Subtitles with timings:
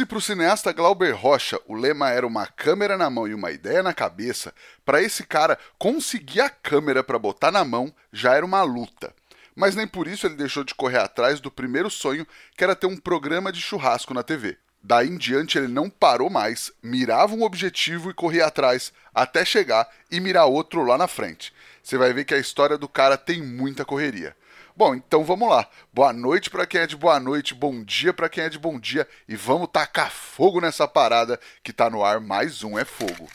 [0.00, 3.50] Se para o cineasta Glauber Rocha o lema era uma câmera na mão e uma
[3.50, 8.46] ideia na cabeça, para esse cara conseguir a câmera para botar na mão já era
[8.46, 9.14] uma luta.
[9.54, 12.26] Mas nem por isso ele deixou de correr atrás do primeiro sonho,
[12.56, 14.56] que era ter um programa de churrasco na TV.
[14.82, 19.86] Daí em diante ele não parou mais, mirava um objetivo e corria atrás, até chegar
[20.10, 21.52] e mirar outro lá na frente.
[21.82, 24.34] Você vai ver que a história do cara tem muita correria.
[24.80, 25.68] Bom, então vamos lá.
[25.92, 28.80] Boa noite para quem é de boa noite, bom dia para quem é de bom
[28.80, 33.28] dia e vamos tacar fogo nessa parada que tá no ar mais um É Fogo.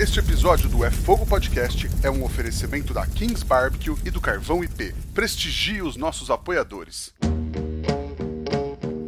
[0.00, 4.64] Este episódio do É Fogo Podcast é um oferecimento da Kings Barbecue e do Carvão
[4.64, 4.94] IP.
[5.12, 7.12] Prestigie os nossos apoiadores.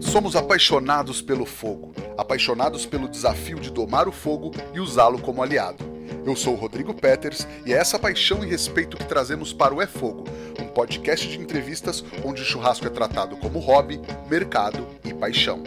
[0.02, 5.89] Somos apaixonados pelo fogo, apaixonados pelo desafio de domar o fogo e usá-lo como aliado.
[6.24, 9.80] Eu sou o Rodrigo Peters e é essa paixão e respeito que trazemos para o
[9.80, 10.24] É Fogo,
[10.58, 15.62] um podcast de entrevistas onde o churrasco é tratado como hobby, mercado e paixão.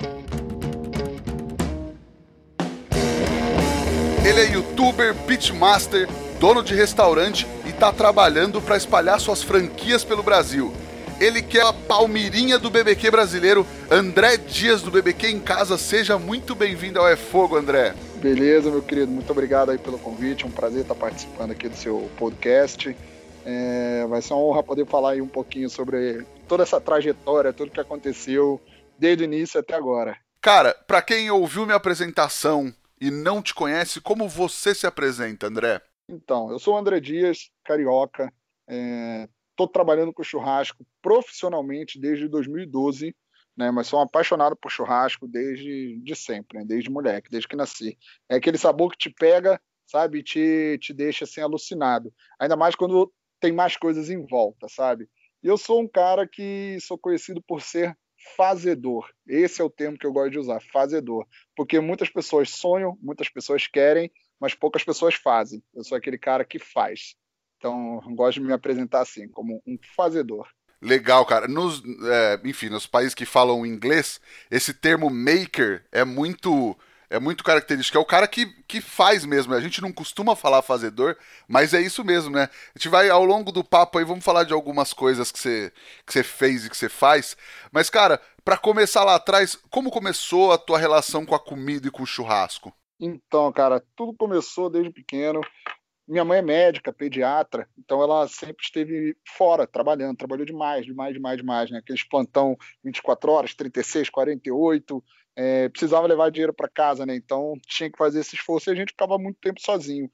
[4.26, 6.08] Ele é youtuber, pitmaster,
[6.40, 10.72] dono de restaurante e está trabalhando para espalhar suas franquias pelo Brasil.
[11.20, 15.78] Ele que é a palmirinha do BBQ brasileiro, André Dias do BBQ em Casa.
[15.78, 17.94] Seja muito bem-vindo ao É Fogo, André.
[18.24, 19.12] Beleza, meu querido.
[19.12, 20.46] Muito obrigado aí pelo convite.
[20.46, 22.96] É um prazer estar participando aqui do seu podcast.
[23.46, 27.72] É, vai ser uma honra poder falar aí um pouquinho sobre toda essa trajetória, tudo
[27.72, 28.62] que aconteceu
[28.98, 30.18] desde o início até agora.
[30.40, 35.82] Cara, para quem ouviu minha apresentação e não te conhece, como você se apresenta, André?
[36.08, 38.32] Então, eu sou o André Dias, carioca.
[38.70, 43.14] Estou é, trabalhando com churrasco profissionalmente desde 2012
[43.56, 43.72] né?
[43.72, 46.66] Mas sou apaixonado por churrasco desde de sempre, né?
[46.66, 47.98] desde moleque, desde que nasci.
[48.30, 52.14] É aquele sabor que te pega, sabe, e te, te deixa assim alucinado.
[52.40, 55.10] Ainda mais quando tem mais coisas em volta, sabe?
[55.44, 57.98] E eu sou um cara que sou conhecido por ser
[58.38, 59.10] fazedor.
[59.28, 61.28] Esse é o termo que eu gosto de usar, fazedor.
[61.56, 65.62] Porque muitas pessoas sonham, muitas pessoas querem, mas poucas pessoas fazem.
[65.74, 67.16] Eu sou aquele cara que faz.
[67.58, 70.48] Então, gosto de me apresentar assim, como um fazedor.
[70.84, 71.48] Legal, cara.
[71.48, 74.20] Nos, é, enfim, nos países que falam inglês,
[74.52, 76.78] esse termo maker é muito
[77.10, 77.96] é muito característico.
[77.96, 79.54] É o cara que, que faz mesmo.
[79.54, 81.16] A gente não costuma falar fazedor,
[81.48, 82.50] mas é isso mesmo, né?
[82.76, 85.72] A gente vai ao longo do papo aí, vamos falar de algumas coisas que você,
[86.08, 87.38] que você fez e que você faz.
[87.72, 91.92] Mas, cara, para começar lá atrás, como começou a tua relação com a comida e
[91.92, 92.74] com o churrasco?
[93.00, 95.42] Então, cara, tudo começou desde pequeno.
[96.08, 101.38] Minha mãe é médica, pediatra, então ela sempre esteve fora, trabalhando, trabalhou demais, demais, demais,
[101.38, 101.78] demais, né?
[101.80, 105.04] Aqueles plantão 24 horas, 36, 48,
[105.36, 107.16] é, precisava levar dinheiro para casa, né?
[107.16, 110.10] Então tinha que fazer esse esforço e a gente ficava muito tempo sozinho.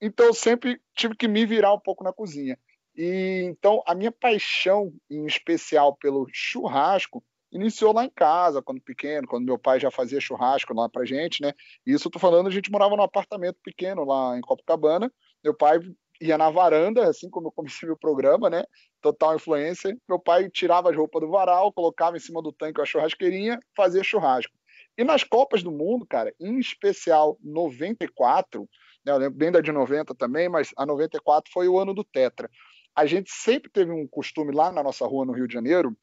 [0.00, 2.58] Então eu sempre tive que me virar um pouco na cozinha.
[2.96, 9.26] E então a minha paixão, em especial pelo churrasco, iniciou lá em casa, quando pequeno,
[9.26, 11.52] quando meu pai já fazia churrasco lá pra gente, né?
[11.86, 15.12] Isso eu tô falando, a gente morava num apartamento pequeno lá em Copacabana,
[15.42, 15.78] meu pai
[16.20, 18.64] ia na varanda, assim como eu comecei meu programa, né?
[19.00, 19.96] Total influência.
[20.08, 24.02] Meu pai tirava as roupas do varal, colocava em cima do tanque a churrasqueirinha, fazia
[24.02, 24.52] churrasco.
[24.96, 28.68] E nas Copas do Mundo, cara, em especial 94,
[29.04, 32.02] né, eu lembro bem da de 90 também, mas a 94 foi o ano do
[32.02, 32.50] Tetra.
[32.96, 35.96] A gente sempre teve um costume lá na nossa rua no Rio de Janeiro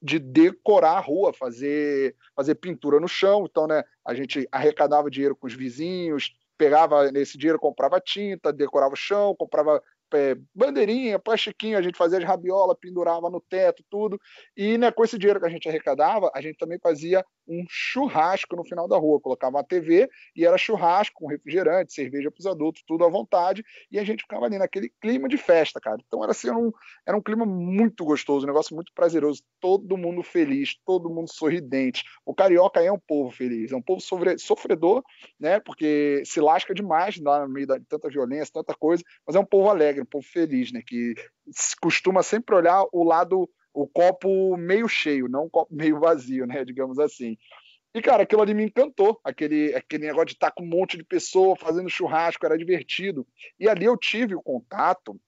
[0.00, 3.44] de decorar a rua, fazer, fazer pintura no chão.
[3.48, 8.92] Então, né, a gente arrecadava dinheiro com os vizinhos, pegava nesse dinheiro, comprava tinta, decorava
[8.92, 9.82] o chão, comprava
[10.14, 14.20] é, bandeirinha, plastiquinho, a gente fazia de rabiola, pendurava no teto, tudo.
[14.56, 18.54] E né, com esse dinheiro que a gente arrecadava, a gente também fazia um churrasco
[18.54, 19.20] no final da rua.
[19.20, 23.64] Colocava uma TV e era churrasco com refrigerante, cerveja para os adultos, tudo à vontade.
[23.90, 25.98] E a gente ficava ali naquele clima de festa, cara.
[26.06, 26.70] Então era assim, um,
[27.06, 29.42] era um clima muito gostoso, um negócio muito prazeroso.
[29.60, 32.04] Todo mundo feliz, todo mundo sorridente.
[32.24, 34.00] O carioca é um povo feliz, é um povo
[34.38, 35.02] sofredor,
[35.38, 35.60] né?
[35.60, 39.44] Porque se lasca demais lá no meio de tanta violência, tanta coisa, mas é um
[39.44, 40.82] povo alegre alegre, um povo feliz, né?
[40.84, 41.14] Que
[41.80, 46.64] costuma sempre olhar o lado, o copo meio cheio, não o copo meio vazio, né?
[46.64, 47.36] Digamos assim.
[47.94, 49.20] E, cara, aquilo ali me encantou.
[49.24, 53.26] Aquele, aquele negócio de estar com um monte de pessoa fazendo churrasco, era divertido.
[53.58, 55.20] E ali eu tive o contato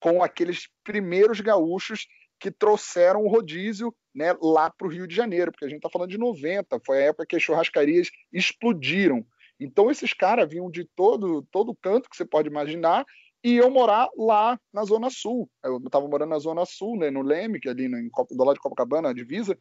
[0.00, 2.06] com aqueles primeiros gaúchos
[2.38, 5.90] que trouxeram o rodízio né, lá para o Rio de Janeiro, porque a gente está
[5.90, 9.24] falando de 90, foi a época que as churrascarias explodiram.
[9.60, 13.04] Então esses caras vinham de todo todo canto que você pode imaginar
[13.42, 15.50] e eu morar lá na Zona Sul.
[15.64, 17.98] Eu estava morando na Zona Sul, né, no Leme, que é ali no,
[18.30, 19.58] do lado de Copacabana, a divisa.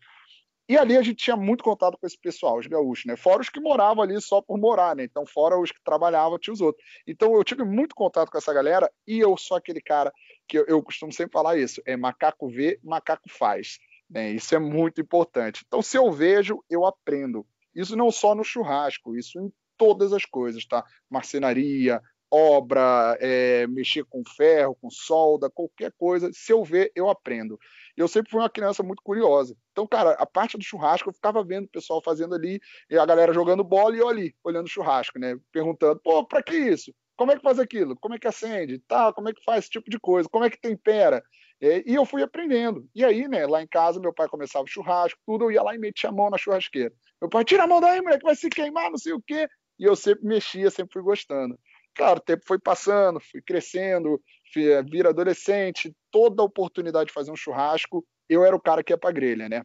[0.67, 3.17] E ali a gente tinha muito contato com esse pessoal, os gaúchos, né?
[3.17, 5.03] Fora os que moravam ali só por morar, né?
[5.03, 6.85] Então, fora os que trabalhavam, tinha os outros.
[7.07, 10.13] Então, eu tive muito contato com essa galera e eu sou aquele cara
[10.47, 13.79] que eu, eu costumo sempre falar isso: é macaco vê, macaco faz.
[14.07, 14.29] Né?
[14.29, 15.63] Isso é muito importante.
[15.65, 17.47] Então, se eu vejo, eu aprendo.
[17.73, 20.85] Isso não só no churrasco, isso em todas as coisas, tá?
[21.09, 21.99] Marcenaria,
[22.31, 26.29] obra, é, mexer com ferro, com solda, qualquer coisa.
[26.33, 27.59] Se eu ver, eu aprendo.
[27.97, 29.55] Eu sempre fui uma criança muito curiosa.
[29.71, 32.59] Então, cara, a parte do churrasco eu ficava vendo o pessoal fazendo ali,
[32.89, 35.37] e a galera jogando bola e eu ali, olhando o churrasco, né?
[35.51, 36.93] Perguntando, pô, pra que isso?
[37.17, 37.97] Como é que faz aquilo?
[37.99, 38.79] Como é que acende?
[38.87, 40.29] Tá, como é que faz esse tipo de coisa?
[40.29, 41.21] Como é que tempera?
[41.61, 42.87] E eu fui aprendendo.
[42.95, 45.75] E aí, né, lá em casa, meu pai começava o churrasco, tudo, eu ia lá
[45.75, 46.93] e metia a mão na churrasqueira.
[47.19, 49.49] Meu pai, tira a mão daí, moleque, vai se queimar, não sei o quê.
[49.77, 51.59] E eu sempre mexia, sempre fui gostando.
[51.95, 54.21] Claro, o tempo foi passando, fui crescendo,
[54.53, 58.93] fui, eh, vira adolescente, toda oportunidade de fazer um churrasco, eu era o cara que
[58.93, 59.63] ia pra grelha, né?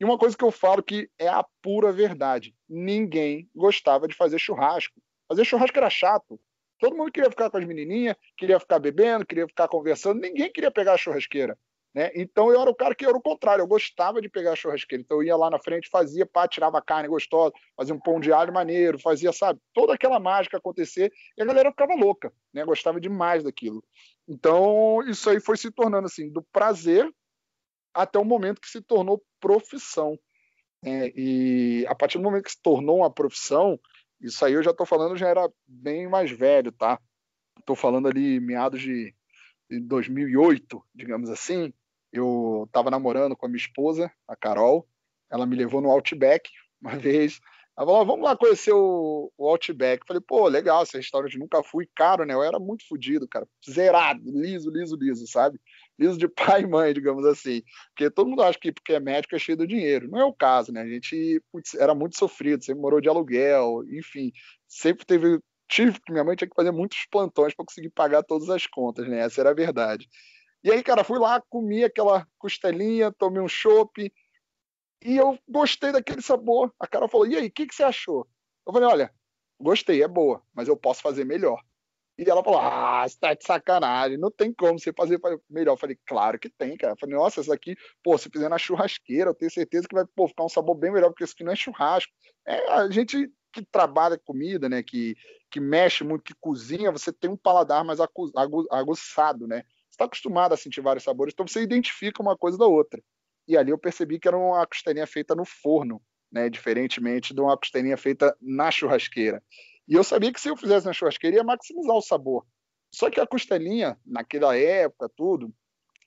[0.00, 4.38] E uma coisa que eu falo que é a pura verdade: ninguém gostava de fazer
[4.38, 5.00] churrasco.
[5.28, 6.40] Fazer churrasco era chato.
[6.78, 10.70] Todo mundo queria ficar com as menininhas, queria ficar bebendo, queria ficar conversando, ninguém queria
[10.70, 11.56] pegar a churrasqueira.
[11.94, 12.10] Né?
[12.14, 15.02] Então eu era o cara que era o contrário, eu gostava de pegar churrasqueira.
[15.02, 18.32] Então eu ia lá na frente, fazia, pá, tirava carne gostosa, fazia um pão de
[18.32, 22.64] alho maneiro, fazia, sabe, toda aquela mágica acontecer e a galera ficava louca, né?
[22.64, 23.84] Gostava demais daquilo.
[24.26, 27.08] Então isso aí foi se tornando assim, do prazer
[27.94, 30.18] até o momento que se tornou profissão.
[30.82, 31.12] Né?
[31.14, 33.78] E a partir do momento que se tornou uma profissão,
[34.18, 36.98] isso aí eu já estou falando, já era bem mais velho, tá?
[37.58, 39.14] Estou falando ali meados de
[39.68, 41.72] 2008, digamos assim.
[42.12, 44.86] Eu estava namorando com a minha esposa, a Carol.
[45.30, 46.50] Ela me levou no Outback
[46.80, 47.40] uma vez.
[47.76, 50.06] Ela falou: vamos lá conhecer o, o Outback.
[50.06, 51.88] falei: pô, legal, esse restaurante nunca fui.
[51.96, 52.34] Caro, né?
[52.34, 53.48] Eu era muito fodido, cara.
[53.68, 55.58] Zerado, liso, liso, liso, sabe?
[55.98, 56.28] Liso de
[56.58, 57.62] pai e mãe, digamos assim.
[57.88, 60.08] Porque todo mundo acha que porque é médico é cheio de dinheiro.
[60.08, 60.82] Não é o caso, né?
[60.82, 64.32] A gente putz, era muito sofrido, sempre morou de aluguel, enfim.
[64.68, 65.40] Sempre teve.
[65.68, 69.20] Tive minha mãe tinha que fazer muitos plantões para conseguir pagar todas as contas, né?
[69.20, 70.06] Essa era a verdade.
[70.64, 74.12] E aí, cara, fui lá, comi aquela costelinha, tomei um chopp
[75.04, 76.72] e eu gostei daquele sabor.
[76.78, 78.26] A cara falou: e aí, o que, que você achou?
[78.66, 79.14] Eu falei: olha,
[79.60, 81.60] gostei, é boa, mas eu posso fazer melhor.
[82.18, 85.20] E ela falou: Ah, você tá de sacanagem, não tem como você fazer
[85.50, 85.72] melhor.
[85.72, 86.92] Eu falei: Claro que tem, cara.
[86.92, 90.04] Eu falei: Nossa, isso aqui, pô, se fizer na churrasqueira, eu tenho certeza que vai
[90.14, 92.12] pô, ficar um sabor bem melhor, porque isso aqui não é churrasco.
[92.46, 95.14] É, a gente que trabalha comida, né, que,
[95.50, 97.98] que mexe muito, que cozinha, você tem um paladar mais
[98.70, 99.62] aguçado, né?
[99.92, 103.00] Está acostumado a sentir vários sabores, então você identifica uma coisa da outra.
[103.46, 106.02] E ali eu percebi que era uma costelinha feita no forno,
[106.32, 109.42] né, diferentemente de uma costelinha feita na churrasqueira.
[109.86, 112.46] E eu sabia que se eu fizesse na churrasqueira ia maximizar o sabor.
[112.90, 115.52] Só que a costelinha, naquela época, tudo,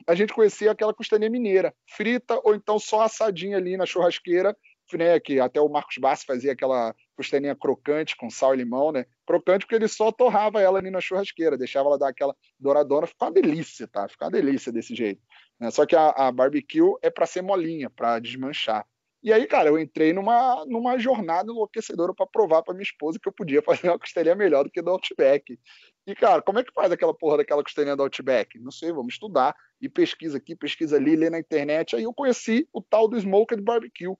[0.07, 4.57] a gente conhecia aquela costelinha mineira, frita ou então só assadinha ali na churrasqueira,
[4.93, 9.05] né, que até o Marcos Bassi fazia aquela costelinha crocante com sal e limão, né?
[9.25, 13.31] Crocante porque ele só torrava ela ali na churrasqueira, deixava ela dar aquela douradona, ficava
[13.31, 14.07] uma delícia, tá?
[14.07, 15.21] Ficava uma delícia desse jeito.
[15.59, 15.71] Né?
[15.71, 18.85] Só que a, a barbecue é para ser molinha, para desmanchar.
[19.25, 23.27] E aí, cara, eu entrei numa, numa jornada enlouquecedora para provar para minha esposa que
[23.27, 25.57] eu podia fazer uma costelinha melhor do que do Outback.
[26.05, 28.59] E, cara, como é que faz aquela porra daquela costelinha do Outback?
[28.59, 29.55] Não sei, vamos estudar.
[29.81, 31.95] E pesquisa aqui, pesquisa ali, lê na internet.
[31.95, 34.15] Aí eu conheci o tal do Smoked Barbecue.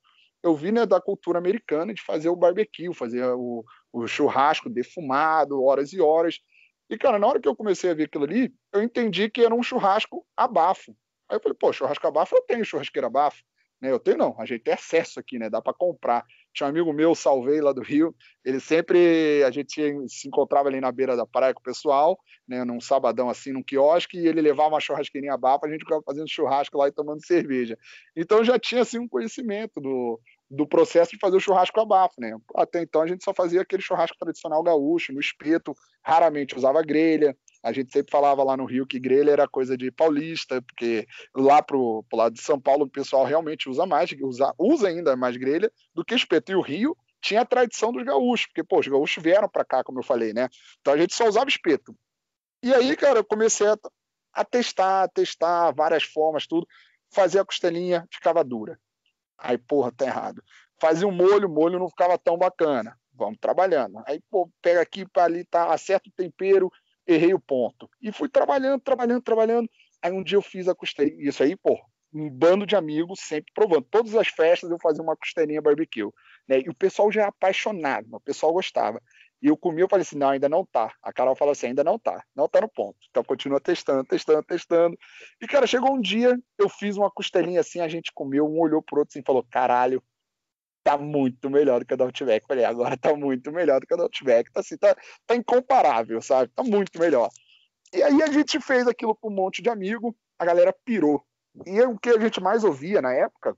[0.45, 5.63] Eu vi, né, da cultura americana de fazer o barbecue, fazer o, o churrasco defumado,
[5.63, 6.39] horas e horas.
[6.87, 9.55] E, cara, na hora que eu comecei a ver aquilo ali, eu entendi que era
[9.55, 10.95] um churrasco a bafo.
[11.27, 13.41] Aí eu falei, pô, churrasco a bafo eu tenho churrasqueira a bafo.
[13.81, 13.91] Né?
[13.91, 15.49] Eu tenho não, a gente tem acesso aqui, né?
[15.49, 16.23] Dá para comprar.
[16.53, 20.79] Tinha um amigo meu, Salvei, lá do Rio, ele sempre, a gente se encontrava ali
[20.79, 22.17] na beira da praia com o pessoal,
[22.47, 26.01] né, num sabadão assim, num quiosque, e ele levava uma churrasqueirinha bafa, a gente ficava
[26.05, 27.77] fazendo churrasco lá e tomando cerveja.
[28.15, 32.15] Então já tinha assim um conhecimento do, do processo de fazer o churrasco a bafo,
[32.19, 32.37] né?
[32.55, 37.35] Até então a gente só fazia aquele churrasco tradicional gaúcho, no espeto, raramente usava grelha,
[37.65, 41.63] a gente sempre falava lá no Rio que grelha era coisa de paulista, porque lá
[41.63, 45.35] pro, pro lado de São Paulo o pessoal realmente usa mais, usa, usa ainda mais
[45.35, 46.51] grelha do que espeto.
[46.51, 49.83] E o Rio tinha a tradição dos gaúchos, porque, pô, os gaúchos vieram para cá,
[49.83, 50.47] como eu falei, né?
[50.79, 51.97] Então a gente só usava espeto.
[52.61, 53.75] E aí, cara, eu comecei a,
[54.31, 56.67] a testar, testar várias formas, tudo.
[57.11, 58.79] Fazia a costelinha, ficava dura.
[59.37, 60.43] Aí, porra, tá errado.
[60.79, 62.97] Fazia um molho, o molho não ficava tão bacana.
[63.13, 64.01] Vamos trabalhando.
[64.05, 66.71] Aí, pô, pega aqui para ali, tá, acerta o tempero,
[67.07, 67.89] errei o ponto.
[68.01, 69.69] E fui trabalhando, trabalhando, trabalhando.
[70.01, 71.29] Aí um dia eu fiz a costelinha.
[71.29, 71.79] Isso aí, pô,
[72.13, 73.85] um bando de amigos sempre provando.
[73.89, 76.09] Todas as festas eu fazia uma costelinha barbecue.
[76.47, 76.59] Né?
[76.59, 79.01] E o pessoal já é apaixonado, o pessoal gostava.
[79.45, 80.91] E eu comi, eu falei assim, não, ainda não tá.
[81.03, 82.97] A Carol falou assim, ainda não tá, não tá no ponto.
[83.11, 84.97] Então continua testando, testando, testando.
[85.39, 88.81] E, cara, chegou um dia, eu fiz uma costelinha assim, a gente comeu, um olhou
[88.81, 90.01] pro outro assim falou, caralho,
[90.83, 92.47] tá muito melhor do que a da Outback.
[92.47, 94.51] Falei, agora tá muito melhor do que a da Outback.
[94.51, 94.97] Tá assim, tá,
[95.27, 96.51] tá incomparável, sabe?
[96.55, 97.29] Tá muito melhor.
[97.93, 101.23] E aí a gente fez aquilo com um monte de amigo, a galera pirou.
[101.67, 103.55] E o que a gente mais ouvia na época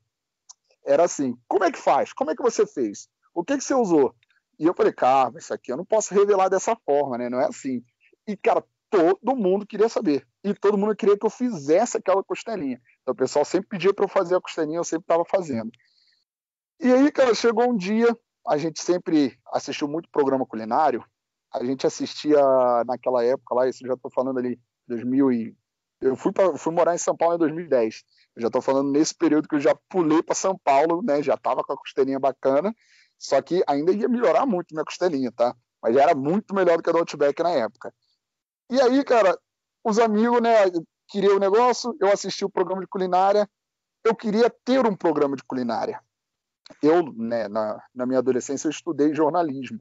[0.86, 2.12] era assim: como é que faz?
[2.12, 3.08] Como é que você fez?
[3.34, 4.14] O que, que você usou?
[4.60, 7.30] E eu falei, cara, isso aqui eu não posso revelar dessa forma, né?
[7.30, 7.84] Não é assim.
[8.28, 10.26] E, cara, todo mundo queria saber.
[10.44, 12.82] E todo mundo queria que eu fizesse aquela costelinha.
[13.02, 15.70] Então o pessoal sempre pedia para eu fazer a costelinha, eu sempre estava fazendo.
[16.80, 21.04] E aí, cara, chegou um dia, a gente sempre assistiu muito programa culinário.
[21.54, 22.40] A gente assistia
[22.86, 25.58] naquela época lá, isso já estou falando ali, 2000 e
[26.00, 28.04] eu fui, pra, fui morar em São Paulo em 2010.
[28.36, 31.24] Eu já estou falando nesse período que eu já pulei para São Paulo, né?
[31.24, 32.74] Já estava com a costelinha bacana,
[33.18, 35.56] só que ainda ia melhorar muito minha costelinha, tá?
[35.82, 37.94] Mas já era muito melhor do que a do Outback na época.
[38.70, 39.38] E aí, cara,
[39.84, 40.66] os amigos, né,
[41.08, 43.50] queriam o negócio, eu assisti o programa de culinária,
[44.04, 46.02] eu queria ter um programa de culinária.
[46.82, 49.80] Eu, né, na, na minha adolescência, eu estudei jornalismo.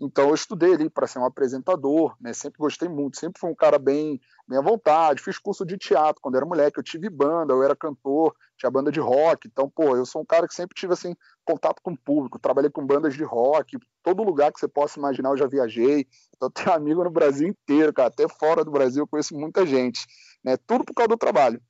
[0.00, 2.32] Então eu estudei ali para ser um apresentador, né?
[2.32, 5.20] Sempre gostei muito, sempre fui um cara bem, bem à vontade.
[5.20, 8.92] Fiz curso de teatro quando era moleque, eu tive banda, eu era cantor, tinha banda
[8.92, 9.48] de rock.
[9.48, 12.70] Então, pô, eu sou um cara que sempre tive assim contato com o público, trabalhei
[12.70, 16.06] com bandas de rock, todo lugar que você possa imaginar eu já viajei.
[16.36, 20.06] Então, tenho amigo no Brasil inteiro, cara, até fora do Brasil eu conheço muita gente,
[20.44, 20.56] né?
[20.56, 21.60] Tudo por causa do trabalho.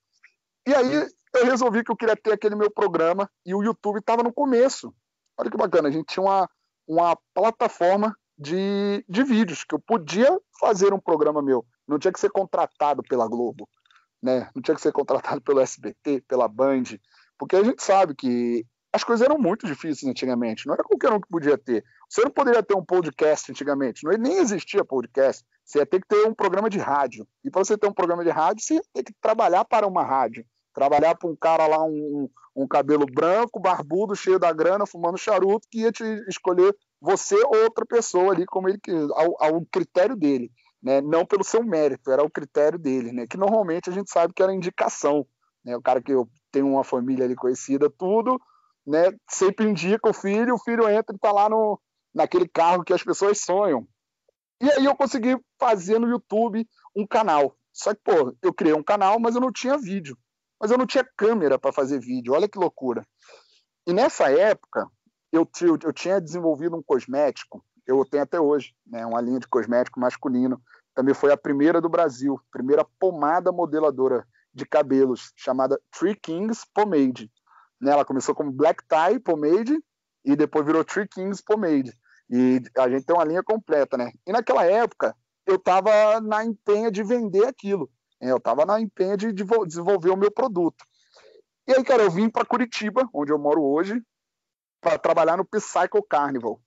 [0.66, 4.22] E aí eu resolvi que eu queria ter aquele meu programa e o YouTube estava
[4.22, 4.94] no começo.
[5.38, 6.48] Olha que bacana, a gente tinha uma
[6.88, 11.66] uma plataforma de, de vídeos, que eu podia fazer um programa meu.
[11.86, 13.68] Não tinha que ser contratado pela Globo,
[14.22, 14.48] né?
[14.54, 16.84] não tinha que ser contratado pelo SBT, pela Band,
[17.38, 21.20] porque a gente sabe que as coisas eram muito difíceis antigamente, não era qualquer um
[21.20, 21.84] que podia ter.
[22.08, 25.44] Você não poderia ter um podcast antigamente, não nem existia podcast.
[25.62, 27.28] Você ia ter que ter um programa de rádio.
[27.44, 30.02] E para você ter um programa de rádio, você ia ter que trabalhar para uma
[30.02, 30.46] rádio.
[30.78, 35.66] Trabalhar para um cara lá, um, um cabelo branco, barbudo, cheio da grana, fumando charuto,
[35.68, 38.78] que ia te escolher você ou outra pessoa ali, como ele
[39.16, 40.52] ao, ao critério dele.
[40.80, 41.00] Né?
[41.00, 43.26] Não pelo seu mérito, era o critério dele, né?
[43.26, 45.26] Que normalmente a gente sabe que era indicação.
[45.64, 45.76] Né?
[45.76, 48.40] O cara que eu tenho uma família ali conhecida, tudo,
[48.86, 49.10] né?
[49.28, 51.80] Sempre indica o filho, o filho entra e está lá no,
[52.14, 53.84] naquele carro que as pessoas sonham.
[54.62, 57.56] E aí eu consegui fazer no YouTube um canal.
[57.72, 60.16] Só que, pô, eu criei um canal, mas eu não tinha vídeo
[60.60, 62.32] mas eu não tinha câmera para fazer vídeo.
[62.32, 63.06] Olha que loucura.
[63.86, 64.86] E nessa época,
[65.32, 65.48] eu,
[65.84, 70.60] eu tinha desenvolvido um cosmético, eu tenho até hoje, né, uma linha de cosmético masculino.
[70.94, 77.30] Também foi a primeira do Brasil, primeira pomada modeladora de cabelos, chamada Three Kings Pomade.
[77.80, 79.78] Né, ela começou como Black Tie Pomade
[80.24, 81.92] e depois virou Three Kings Pomade.
[82.28, 84.12] E a gente tem uma linha completa, né?
[84.26, 87.90] E naquela época, eu estava na empenha de vender aquilo.
[88.20, 90.84] É, eu estava na empenha de desenvolver o meu produto.
[91.66, 94.02] E aí, cara, eu vim para Curitiba, onde eu moro hoje,
[94.80, 96.60] para trabalhar no Psycho Carnival,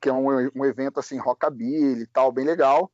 [0.00, 2.90] que é um, um evento assim, rockabilly e tal, bem legal.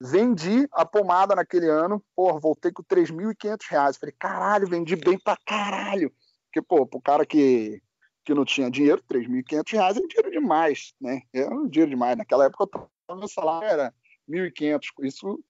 [0.00, 3.96] Vendi a pomada naquele ano, pô, voltei com 3.500 reais.
[3.96, 6.12] Falei, caralho, vendi bem pra caralho.
[6.46, 7.80] Porque, pô, pro cara que,
[8.24, 11.22] que não tinha dinheiro, 3.500 reais é dinheiro demais, né?
[11.32, 12.16] É um dinheiro demais.
[12.16, 13.94] Naquela época, o meu salário era
[14.28, 14.80] 1.500.
[15.02, 15.42] Isso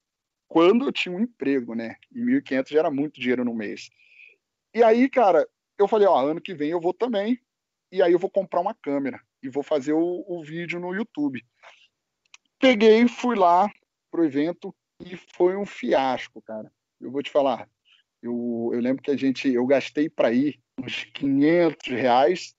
[0.52, 1.96] quando eu tinha um emprego, né?
[2.14, 3.88] E 1.500 já era muito dinheiro no mês.
[4.74, 7.40] E aí, cara, eu falei, ó, ano que vem eu vou também,
[7.90, 11.42] e aí eu vou comprar uma câmera e vou fazer o, o vídeo no YouTube.
[12.58, 13.66] Peguei, fui lá
[14.10, 16.70] pro evento e foi um fiasco, cara.
[17.00, 17.66] Eu vou te falar,
[18.22, 22.54] eu, eu lembro que a gente, eu gastei para ir uns 500 reais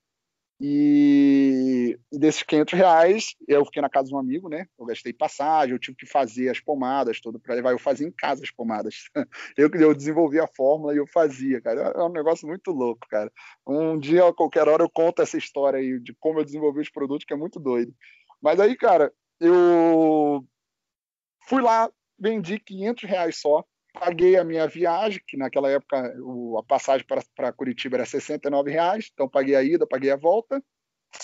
[0.60, 4.66] e, desses 500 reais, eu fiquei na casa de um amigo, né?
[4.78, 7.72] Eu gastei passagem, eu tive que fazer as pomadas todas para levar.
[7.72, 8.94] Eu fazia em casa as pomadas.
[9.56, 11.92] Eu eu desenvolvi a fórmula e eu fazia, cara.
[11.96, 13.30] É um negócio muito louco, cara.
[13.66, 16.90] Um dia, a qualquer hora, eu conto essa história aí de como eu desenvolvi os
[16.90, 17.94] produtos, que é muito doido.
[18.40, 20.44] Mas aí, cara, eu
[21.48, 23.64] fui lá, vendi 500 reais só
[23.98, 29.10] paguei a minha viagem, que naquela época o, a passagem para Curitiba era 69 reais,
[29.12, 30.62] então paguei a ida, paguei a volta.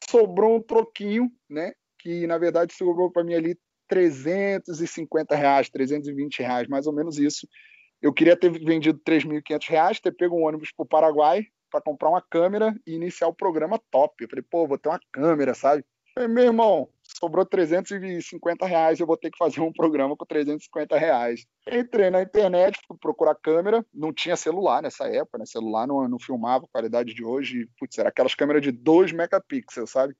[0.08, 1.72] Sobrou um troquinho, né?
[1.98, 3.58] Que na verdade sobrou para mim ali
[3.88, 7.46] 350 reais, 320 reais, mais ou menos isso.
[8.00, 12.08] Eu queria ter vendido 3.500 reais, ter pego um ônibus para o Paraguai para comprar
[12.08, 14.14] uma câmera e iniciar o programa top.
[14.22, 15.84] Eu falei, pô, vou ter uma câmera, sabe?
[16.14, 16.88] falei, meu irmão,
[17.20, 21.46] sobrou 350 reais, eu vou ter que fazer um programa com 350 reais.
[21.70, 25.44] Entrei na internet, fui procurar câmera, não tinha celular nessa época, né?
[25.46, 30.16] Celular não, não filmava qualidade de hoje, putz, era aquelas câmeras de 2 megapixels, sabe?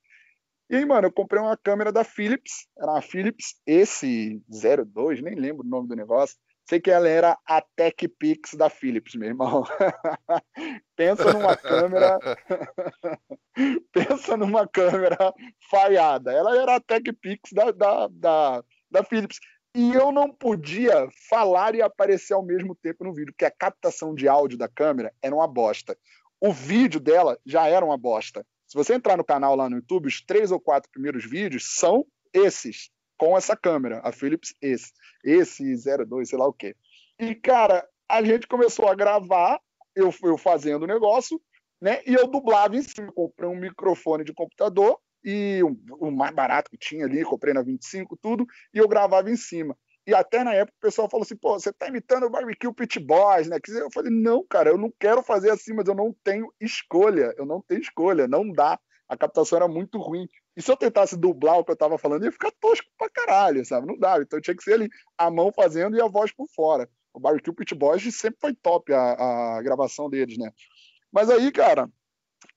[0.69, 5.35] E aí, mano, eu comprei uma câmera da Philips, era uma Philips esse 02, nem
[5.35, 6.37] lembro o nome do negócio.
[6.71, 9.65] Sei que ela era a Tech Pix da Philips, meu irmão.
[10.95, 12.17] Pensa numa câmera.
[13.93, 15.35] Pensa numa câmera
[15.69, 16.31] falhada.
[16.31, 19.41] Ela era a Tech Pix da, da, da, da Philips.
[19.75, 24.15] e eu não podia falar e aparecer ao mesmo tempo no vídeo, porque a captação
[24.15, 25.99] de áudio da câmera era uma bosta.
[26.41, 28.47] O vídeo dela já era uma bosta.
[28.69, 32.07] Se você entrar no canal lá no YouTube, os três ou quatro primeiros vídeos são
[32.33, 35.63] esses, com essa câmera, a Philips esse, esse
[36.07, 36.75] 02, sei lá o quê.
[37.19, 39.61] E, cara, a gente começou a gravar,
[39.95, 41.39] eu, eu fazendo o negócio,
[41.79, 42.01] né?
[42.07, 46.71] E eu dublava em cima, comprei um microfone de computador e o, o mais barato
[46.71, 49.77] que tinha ali, comprei na 25, tudo, e eu gravava em cima.
[50.07, 52.99] E até na época o pessoal falou assim, pô, você tá imitando o Barbecue Pit
[53.01, 53.59] Boys, né?
[53.69, 57.45] Eu falei, não, cara, eu não quero fazer assim, mas eu não tenho escolha, eu
[57.45, 58.81] não tenho escolha, não dá.
[59.07, 60.27] A captação era muito ruim.
[60.61, 63.65] E se eu tentasse dublar o que eu tava falando, ia ficar tosco pra caralho,
[63.65, 63.87] sabe?
[63.87, 64.23] Não dava.
[64.23, 66.89] Então tinha que ser ali a mão fazendo e a voz por fora.
[67.13, 70.53] O Barbecue Pit Boys sempre foi top a, a gravação deles, né?
[71.11, 71.91] Mas aí, cara,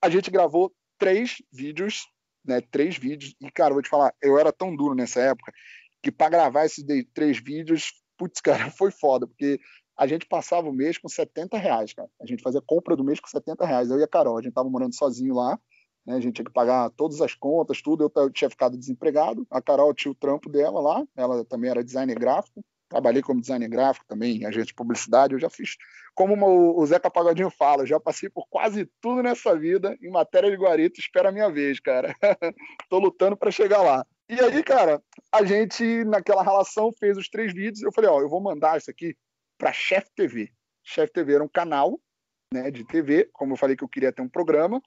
[0.01, 2.05] a gente gravou três vídeos
[2.45, 3.35] né, três vídeos.
[3.39, 5.53] E, cara, vou te falar, eu era tão duro nessa época
[6.01, 6.83] que para gravar esses
[7.13, 9.59] três vídeos, putz, cara, foi foda, porque
[9.97, 12.09] a gente passava o mês com 70 reais, cara.
[12.19, 13.89] A gente fazia compra do mês com 70 reais.
[13.89, 15.57] Eu e a Carol, a gente tava morando sozinho lá,
[16.05, 16.15] né?
[16.15, 18.03] A gente tinha que pagar todas as contas, tudo.
[18.03, 19.45] Eu, eu tinha ficado desempregado.
[19.49, 22.63] A Carol tinha o trampo dela lá, ela também era designer gráfico.
[22.89, 25.33] Trabalhei como designer gráfico também, agente de publicidade.
[25.33, 25.77] Eu já fiz,
[26.13, 30.57] como o Zeca Pagodinho fala, já passei por quase tudo nessa vida em matéria de
[30.57, 30.99] guarita.
[30.99, 32.15] Espera a minha vez, cara.
[32.89, 34.05] Tô lutando para chegar lá.
[34.29, 37.81] E aí, cara, a gente, naquela relação, fez os três vídeos.
[37.81, 39.17] Eu falei, ó, eu vou mandar isso aqui
[39.57, 40.51] para Chef TV.
[40.83, 41.99] Chef TV era um canal
[42.53, 44.79] né, de TV, como eu falei que eu queria ter um programa.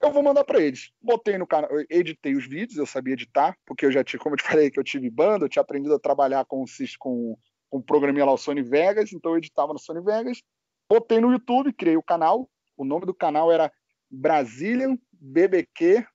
[0.00, 0.90] Eu vou mandar para eles.
[1.00, 4.38] Botei no canal, editei os vídeos, eu sabia editar, porque eu já tinha, como eu
[4.38, 6.64] te falei, que eu tive banda, eu tinha aprendido a trabalhar com,
[6.98, 7.36] com,
[7.68, 10.40] com o programinha lá, o Sony Vegas, então eu editava no Sony Vegas.
[10.88, 12.48] Botei no YouTube, criei o canal.
[12.76, 13.70] O nome do canal era
[14.10, 16.06] Brazilian BBQ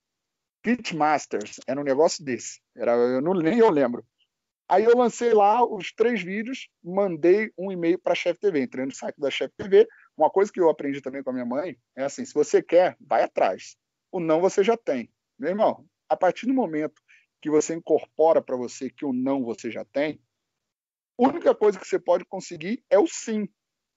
[0.62, 2.58] Pitmasters, era um negócio desse.
[2.74, 4.04] Era, eu não, nem eu lembro.
[4.66, 8.86] Aí eu lancei lá os três vídeos, mandei um e-mail para a Chef TV, entrei
[8.86, 9.86] no site da Chef TV.
[10.16, 12.96] Uma coisa que eu aprendi também com a minha mãe é assim: se você quer,
[13.00, 13.76] vai atrás.
[14.12, 15.10] O não você já tem.
[15.38, 17.02] Meu irmão, a partir do momento
[17.42, 20.20] que você incorpora para você que o não você já tem,
[21.18, 23.48] a única coisa que você pode conseguir é o sim.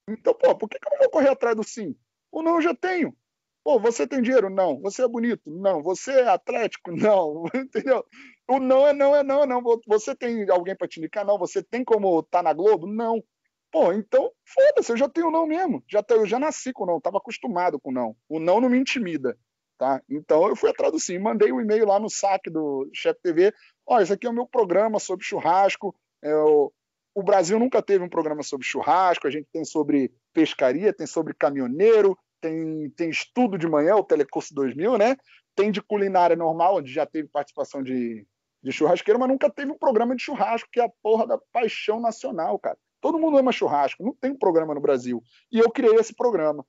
[0.10, 1.96] Então, pô, por que, que eu não vou correr atrás do sim?
[2.32, 3.16] O não eu já tenho.
[3.64, 4.50] Pô, você tem dinheiro?
[4.50, 4.80] Não.
[4.82, 5.42] Você é bonito?
[5.46, 5.84] Não.
[5.84, 6.92] Você é atlético?
[6.96, 7.44] Não.
[7.54, 8.02] Entendeu?
[8.48, 9.62] O não é não, é não, é não.
[9.88, 11.26] Você tem alguém para te indicar?
[11.26, 11.38] Não.
[11.38, 12.88] Você tem como estar tá na Globo?
[12.88, 13.22] Não.
[13.72, 15.84] Pô, então, foda-se, eu já tenho não mesmo.
[15.88, 18.16] Já, eu já nasci com não, estava acostumado com não.
[18.30, 19.38] O não não me intimida.
[19.78, 20.02] Tá?
[20.10, 23.54] Então eu fui atrás do sim, mandei um e-mail lá no saque do Chef TV.
[23.86, 25.96] Ó, esse aqui é o meu programa sobre churrasco.
[26.24, 26.72] É, o,
[27.14, 31.34] o Brasil nunca teve um programa sobre churrasco, a gente tem sobre pescaria, tem sobre
[31.34, 35.16] caminhoneiro, tem, tem estudo de manhã, o Telecurso 2000, né?
[35.56, 38.26] Tem de culinária normal, onde já teve participação de,
[38.64, 42.00] de churrasqueiro, mas nunca teve um programa de churrasco, que é a porra da paixão
[42.00, 42.78] nacional, cara.
[43.02, 45.22] Todo mundo ama churrasco, não tem um programa no Brasil.
[45.52, 46.66] E eu criei esse programa.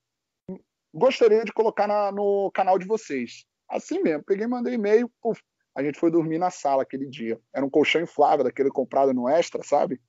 [0.92, 3.44] Gostaria de colocar na, no canal de vocês.
[3.68, 5.42] Assim mesmo, peguei, mandei e-mail, puf,
[5.74, 7.40] a gente foi dormir na sala aquele dia.
[7.54, 10.00] Era um colchão inflável, daquele comprado no Extra, sabe?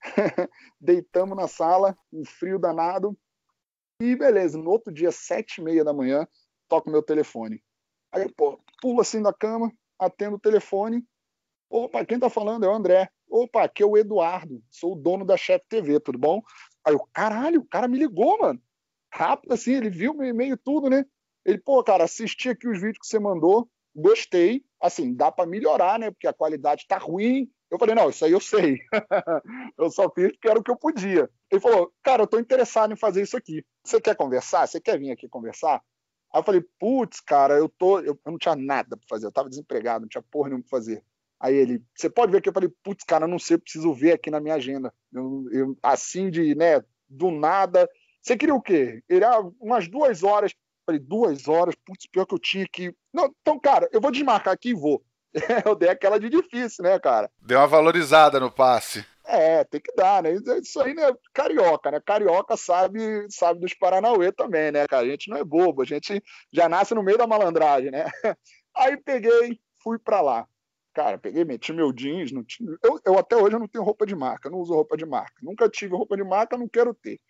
[0.80, 3.16] Deitamos na sala, um frio danado,
[4.00, 6.26] e beleza, no outro dia, sete e meia da manhã,
[6.68, 7.62] toco meu telefone.
[8.10, 11.06] Aí, pô, pulo assim da cama, atendo o telefone.
[11.70, 13.08] Opa, quem tá falando é o André.
[13.32, 16.42] Opa, aqui é o Eduardo, sou o dono da Chef TV, tudo bom?
[16.84, 18.60] Aí eu, caralho, o cara me ligou, mano.
[19.10, 21.02] Rápido assim, ele viu meu e-mail tudo, né?
[21.42, 24.62] Ele, pô, cara, assisti aqui os vídeos que você mandou, gostei.
[24.78, 26.10] Assim, dá para melhorar, né?
[26.10, 28.78] Porque a qualidade tá ruim, eu falei, não, isso aí eu sei.
[29.78, 31.30] eu só fiz porque era o que eu podia.
[31.50, 33.64] Ele falou, cara, eu tô interessado em fazer isso aqui.
[33.82, 34.66] Você quer conversar?
[34.66, 35.82] Você quer vir aqui conversar?
[36.34, 37.98] Aí eu falei, putz, cara, eu tô.
[38.00, 41.02] Eu, não tinha nada para fazer, eu tava desempregado, não tinha porra nenhuma pra fazer.
[41.42, 42.48] Aí ele, você pode ver aqui?
[42.48, 44.94] Eu falei, putz, cara, não sei, preciso ver aqui na minha agenda.
[45.12, 47.90] Eu, eu, assim, de, né, do nada.
[48.22, 49.02] Você queria o quê?
[49.08, 50.52] Ele, ah, umas duas horas.
[50.52, 52.94] Eu falei, duas horas, putz, pior que eu tinha que.
[53.12, 55.02] Não, então, cara, eu vou desmarcar aqui e vou.
[55.66, 57.28] eu dei aquela de difícil, né, cara?
[57.40, 59.04] Deu uma valorizada no passe.
[59.24, 60.34] É, tem que dar, né?
[60.62, 61.12] Isso aí, né?
[61.34, 62.00] Carioca, né?
[62.00, 65.04] Carioca sabe, sabe dos Paranauê também, né, cara?
[65.04, 68.04] A gente não é bobo, a gente já nasce no meio da malandragem, né?
[68.76, 70.46] Aí peguei, fui para lá.
[70.92, 72.32] Cara, peguei, meti meu jeans.
[72.32, 72.76] Não tinha...
[72.82, 75.34] eu, eu até hoje não tenho roupa de marca, não uso roupa de marca.
[75.42, 77.20] Nunca tive roupa de marca, não quero ter.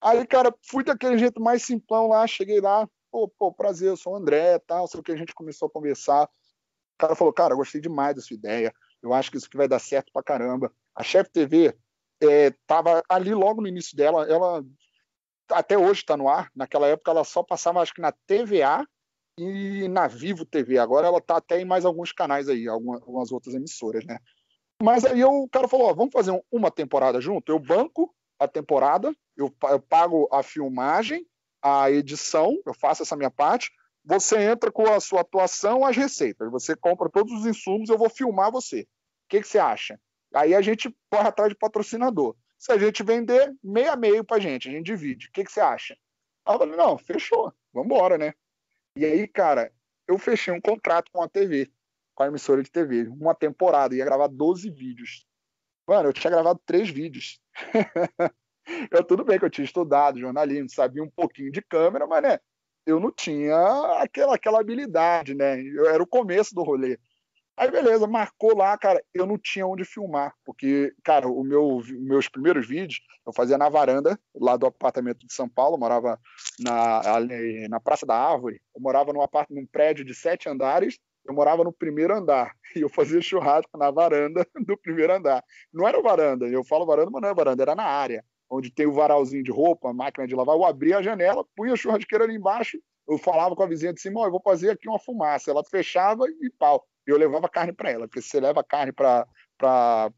[0.00, 4.12] Aí, cara, fui daquele jeito mais simplão lá, cheguei lá, pô, pô, prazer, eu sou
[4.12, 6.24] o André, tal, sei o que, a gente começou a conversar.
[6.24, 8.72] O cara falou, cara, gostei demais da sua ideia.
[9.02, 10.72] Eu acho que isso aqui vai dar certo pra caramba.
[10.94, 11.76] A Chef TV
[12.22, 12.52] é,
[13.08, 14.26] ali logo no início dela.
[14.26, 14.64] Ela
[15.50, 16.50] até hoje está no ar.
[16.54, 18.86] Naquela época ela só passava, acho que na TVA
[19.38, 20.78] e na Vivo TV.
[20.78, 24.18] Agora ela está até em mais alguns canais aí, algumas, outras emissoras, né?
[24.82, 27.50] Mas aí o cara falou: ó, vamos fazer uma temporada junto?
[27.50, 31.26] Eu banco a temporada, eu, eu pago a filmagem,
[31.62, 33.70] a edição, eu faço essa minha parte.
[34.04, 36.50] Você entra com a sua atuação, as receitas.
[36.50, 38.82] Você compra todos os insumos, eu vou filmar você.
[38.82, 38.86] O
[39.28, 39.98] que, que você acha?
[40.32, 42.36] Aí a gente corre atrás de patrocinador.
[42.56, 45.26] Se a gente vender, meio a meio pra gente, a gente divide.
[45.26, 45.96] O que, que você acha?
[46.44, 48.32] Aí eu falei, não, fechou, vamos embora, né?
[48.96, 49.70] E aí, cara,
[50.08, 51.70] eu fechei um contrato com a TV,
[52.14, 55.26] com a emissora de TV, uma temporada, ia gravar 12 vídeos.
[55.86, 57.38] Mano, eu tinha gravado três vídeos.
[58.90, 62.38] eu, tudo bem que eu tinha estudado jornalismo, sabia um pouquinho de câmera, mas né,
[62.86, 63.54] eu não tinha
[64.00, 65.60] aquela, aquela habilidade, né?
[65.60, 66.98] Eu, era o começo do rolê.
[67.58, 69.02] Aí, beleza, marcou lá, cara.
[69.14, 73.70] Eu não tinha onde filmar, porque, cara, o meu, meus primeiros vídeos eu fazia na
[73.70, 75.78] varanda, lá do apartamento de São Paulo.
[75.78, 76.20] Morava
[76.60, 78.60] na, ali, na Praça da Árvore.
[78.74, 80.98] Eu morava num, apartamento, num prédio de sete andares.
[81.24, 85.42] Eu morava no primeiro andar e eu fazia churrasco na varanda do primeiro andar.
[85.72, 88.86] Não era varanda, eu falo varanda, mas não é varanda, era na área, onde tem
[88.86, 90.54] o varalzinho de roupa, máquina de lavar.
[90.54, 92.78] Eu abria a janela, punha a churrasqueira ali embaixo.
[93.08, 95.50] Eu falava com a vizinha de cima: oh, eu vou fazer aqui uma fumaça.
[95.50, 99.26] Ela fechava e pau eu levava carne para ela, porque se você leva carne para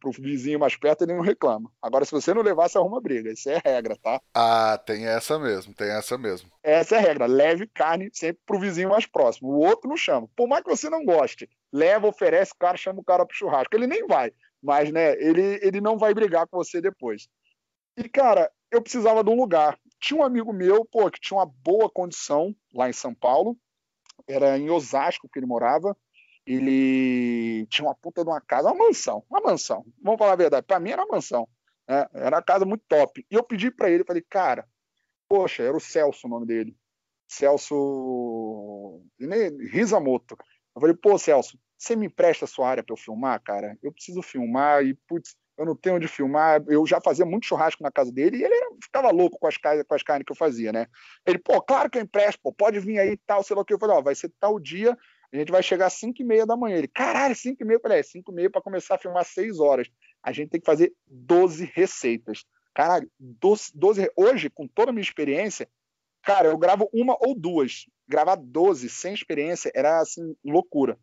[0.05, 1.70] o vizinho mais perto, ele não reclama.
[1.83, 3.31] Agora, se você não levar, você arruma briga.
[3.31, 4.20] Isso é regra, tá?
[4.35, 6.51] Ah, tem essa mesmo, tem essa mesmo.
[6.62, 7.27] Essa é a regra.
[7.27, 9.51] Leve carne sempre pro vizinho mais próximo.
[9.51, 10.29] O outro não chama.
[10.35, 13.77] Por mais que você não goste, leva, oferece, o cara chama o cara pro churrasco.
[13.77, 17.29] Ele nem vai, mas, né, ele, ele não vai brigar com você depois.
[17.96, 19.79] E, cara, eu precisava de um lugar.
[20.01, 23.57] Tinha um amigo meu, pô, que tinha uma boa condição lá em São Paulo.
[24.27, 25.96] Era em Osasco que ele morava
[26.48, 29.84] ele tinha uma puta de uma casa, uma mansão, uma mansão.
[30.02, 31.46] Vamos falar a verdade, para mim era uma mansão.
[31.87, 32.06] Né?
[32.14, 33.24] Era uma casa muito top.
[33.30, 34.66] E eu pedi para ele, falei, cara,
[35.28, 36.74] poxa, era o Celso o nome dele.
[37.28, 39.02] Celso
[39.70, 40.37] Risamoto.
[40.74, 43.78] Eu falei, pô, Celso, você me empresta a sua área para eu filmar, cara?
[43.82, 46.64] Eu preciso filmar e, putz, eu não tenho onde filmar.
[46.66, 49.94] Eu já fazia muito churrasco na casa dele e ele ficava louco com as, com
[49.94, 50.87] as carnes que eu fazia, né?
[51.26, 53.64] Ele, pô, claro que eu empresto, pô, pode vir aí e tal, sei lá o
[53.66, 53.74] que.
[53.74, 54.96] Eu falei, ó, vai ser tal dia,
[55.32, 56.76] a gente vai chegar às 5 e meia da manhã.
[56.76, 57.76] Ele, caralho, 5 e meia.
[57.76, 59.88] Eu falei, é, 5 e meia para começar a filmar 6 horas.
[60.22, 62.44] A gente tem que fazer 12 receitas.
[62.74, 65.68] Caralho, 12, 12, hoje, com toda a minha experiência,
[66.22, 67.86] cara, eu gravo uma ou duas.
[68.08, 70.98] Gravar 12 sem experiência era, assim, loucura.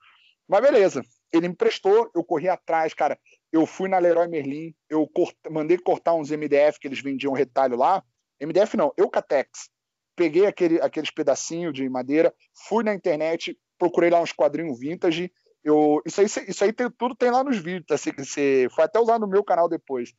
[0.48, 3.20] Mas beleza, ele me prestou, eu corri atrás, cara.
[3.52, 5.36] Eu fui na Leroy Merlin, eu cort...
[5.50, 8.04] mandei cortar uns MDF que eles vendiam retalho lá.
[8.42, 9.70] MDF não, Eucatex.
[10.16, 12.34] Peguei aquele, aqueles pedacinhos de madeira,
[12.68, 15.32] fui na internet, procurei lá uns quadrinhos vintage.
[15.64, 19.00] Eu, isso aí, isso aí tem, tudo tem lá nos vídeos, assim, você foi até
[19.00, 20.14] usar no meu canal depois.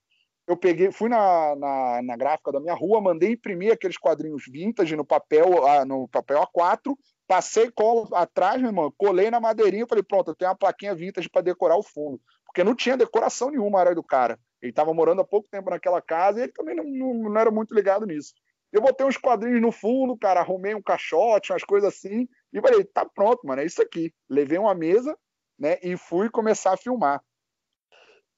[0.46, 4.94] Eu peguei, fui na, na, na, gráfica da minha rua, mandei imprimir aqueles quadrinhos vintage
[4.94, 5.46] no papel,
[5.86, 6.94] no papel A4,
[7.26, 11.28] passei colo atrás, meu irmão, colei na madeirinha, falei, pronto, eu tenho uma plaquinha vintage
[11.28, 12.20] para decorar o fundo.
[12.44, 14.38] Porque não tinha decoração nenhuma área do cara.
[14.62, 17.50] Ele estava morando há pouco tempo naquela casa e ele também não, não, não era
[17.50, 18.32] muito ligado nisso.
[18.76, 22.84] Eu botei uns quadrinhos no fundo, cara, arrumei um caixote, umas coisas assim, e falei,
[22.84, 24.12] tá pronto, mano, é isso aqui.
[24.28, 25.16] Levei uma mesa,
[25.58, 27.24] né, e fui começar a filmar.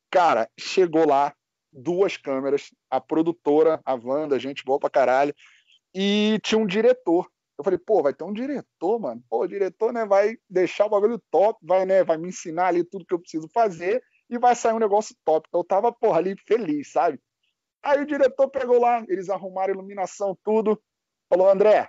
[0.09, 1.35] Cara, chegou lá,
[1.73, 5.35] duas câmeras, a produtora, a Wanda, gente boa pra caralho,
[5.93, 7.29] e tinha um diretor.
[7.59, 9.21] Eu falei, pô, vai ter um diretor, mano.
[9.29, 12.85] Pô, o diretor, né, vai deixar o bagulho top, vai, né, vai me ensinar ali
[12.85, 15.49] tudo que eu preciso fazer e vai sair um negócio top.
[15.49, 17.19] Então eu tava, porra, ali feliz, sabe?
[17.83, 20.81] Aí o diretor pegou lá, eles arrumaram iluminação, tudo.
[21.29, 21.89] Falou, André,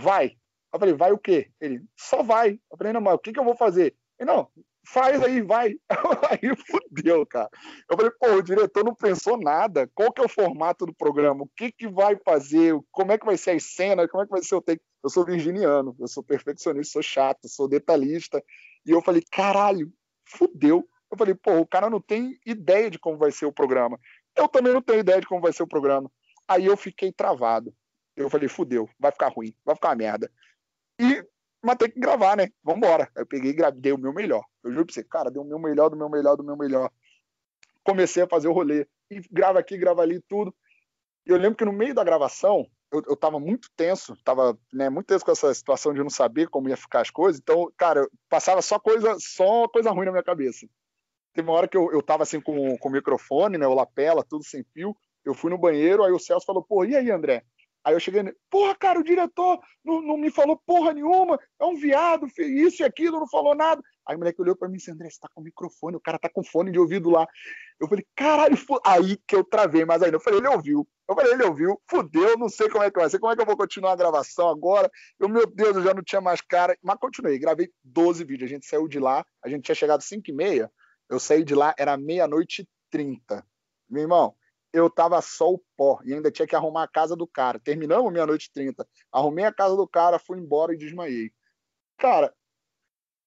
[0.00, 0.36] vai.
[0.72, 1.50] Eu falei, vai o quê?
[1.60, 2.58] Ele, só vai.
[2.70, 3.96] Eu falei, não, mas o que, que eu vou fazer?
[4.18, 4.50] Ele, não,
[4.86, 5.74] faz aí, vai.
[6.30, 7.48] Aí fudeu, cara.
[7.90, 9.90] Eu falei, pô, o diretor não pensou nada.
[9.94, 11.44] Qual que é o formato do programa?
[11.44, 12.74] O que que vai fazer?
[12.90, 14.10] Como é que vai ser as cenas?
[14.10, 14.82] Como é que vai ser o take?
[15.02, 18.42] Eu sou virginiano, eu sou perfeccionista, sou chato, sou detalhista.
[18.86, 19.92] E eu falei, caralho,
[20.26, 20.88] fudeu.
[21.10, 23.98] Eu falei, pô, o cara não tem ideia de como vai ser o programa.
[24.36, 26.10] Eu também não tenho ideia de como vai ser o programa.
[26.46, 27.74] Aí eu fiquei travado.
[28.16, 30.30] Eu falei, fudeu, vai ficar ruim, vai ficar merda.
[31.00, 31.24] E,
[31.62, 32.48] mas tem que gravar, né?
[32.62, 33.10] Vambora.
[33.16, 34.44] Eu peguei e dei o meu melhor.
[34.62, 36.90] Eu juro pra você, cara, dei o meu melhor, do meu melhor, do meu melhor.
[37.82, 38.86] Comecei a fazer o rolê.
[39.10, 40.54] E grava aqui, grava ali, tudo.
[41.26, 44.88] E eu lembro que no meio da gravação, eu, eu tava muito tenso, tava né,
[44.88, 47.40] muito tenso com essa situação de não saber como ia ficar as coisas.
[47.40, 50.66] Então, cara, passava só coisa, só coisa ruim na minha cabeça.
[51.34, 53.66] Teve uma hora que eu, eu tava assim com, com o microfone, né?
[53.66, 54.96] O lapela, tudo sem fio.
[55.24, 57.44] Eu fui no banheiro, aí o Celso falou, pô, e aí, André?
[57.84, 61.76] Aí eu cheguei, porra, cara, o diretor não, não me falou porra nenhuma, é um
[61.76, 63.82] viado, isso e aquilo, não falou nada.
[64.06, 66.18] Aí o moleque olhou pra mim e disse, André, você tá com microfone, o cara
[66.18, 67.26] tá com fone de ouvido lá.
[67.78, 70.16] Eu falei, caralho, aí que eu travei mais ainda.
[70.16, 70.88] Eu falei, ele ouviu.
[71.06, 73.42] Eu falei, ele ouviu, fudeu, não sei como é que vai ser, como é que
[73.42, 74.90] eu vou continuar a gravação agora?
[75.20, 76.76] Eu, meu Deus, eu já não tinha mais cara.
[76.82, 78.50] Mas continuei, gravei 12 vídeos.
[78.50, 80.70] A gente saiu de lá, a gente tinha chegado 5 e meia,
[81.08, 83.46] Eu saí de lá, era meia-noite e trinta.
[83.88, 84.34] Meu irmão,
[84.72, 87.60] eu tava só o pó e ainda tinha que arrumar a casa do cara.
[87.60, 88.86] Terminamos meia-noite e trinta.
[89.12, 91.30] Arrumei a casa do cara, fui embora e desmaiei.
[91.96, 92.34] Cara,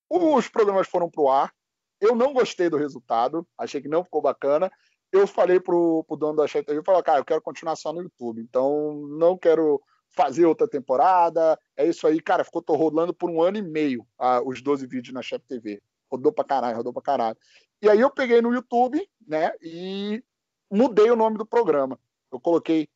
[0.10, 1.54] os programas foram pro ar.
[2.00, 4.72] Eu não gostei do resultado, achei que não ficou bacana.
[5.12, 8.02] Eu falei pro, pro dono da Chat TV, falei, cara, eu quero continuar só no
[8.02, 11.58] YouTube, então não quero fazer outra temporada.
[11.76, 15.14] É isso aí, cara, ficou rolando por um ano e meio ah, os 12 vídeos
[15.14, 15.82] na Chat TV.
[16.12, 17.38] Rodou pra caralho, rodou pra caralho.
[17.82, 20.24] E aí eu peguei no YouTube, né, e
[20.72, 22.00] mudei o nome do programa.
[22.32, 22.88] Eu coloquei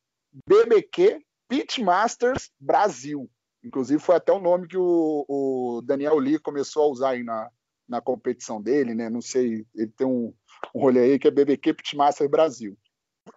[0.46, 3.30] BBQ Pitmasters Brasil.
[3.62, 7.48] Inclusive foi até o nome que o, o, Daniel Lee começou a usar aí na,
[7.88, 9.08] na competição dele, né?
[9.08, 10.34] Não sei, ele tem um,
[10.74, 12.76] um rolê aí que é BBQ Pitmasters Brasil.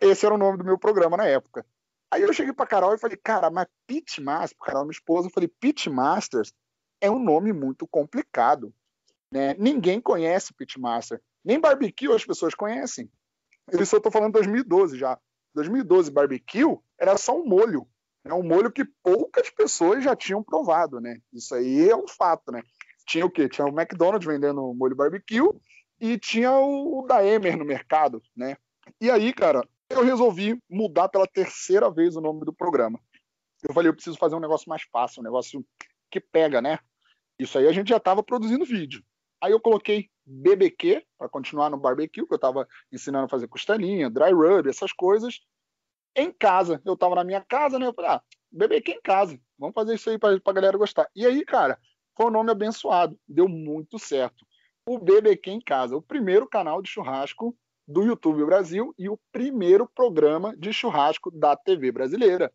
[0.01, 1.65] Esse era o nome do meu programa na época.
[2.11, 5.47] Aí eu cheguei pra Carol e falei, cara, mas Pitmasters, Carol, minha esposa, eu falei,
[5.59, 6.53] Pitmasters
[7.01, 8.73] é um nome muito complicado.
[9.31, 9.53] Né?
[9.55, 11.21] Ninguém conhece Pitmaster.
[11.45, 13.09] Nem barbecue as pessoas conhecem.
[13.71, 15.17] Isso eu estou falando 2012 já.
[15.53, 17.87] 2012 barbecue era só um molho.
[18.23, 21.19] É um molho que poucas pessoas já tinham provado, né?
[21.31, 22.63] Isso aí é um fato, né?
[23.05, 23.47] Tinha o quê?
[23.47, 25.53] Tinha o McDonald's vendendo molho barbecue
[26.01, 28.57] e tinha o Daemer no mercado, né?
[28.99, 32.99] E aí, cara, eu resolvi mudar pela terceira vez o nome do programa.
[33.61, 35.63] Eu falei, eu preciso fazer um negócio mais fácil, um negócio
[36.09, 36.79] que pega, né?
[37.37, 39.03] Isso aí a gente já estava produzindo vídeo.
[39.41, 44.09] Aí eu coloquei BBQ para continuar no barbecue, que eu estava ensinando a fazer costelinha,
[44.09, 45.41] dry rub, essas coisas.
[46.15, 47.87] Em casa, eu estava na minha casa, né?
[47.87, 51.09] Eu falei, ah, BBQ em casa, vamos fazer isso aí para a galera gostar.
[51.15, 51.77] E aí, cara,
[52.15, 54.45] foi um nome abençoado, deu muito certo.
[54.87, 57.55] O BBQ em casa, o primeiro canal de churrasco
[57.87, 62.51] do YouTube Brasil e o primeiro programa de churrasco da TV brasileira.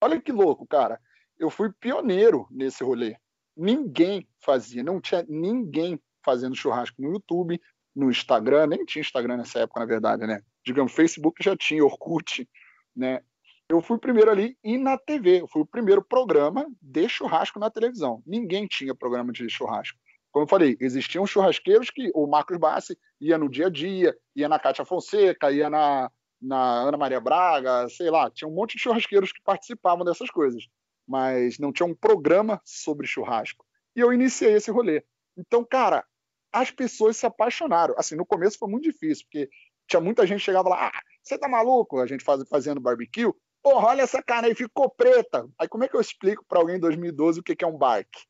[0.00, 1.00] Olha que louco, cara.
[1.38, 3.16] Eu fui pioneiro nesse rolê.
[3.56, 7.60] Ninguém fazia, não tinha ninguém fazendo churrasco no YouTube,
[7.94, 10.40] no Instagram, nem tinha Instagram nessa época, na verdade, né?
[10.64, 12.48] Digamos, Facebook já tinha, Orkut,
[12.96, 13.20] né?
[13.68, 17.70] Eu fui primeiro ali e na TV, eu fui o primeiro programa de churrasco na
[17.70, 18.22] televisão.
[18.26, 19.98] Ninguém tinha programa de churrasco.
[20.30, 24.48] Como eu falei, existiam churrasqueiros que o Marcos Bassi ia no dia a dia, ia
[24.48, 28.82] na Cátia Fonseca, ia na, na Ana Maria Braga, sei lá, tinha um monte de
[28.82, 30.66] churrasqueiros que participavam dessas coisas,
[31.06, 33.64] mas não tinha um programa sobre churrasco.
[33.94, 35.04] E eu iniciei esse rolê.
[35.36, 36.04] Então, cara,
[36.52, 37.94] as pessoas se apaixonaram.
[37.96, 39.48] Assim, no começo foi muito difícil, porque
[39.88, 42.00] tinha muita gente que chegava lá, ah, você tá maluco?
[42.00, 43.32] A gente faz, fazendo barbecue.
[43.62, 45.48] Porra, olha essa carne aí, ficou preta.
[45.58, 47.78] Aí como é que eu explico para alguém em 2012 o que, que é um
[47.78, 48.26] bike?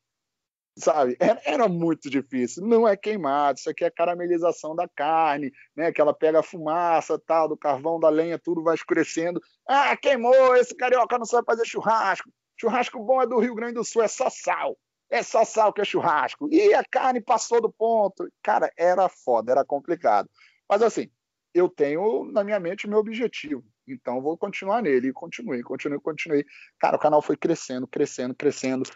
[0.77, 1.15] Sabe?
[1.19, 2.65] Era, era, muito difícil.
[2.65, 5.91] Não é queimado, isso aqui é caramelização da carne, né?
[5.91, 9.39] Que ela pega a fumaça, tal, do carvão, da lenha, tudo vai escurecendo.
[9.67, 12.29] Ah, queimou, esse carioca não sabe fazer churrasco.
[12.59, 14.77] Churrasco bom é do Rio Grande do Sul, é só sal
[15.13, 16.49] é só sal que é churrasco.
[16.51, 18.27] E a carne passou do ponto.
[18.41, 20.27] Cara, era foda, era complicado.
[20.67, 21.07] Mas assim,
[21.53, 23.63] eu tenho na minha mente o meu objetivo.
[23.87, 25.09] Então vou continuar nele.
[25.09, 26.43] E continuei, continuei, continuei.
[26.79, 28.89] Cara, o canal foi crescendo, crescendo, crescendo.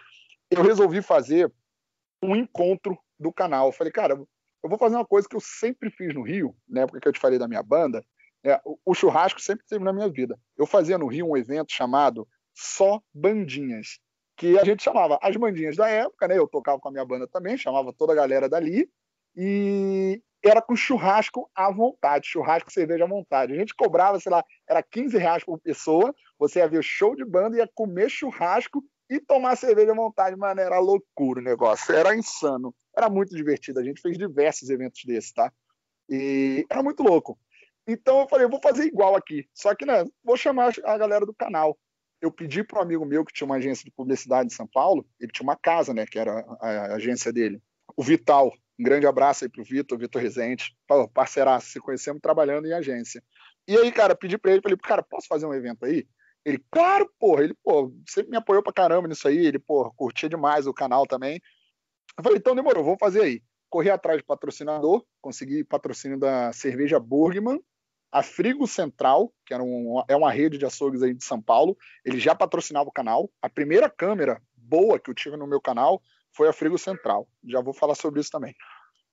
[0.49, 1.53] Eu resolvi fazer
[2.23, 3.67] um encontro do canal.
[3.67, 6.81] Eu falei, cara, eu vou fazer uma coisa que eu sempre fiz no Rio, na
[6.81, 8.03] época que eu te falei da minha banda.
[8.43, 10.35] É, o churrasco sempre esteve na minha vida.
[10.57, 13.99] Eu fazia no Rio um evento chamado Só Bandinhas
[14.37, 16.37] que a gente chamava as bandinhas da época, né?
[16.37, 18.87] Eu tocava com a minha banda também, chamava toda a galera dali,
[19.35, 23.53] e era com churrasco à vontade, churrasco, cerveja à vontade.
[23.53, 27.25] A gente cobrava, sei lá, era 15 reais por pessoa, você ia ver show de
[27.25, 32.15] banda, ia comer churrasco e tomar cerveja à vontade, mano, era loucura o negócio, era
[32.15, 35.51] insano, era muito divertido, a gente fez diversos eventos desses, tá?
[36.09, 37.39] E era muito louco.
[37.87, 41.25] Então eu falei, eu vou fazer igual aqui, só que, né, vou chamar a galera
[41.25, 41.77] do canal
[42.21, 45.05] eu pedi para um amigo meu que tinha uma agência de publicidade em São Paulo,
[45.19, 47.61] ele tinha uma casa, né, que era a, a agência dele,
[47.95, 48.51] o Vital.
[48.79, 50.75] Um grande abraço aí pro Vitor, Vitor Rezende,
[51.13, 53.23] parceiraço, se conhecemos trabalhando em agência.
[53.67, 56.07] E aí, cara, pedi para ele, falei, cara, posso fazer um evento aí?
[56.45, 60.29] Ele, claro, porra, ele, pô, sempre me apoiou pra caramba nisso aí, ele, pô, curtia
[60.29, 61.41] demais o canal também.
[62.17, 63.43] Eu falei, então demorou, vamos fazer aí.
[63.69, 67.59] Corri atrás de patrocinador, consegui patrocínio da cerveja Burgman,
[68.11, 71.77] a Frigo Central, que era um, é uma rede de açougues aí de São Paulo,
[72.05, 73.29] ele já patrocinava o canal.
[73.41, 76.01] A primeira câmera boa que eu tive no meu canal
[76.33, 77.27] foi a Frigo Central.
[77.45, 78.55] Já vou falar sobre isso também.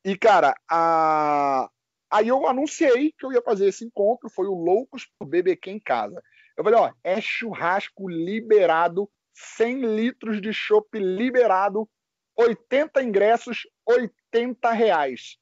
[0.04, 1.68] E, cara, a...
[2.11, 5.80] aí eu anunciei que eu ia fazer esse encontro, foi o Loucos pro BBQ em
[5.80, 6.22] casa.
[6.57, 11.88] Eu falei, ó, é churrasco liberado, 100 litros de chopp liberado,
[12.37, 15.37] 80 ingressos, 80 reais.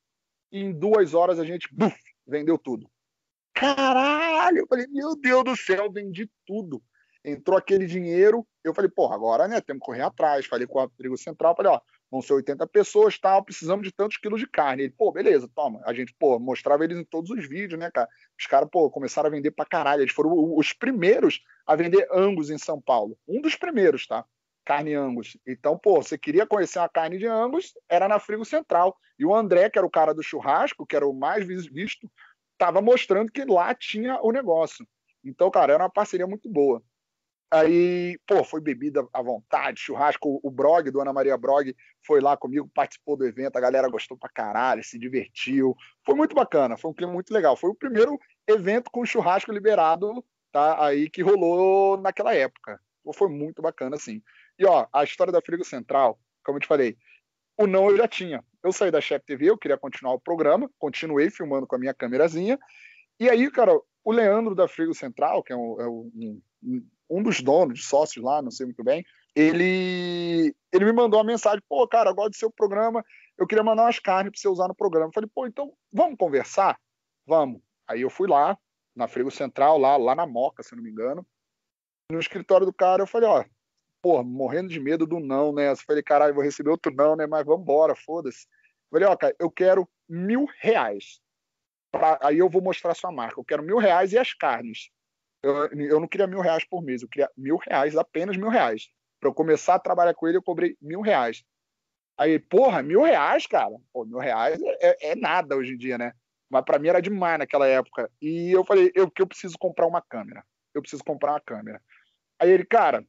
[0.51, 2.88] E em duas horas a gente, buf, vendeu tudo.
[3.55, 4.59] Caralho!
[4.59, 6.83] Eu falei, meu Deus do céu, vendi tudo.
[7.25, 10.47] Entrou aquele dinheiro, eu falei, porra, agora né, temos que correr atrás.
[10.47, 14.19] Falei com a Trigo Central, falei, ó, vão ser 80 pessoas, tal, precisamos de tantos
[14.19, 14.83] quilos de carne.
[14.83, 15.81] Ele, pô, beleza, toma.
[15.85, 18.09] A gente, pô, mostrava eles em todos os vídeos, né, cara?
[18.38, 20.03] Os caras, pô, começaram a vender pra caralho.
[20.03, 23.17] Eles foram os primeiros a vender Angus em São Paulo.
[23.27, 24.25] Um dos primeiros, tá?
[24.65, 25.37] Carne Angus.
[25.47, 28.97] Então, pô, você queria conhecer uma carne de Angus, era na Frigo Central.
[29.19, 32.11] E o André, que era o cara do churrasco, que era o mais visto,
[32.62, 34.87] tava mostrando que lá tinha o negócio.
[35.25, 36.81] Então, cara, era uma parceria muito boa.
[37.51, 40.38] Aí, pô, foi bebida à vontade, churrasco.
[40.44, 41.75] O Brog, do Ana Maria Brog,
[42.07, 43.57] foi lá comigo, participou do evento.
[43.57, 45.75] A galera gostou pra caralho, se divertiu.
[46.07, 47.57] Foi muito bacana, foi um clima muito legal.
[47.57, 50.87] Foi o primeiro evento com churrasco liberado, tá?
[50.87, 52.81] Aí que rolou naquela época.
[53.12, 54.22] Foi muito bacana, assim.
[54.57, 56.96] E, ó, a história da Frigo Central, como eu te falei,
[57.59, 58.44] o não eu já tinha.
[58.62, 61.94] Eu saí da Chef TV, eu queria continuar o programa, continuei filmando com a minha
[61.94, 62.59] câmerazinha.
[63.18, 63.72] E aí, cara,
[64.05, 66.40] o Leandro da Frigo Central, que é um, é um
[67.12, 69.05] um dos donos, sócios lá, não sei muito bem,
[69.37, 73.05] ele, ele me mandou uma mensagem, pô, cara, eu gosto do seu programa,
[73.38, 75.09] eu queria mandar umas carnes para você usar no programa.
[75.09, 76.79] Eu falei, pô, então vamos conversar?
[77.27, 77.61] Vamos.
[77.87, 78.57] Aí eu fui lá,
[78.94, 81.27] na Frigo Central, lá, lá na Moca, se não me engano,
[82.11, 83.44] no escritório do cara, eu falei, ó,
[84.03, 85.71] pô, morrendo de medo do não, né?
[85.71, 87.27] Eu falei, caralho, vou receber outro não, né?
[87.27, 88.47] Mas vambora, foda-se.
[88.91, 91.21] Falei, ó, cara, eu quero mil reais.
[91.91, 92.19] Pra...
[92.23, 93.41] Aí eu vou mostrar sua marca.
[93.41, 94.91] Eu quero mil reais e as carnes
[95.43, 98.88] eu, eu não queria mil reais por mês, eu queria mil reais, apenas mil reais.
[99.21, 101.45] Para eu começar a trabalhar com ele, eu cobrei mil reais.
[102.17, 103.75] Aí, porra, mil reais, cara?
[103.93, 106.12] Pô, mil reais é, é, é nada hoje em dia, né?
[106.49, 108.11] Mas para mim era demais naquela época.
[108.21, 110.45] E eu falei, eu que eu preciso comprar uma câmera.
[110.75, 111.83] Eu preciso comprar uma câmera.
[112.38, 113.05] Aí ele, cara,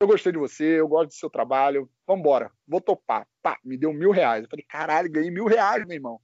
[0.00, 3.26] eu gostei de você, eu gosto do seu trabalho, vambora, vou topar.
[3.42, 4.44] Pá, me deu mil reais.
[4.44, 6.20] Eu falei, caralho, ganhei mil reais, meu irmão.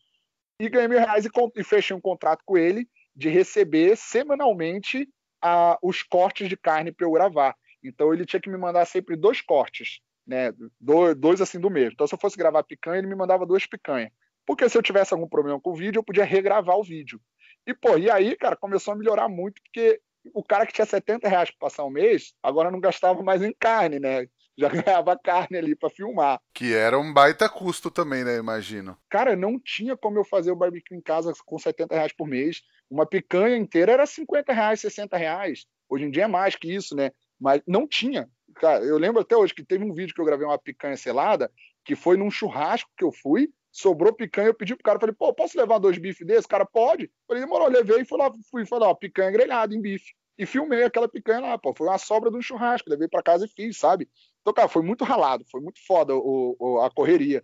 [0.60, 5.08] E ganhei mil reais e, e fechei um contrato com ele de receber semanalmente
[5.42, 7.56] a, os cortes de carne para eu gravar.
[7.82, 10.52] Então ele tinha que me mandar sempre dois cortes, né?
[10.80, 11.92] Dois, dois assim do mesmo.
[11.94, 14.10] Então se eu fosse gravar picanha, ele me mandava duas picanhas.
[14.46, 17.20] Porque se eu tivesse algum problema com o vídeo, eu podia regravar o vídeo.
[17.66, 20.00] E, pô, e aí, cara, começou a melhorar muito, porque
[20.32, 23.52] o cara que tinha 70 reais para passar um mês, agora não gastava mais em
[23.52, 24.26] carne, né?
[24.56, 24.68] Já
[25.02, 26.40] ganhava carne ali para filmar.
[26.54, 28.36] Que era um baita custo também, né?
[28.36, 28.96] Imagino.
[29.10, 32.62] Cara, não tinha como eu fazer o barbecue em casa com 70 reais por mês.
[32.90, 35.66] Uma picanha inteira era 50 reais, 60 reais.
[35.88, 37.10] Hoje em dia é mais que isso, né?
[37.40, 38.28] Mas não tinha.
[38.56, 41.50] Cara, eu lembro até hoje que teve um vídeo que eu gravei uma picanha selada,
[41.84, 45.34] que foi num churrasco que eu fui, sobrou picanha, eu pedi pro cara, falei, pô,
[45.34, 46.44] posso levar dois bifes desses?
[46.44, 47.10] O cara, pode.
[47.26, 50.14] Falei, demorou, levei e fui lá, fui, falei, ó, picanha grelhada em bife.
[50.38, 53.46] E filmei aquela picanha lá, pô, foi uma sobra de um churrasco, levei para casa
[53.46, 54.08] e fiz, sabe?
[54.40, 57.42] Então, cara, foi muito ralado, foi muito foda o, o, a correria.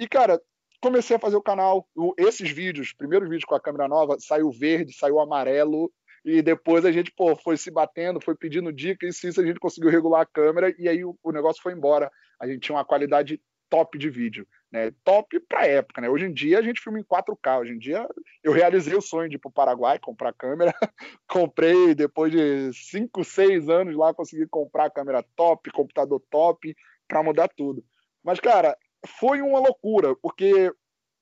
[0.00, 0.40] E, cara,
[0.80, 1.86] comecei a fazer o canal.
[1.94, 5.92] O, esses vídeos, primeiros vídeos com a câmera nova, saiu verde, saiu amarelo.
[6.24, 9.60] E depois a gente pô, foi se batendo, foi pedindo dicas, e isso a gente
[9.60, 12.10] conseguiu regular a câmera, e aí o, o negócio foi embora.
[12.40, 14.92] A gente tinha uma qualidade top de vídeo, né?
[15.04, 16.08] Top para época, né?
[16.08, 17.60] Hoje em dia a gente filma em 4K.
[17.60, 18.08] Hoje em dia
[18.42, 20.72] eu realizei o sonho de ir para o Paraguai comprar câmera.
[21.28, 26.74] Comprei depois de 5, 6 anos lá consegui comprar câmera top, computador top
[27.08, 27.84] para mudar tudo.
[28.22, 28.76] Mas cara,
[29.06, 30.72] foi uma loucura, porque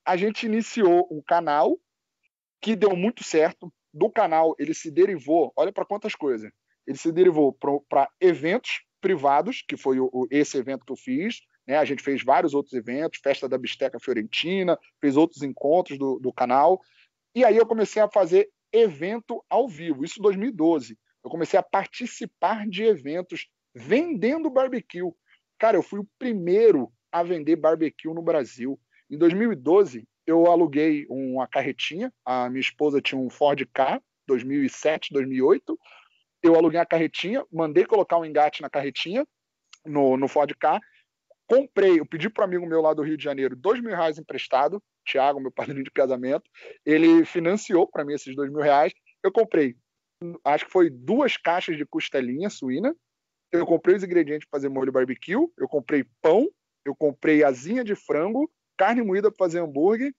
[0.05, 1.77] a gente iniciou um canal
[2.61, 3.71] que deu muito certo.
[3.93, 6.51] Do canal, ele se derivou, olha para quantas coisas.
[6.85, 7.53] Ele se derivou
[7.89, 11.39] para eventos privados, que foi o, esse evento que eu fiz.
[11.67, 11.77] Né?
[11.77, 16.31] A gente fez vários outros eventos, Festa da Bisteca Fiorentina, fez outros encontros do, do
[16.31, 16.81] canal.
[17.33, 20.97] E aí eu comecei a fazer evento ao vivo, isso em 2012.
[21.23, 25.11] Eu comecei a participar de eventos vendendo barbecue.
[25.57, 28.79] Cara, eu fui o primeiro a vender barbecue no Brasil.
[29.09, 32.13] Em 2012, eu aluguei uma carretinha.
[32.23, 35.79] A minha esposa tinha um Ford K, 2007, 2008.
[36.43, 39.25] Eu aluguei a carretinha, mandei colocar um engate na carretinha,
[39.85, 40.79] no, no Ford K.
[41.47, 44.17] Comprei, eu pedi para um amigo meu lá do Rio de Janeiro dois mil reais
[44.17, 46.49] emprestado, Thiago, meu padrinho de casamento.
[46.85, 48.93] Ele financiou para mim esses dois mil reais.
[49.23, 49.75] Eu comprei,
[50.43, 52.95] acho que foi duas caixas de costelinha suína.
[53.51, 55.47] Eu comprei os ingredientes para fazer molho barbecue.
[55.57, 56.49] Eu comprei pão,
[56.83, 60.13] eu comprei asinha de frango, carne moída para fazer hambúrguer,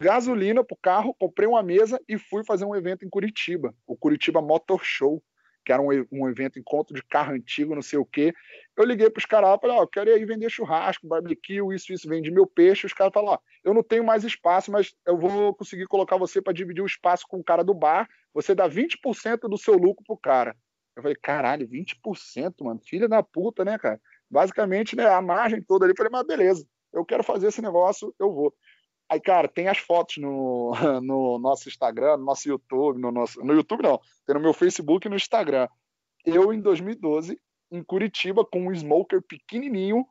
[0.00, 3.96] gasolina para o carro, comprei uma mesa e fui fazer um evento em Curitiba, o
[3.96, 5.22] Curitiba Motor Show,
[5.66, 8.32] que era um, um evento, encontro de carro antigo, não sei o quê.
[8.76, 11.58] Eu liguei para os caras lá, falei, ó, oh, quero ir aí vender churrasco, barbecue,
[11.74, 12.86] isso, isso, vende meu peixe.
[12.86, 16.40] Os caras falaram, ó, eu não tenho mais espaço, mas eu vou conseguir colocar você
[16.40, 20.04] para dividir o espaço com o cara do bar, você dá 20% do seu lucro
[20.06, 20.56] pro cara.
[20.94, 24.00] Eu falei, caralho, 20%, mano, filha da puta, né, cara?
[24.30, 25.94] basicamente, né, a margem toda ali.
[25.96, 28.54] Falei, mas beleza, eu quero fazer esse negócio, eu vou.
[29.08, 33.40] Aí, cara, tem as fotos no, no nosso Instagram, no nosso YouTube, no nosso.
[33.44, 35.68] No YouTube não, tem no meu Facebook e no Instagram.
[36.24, 37.40] Eu, em 2012,
[37.70, 40.04] em Curitiba, com um smoker pequenininho,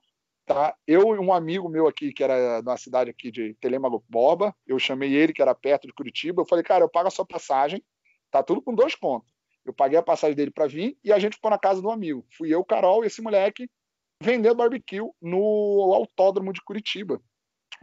[0.46, 0.76] tá?
[0.88, 4.80] Eu e um amigo meu aqui, que era na cidade aqui de Telemago Borba, eu
[4.80, 7.84] chamei ele, que era perto de Curitiba, eu falei, cara, eu pago a sua passagem,
[8.32, 9.30] tá tudo com dois contos.
[9.66, 12.24] Eu paguei a passagem dele para vir e a gente ficou na casa do amigo.
[12.38, 13.68] Fui eu, Carol e esse moleque
[14.22, 17.20] vendendo barbecue no autódromo de Curitiba.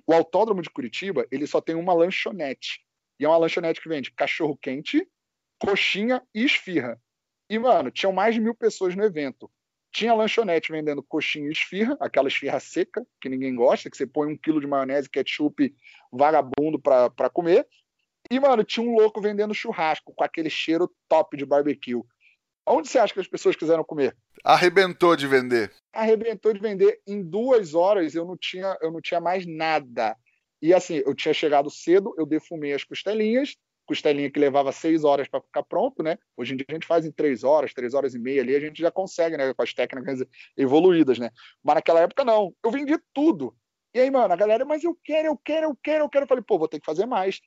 [0.07, 2.81] O autódromo de Curitiba, ele só tem uma lanchonete.
[3.19, 5.07] E é uma lanchonete que vende cachorro quente,
[5.59, 7.01] coxinha e esfirra.
[7.49, 9.51] E, mano, tinham mais de mil pessoas no evento.
[9.93, 14.33] Tinha lanchonete vendendo coxinha e esfirra, aquela esfirra seca, que ninguém gosta, que você põe
[14.33, 15.75] um quilo de maionese, ketchup,
[16.11, 17.69] vagabundo para comer.
[18.31, 22.03] E, mano, tinha um louco vendendo churrasco, com aquele cheiro top de barbecue.
[22.67, 24.17] Onde você acha que as pessoas quiseram comer?
[24.45, 25.73] Arrebentou de vender.
[25.93, 27.01] Arrebentou de vender.
[27.07, 30.17] Em duas horas eu não tinha, eu não tinha mais nada.
[30.61, 35.27] E assim, eu tinha chegado cedo, eu defumei as costelinhas, costelinha que levava seis horas
[35.27, 36.17] para ficar pronto, né?
[36.37, 38.61] Hoje em dia a gente faz em três horas, três horas e meia ali, a
[38.61, 39.53] gente já consegue, né?
[39.53, 40.25] Com as técnicas
[40.57, 41.31] evoluídas, né?
[41.63, 42.55] Mas naquela época não.
[42.65, 43.57] Eu vendi tudo.
[43.95, 46.25] E aí, mano, a galera, mas eu quero, eu quero, eu quero, eu quero.
[46.25, 47.41] Eu falei, pô, vou ter que fazer mais.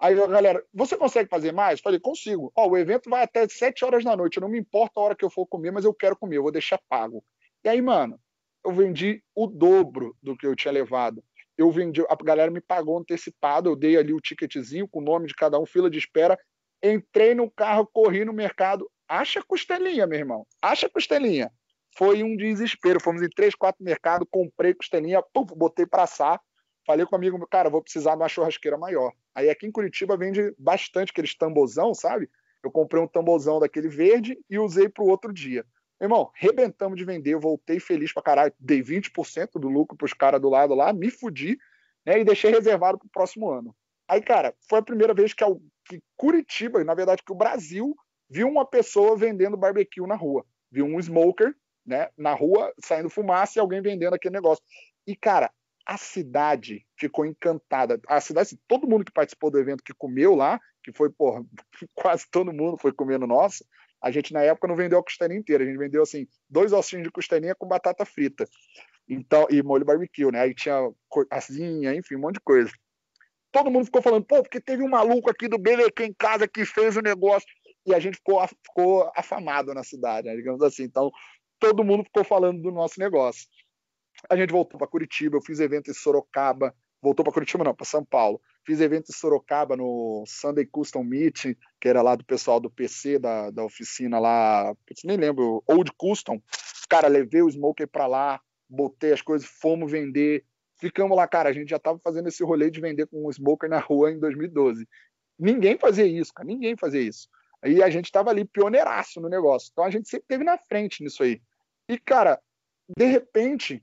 [0.00, 1.80] Aí a galera, você consegue fazer mais?
[1.80, 2.52] Falei, consigo.
[2.56, 4.40] Ó, o evento vai até 7 horas da noite.
[4.40, 6.52] Não me importa a hora que eu for comer, mas eu quero comer, eu vou
[6.52, 7.24] deixar pago.
[7.64, 8.18] E aí, mano,
[8.64, 11.22] eu vendi o dobro do que eu tinha levado.
[11.56, 15.26] Eu vendi, a galera me pagou antecipado, eu dei ali o ticketzinho com o nome
[15.26, 16.38] de cada um, fila de espera.
[16.82, 18.90] Entrei no carro, corri no mercado.
[19.08, 20.46] Acha costelinha, meu irmão.
[20.60, 21.50] Acha costelinha.
[21.96, 23.00] Foi um desespero.
[23.00, 26.40] Fomos em três, quatro mercados, comprei costelinha, puf, botei para assar.
[26.86, 29.12] Falei com um amigo, cara, vou precisar de uma churrasqueira maior.
[29.34, 32.28] Aí aqui em Curitiba vende bastante aqueles tambozão, sabe?
[32.62, 35.64] Eu comprei um tambozão daquele verde e usei para o outro dia.
[36.00, 40.48] Irmão, rebentamos de vender, voltei feliz pra caralho, dei 20% do lucro pros caras do
[40.48, 41.56] lado lá, me fudi,
[42.04, 43.74] né, e deixei reservado pro próximo ano.
[44.06, 45.44] Aí, cara, foi a primeira vez que,
[45.86, 47.96] que Curitiba, na verdade que o Brasil,
[48.28, 50.44] viu uma pessoa vendendo barbecue na rua.
[50.70, 51.54] Viu um smoker,
[51.86, 54.62] né, na rua, saindo fumaça e alguém vendendo aquele negócio.
[55.06, 55.50] E, cara,
[55.86, 58.00] a cidade ficou encantada.
[58.08, 61.44] A cidade, assim, todo mundo que participou do evento, que comeu lá, que foi, porra,
[61.94, 63.64] quase todo mundo foi comendo nosso,
[64.02, 67.04] a gente na época não vendeu a costelinha inteira, a gente vendeu assim, dois ossinhos
[67.04, 68.46] de costelinha com batata frita.
[69.08, 70.40] Então, e molho barbecue, né?
[70.40, 70.90] Aí tinha
[71.30, 72.70] asinha, enfim, um monte de coisa.
[73.50, 76.64] Todo mundo ficou falando, pô, porque teve um maluco aqui do BLQ em casa que
[76.64, 77.48] fez o negócio.
[77.86, 80.36] E a gente ficou, ficou afamado na cidade, né?
[80.36, 80.84] digamos assim.
[80.84, 81.10] Então,
[81.58, 83.46] todo mundo ficou falando do nosso negócio.
[84.28, 87.84] A gente voltou para Curitiba, eu fiz evento em Sorocaba, voltou para Curitiba não, para
[87.84, 88.40] São Paulo.
[88.66, 93.18] Fiz evento em Sorocaba no Sunday Custom Meeting, que era lá do pessoal do PC,
[93.18, 96.40] da, da oficina lá, nem lembro, Old Custom.
[96.88, 100.44] Cara, levei o Smoker para lá, botei as coisas, fomos vender.
[100.78, 103.68] Ficamos lá, cara, a gente já estava fazendo esse rolê de vender com o Smoker
[103.68, 104.88] na rua em 2012.
[105.38, 107.28] Ninguém fazia isso, cara, ninguém fazia isso.
[107.62, 109.70] Aí a gente estava ali pioneiraço no negócio.
[109.72, 111.40] Então a gente sempre teve na frente nisso aí.
[111.88, 112.40] E, cara,
[112.96, 113.82] de repente,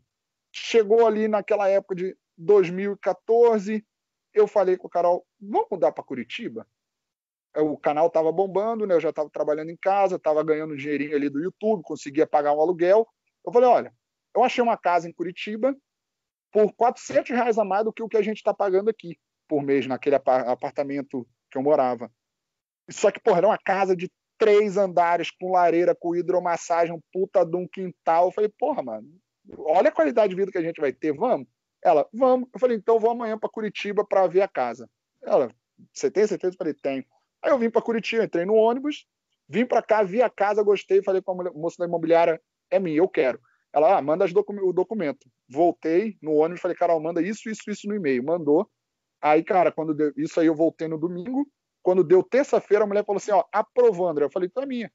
[0.52, 3.86] chegou ali naquela época de 2014,
[4.34, 6.68] eu falei com o Carol, vamos mudar para Curitiba?
[7.56, 8.96] O canal estava bombando, né?
[8.96, 12.62] Eu já estava trabalhando em casa, estava ganhando dinheirinho ali do YouTube, conseguia pagar um
[12.62, 13.06] aluguel.
[13.46, 13.94] Eu falei, olha,
[14.34, 15.76] eu achei uma casa em Curitiba
[16.52, 19.62] por 400 reais a mais do que o que a gente está pagando aqui por
[19.62, 22.10] mês naquele apartamento que eu morava.
[22.90, 27.46] Só que, porra, era uma casa de três andares com lareira, com hidromassagem, um puta
[27.46, 28.28] de um quintal.
[28.28, 29.08] Eu falei, porra, mano,
[29.58, 31.48] olha a qualidade de vida que a gente vai ter, vamos?
[31.84, 32.48] Ela, vamos.
[32.54, 34.90] Eu falei, então vou amanhã para Curitiba para ver a casa.
[35.24, 35.50] Ela,
[35.94, 36.54] você tem certeza?
[36.54, 37.06] Eu falei, tenho.
[37.42, 39.06] Aí eu vim para Curitiba, entrei no ônibus,
[39.50, 42.40] vim para cá, vi a casa, gostei, falei com a moça da imobiliária,
[42.70, 43.40] é minha, eu quero.
[43.74, 45.30] Ela, ah, manda docu o documento.
[45.50, 48.24] Voltei no ônibus, falei, Carol, manda isso, isso, isso no e-mail.
[48.24, 48.70] Mandou.
[49.22, 51.48] Aí, cara, quando deu, isso aí eu voltei no domingo.
[51.82, 54.26] Quando deu terça-feira, a mulher falou assim, ó, aprovou, André.
[54.26, 54.92] Eu falei, é minha.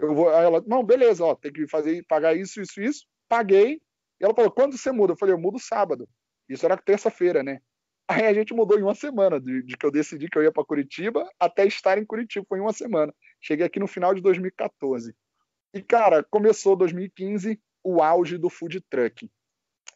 [0.00, 3.06] Eu vou, aí ela, não, beleza, ó, tem que fazer, pagar isso, isso, isso.
[3.28, 3.80] Paguei.
[4.20, 5.12] E ela falou, quando você muda?
[5.12, 6.08] Eu falei, eu mudo sábado.
[6.48, 7.60] Isso era terça-feira, né?
[8.08, 10.52] Aí a gente mudou em uma semana, de, de que eu decidi que eu ia
[10.52, 13.12] para Curitiba até estar em Curitiba, foi em uma semana.
[13.40, 15.14] Cheguei aqui no final de 2014.
[15.74, 19.28] E, cara, começou 2015 o auge do food truck.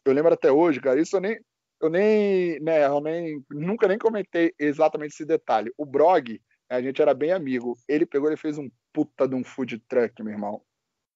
[0.03, 1.39] Eu lembro até hoje, cara, isso eu nem,
[1.81, 5.71] eu nem, né, eu nem, nunca nem comentei exatamente esse detalhe.
[5.77, 9.43] O Brog, a gente era bem amigo, ele pegou e fez um puta de um
[9.43, 10.61] food truck, meu irmão.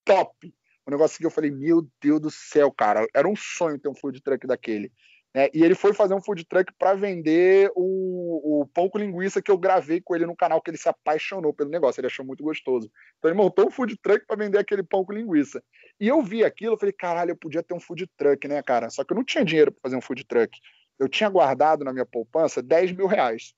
[0.06, 0.54] Top!
[0.86, 3.96] O negócio que eu falei, meu Deus do céu, cara, era um sonho ter um
[3.96, 4.92] food truck daquele.
[5.36, 5.50] Né?
[5.54, 9.52] E ele foi fazer um food truck para vender o, o pão com linguiça que
[9.52, 12.42] eu gravei com ele no canal, que ele se apaixonou pelo negócio, ele achou muito
[12.42, 12.90] gostoso.
[13.18, 15.62] Então ele montou um food truck para vender aquele pão com linguiça.
[16.00, 18.90] E eu vi aquilo, eu falei, caralho, eu podia ter um food truck, né, cara?
[18.90, 20.58] Só que eu não tinha dinheiro para fazer um food truck.
[20.98, 23.54] Eu tinha guardado na minha poupança 10 mil reais.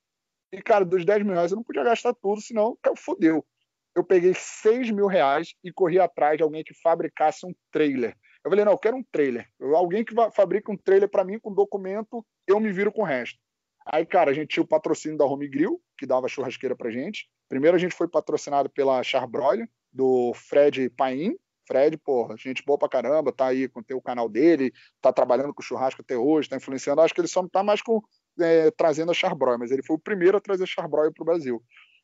[0.51, 3.45] E, cara, dos 10 mil reais eu não podia gastar tudo, senão eu fodeu.
[3.97, 8.51] Eu peguei 6 mil reais e corri atrás de alguém que fabricasse um trailer Eu
[8.51, 9.49] falei, não, eu quero um trailer.
[9.73, 13.39] Alguém que fabrica um trailer para mim com documento, eu me viro com o resto.
[13.87, 17.27] Aí, cara, a gente tinha o patrocínio da Home Grill, que dava churrasqueira pra gente.
[17.49, 21.35] Primeiro a gente foi patrocinado pela Charbroil, do Fred Paim.
[21.67, 24.71] Fred, porra, gente boa pra caramba, tá aí com o canal dele,
[25.01, 27.01] tá trabalhando com churrasco até hoje, tá influenciando.
[27.01, 27.99] Acho que ele só não tá mais com,
[28.39, 31.63] é, trazendo a Charbroil, mas ele foi o primeiro a trazer a Charbroil pro Brasil.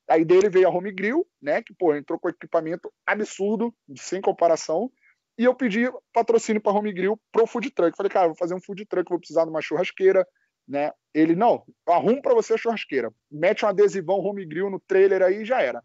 [0.09, 4.91] Aí dele veio a Home Grill, né, que, pô, entrou com equipamento absurdo, sem comparação,
[5.37, 7.97] e eu pedi patrocínio para Home Grill pro food truck.
[7.97, 10.27] Falei, cara, vou fazer um food truck, vou precisar de uma churrasqueira,
[10.67, 10.91] né?
[11.13, 13.11] Ele, não, arrumo para você a churrasqueira.
[13.31, 15.81] Mete um adesivão Home Grill no trailer aí e já era.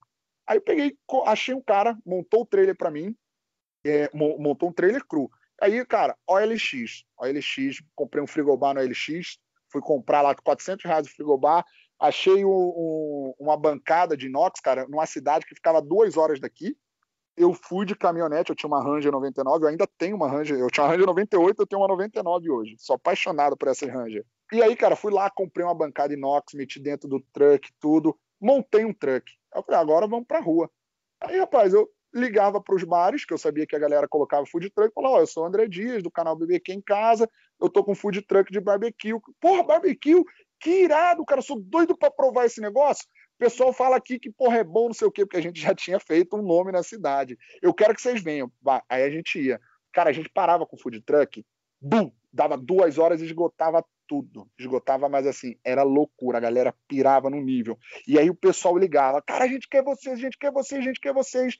[0.46, 0.96] Aí eu peguei,
[1.26, 3.14] achei um cara, montou o trailer para mim,
[3.84, 5.30] é, montou um trailer cru.
[5.60, 9.38] Aí, cara, OLX, OLX, comprei um frigobar no OLX,
[9.70, 11.64] fui comprar lá 400 reais o frigobar,
[11.98, 16.76] achei um, um, uma bancada de inox, cara, numa cidade que ficava duas horas daqui,
[17.36, 20.68] eu fui de caminhonete, eu tinha uma Ranger 99, eu ainda tenho uma Ranger, eu
[20.68, 22.76] tinha uma Ranger 98, eu tenho uma 99 hoje.
[22.78, 24.26] Sou apaixonado por essa Ranger.
[24.52, 28.84] E aí, cara, fui lá, comprei uma bancada inox, meti dentro do truck, tudo, montei
[28.84, 29.30] um truck.
[29.54, 30.68] Eu falei, agora vamos pra rua.
[31.20, 34.70] Aí, rapaz, eu ligava para os bares, que eu sabia que a galera colocava food
[34.70, 37.28] truck, falava, ó, oh, eu sou o André Dias, do canal BBQ em casa,
[37.60, 39.12] eu tô com food truck de barbecue.
[39.40, 40.24] Porra, barbecue,
[40.60, 43.06] que irado, cara, sou doido para provar esse negócio.
[43.36, 45.60] O pessoal fala aqui que, porra, é bom, não sei o quê, porque a gente
[45.60, 47.38] já tinha feito um nome na cidade.
[47.62, 48.50] Eu quero que vocês venham.
[48.88, 49.60] Aí a gente ia.
[49.92, 51.44] Cara, a gente parava com o food truck,
[51.80, 54.48] bum, dava duas horas e esgotava tudo.
[54.58, 56.38] Esgotava, mas assim, era loucura.
[56.38, 57.78] A galera pirava no nível.
[58.06, 60.84] E aí o pessoal ligava: Cara, a gente quer vocês, a gente quer vocês, a
[60.84, 61.56] gente quer vocês.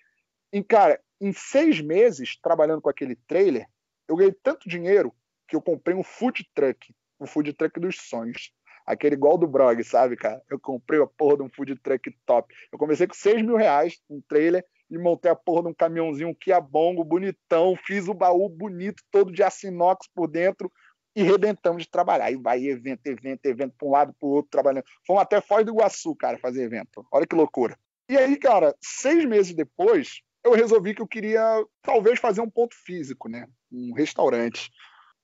[0.53, 3.67] E, cara, em seis meses, trabalhando com aquele trailer,
[4.09, 5.15] eu ganhei tanto dinheiro
[5.47, 8.53] que eu comprei um food truck, um food truck dos sonhos.
[8.87, 10.43] Aquele igual do Brog, sabe, cara?
[10.51, 12.55] Eu comprei a porra de um food truck top.
[12.73, 16.35] Eu comecei com 6 mil reais, um trailer, e montei a porra de um caminhãozinho
[16.35, 20.73] Kia Bongo, bonitão, fiz o baú bonito, todo de aço inox por dentro,
[21.15, 22.31] e rebentamos de trabalhar.
[22.31, 24.85] E vai evento, evento, evento, para um lado, para o outro, trabalhando.
[25.07, 27.07] Fomos até Foz do Iguaçu, cara, fazer evento.
[27.13, 27.77] Olha que loucura.
[28.09, 32.75] E aí, cara, seis meses depois, eu resolvi que eu queria talvez fazer um ponto
[32.75, 33.47] físico, né?
[33.71, 34.71] Um restaurante.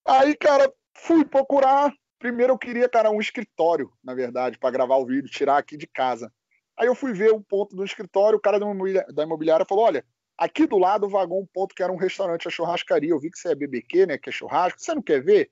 [0.07, 1.93] Aí, cara, fui procurar
[2.25, 5.87] Primeiro eu queria, cara, um escritório, na verdade, para gravar o vídeo, tirar aqui de
[5.87, 6.33] casa.
[6.75, 10.03] Aí eu fui ver o ponto do escritório, o cara da imobiliária falou: olha,
[10.39, 13.11] aqui do lado vagou um ponto que era um restaurante, a churrascaria.
[13.11, 14.17] Eu vi que você é BBQ, né?
[14.17, 14.81] Que é churrasco.
[14.81, 15.51] Você não quer ver?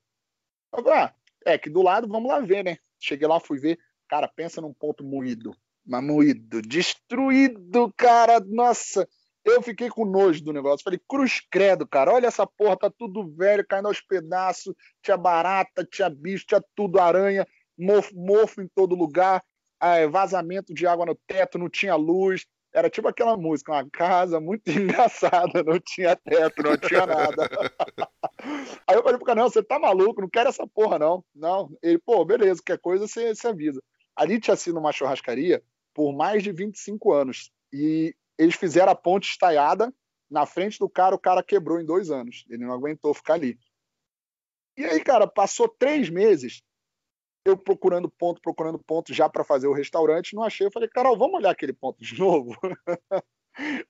[0.75, 1.15] Eu falei, ah,
[1.45, 2.79] é que do lado, vamos lá ver, né?
[2.99, 3.79] Cheguei lá, fui ver.
[4.09, 5.55] Cara, pensa num ponto moído.
[5.85, 8.41] Mas moído, destruído, cara.
[8.41, 9.07] Nossa,
[9.45, 10.85] eu fiquei com nojo do negócio.
[10.85, 12.13] Falei, cruz credo, cara.
[12.13, 14.75] Olha essa porra, tá tudo velho, caindo aos pedaços.
[15.03, 17.47] Tinha barata, tinha bicho, tinha tudo, aranha,
[17.79, 19.43] mofo, mofo em todo lugar,
[19.81, 22.47] é, vazamento de água no teto, não tinha luz.
[22.75, 27.49] Era tipo aquela música, uma casa muito engraçada, não tinha teto, não tinha nada.
[28.89, 31.25] Aí eu falei pro cara, não, você tá maluco, não quero essa porra, não.
[31.35, 31.71] Não.
[31.83, 33.83] Ele, pô, beleza, qualquer coisa você, você avisa.
[34.17, 35.63] Ali tinha sido uma churrascaria
[35.95, 37.51] por mais de 25 anos.
[37.73, 39.93] E eles fizeram a ponte estaiada
[40.31, 42.45] na frente do cara, o cara quebrou em dois anos.
[42.49, 43.59] Ele não aguentou ficar ali.
[44.77, 46.63] E aí, cara, passou três meses
[47.45, 50.67] eu procurando ponto, procurando ponto já para fazer o restaurante, não achei.
[50.67, 52.57] Eu falei, Carol, vamos olhar aquele ponto de novo?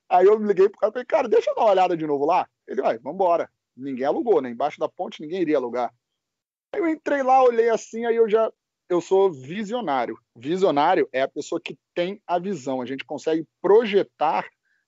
[0.09, 2.25] aí eu liguei pro cara e falei, cara, deixa eu dar uma olhada de novo
[2.25, 2.49] lá.
[2.67, 3.49] Ele, vai, vambora.
[3.75, 4.49] Ninguém alugou, né?
[4.49, 5.93] Embaixo da ponte ninguém iria alugar.
[6.73, 8.51] Aí eu entrei lá, olhei assim, aí eu já
[8.93, 10.17] eu sou visionário.
[10.35, 12.81] Visionário é a pessoa que tem a visão.
[12.81, 14.47] A gente consegue projetar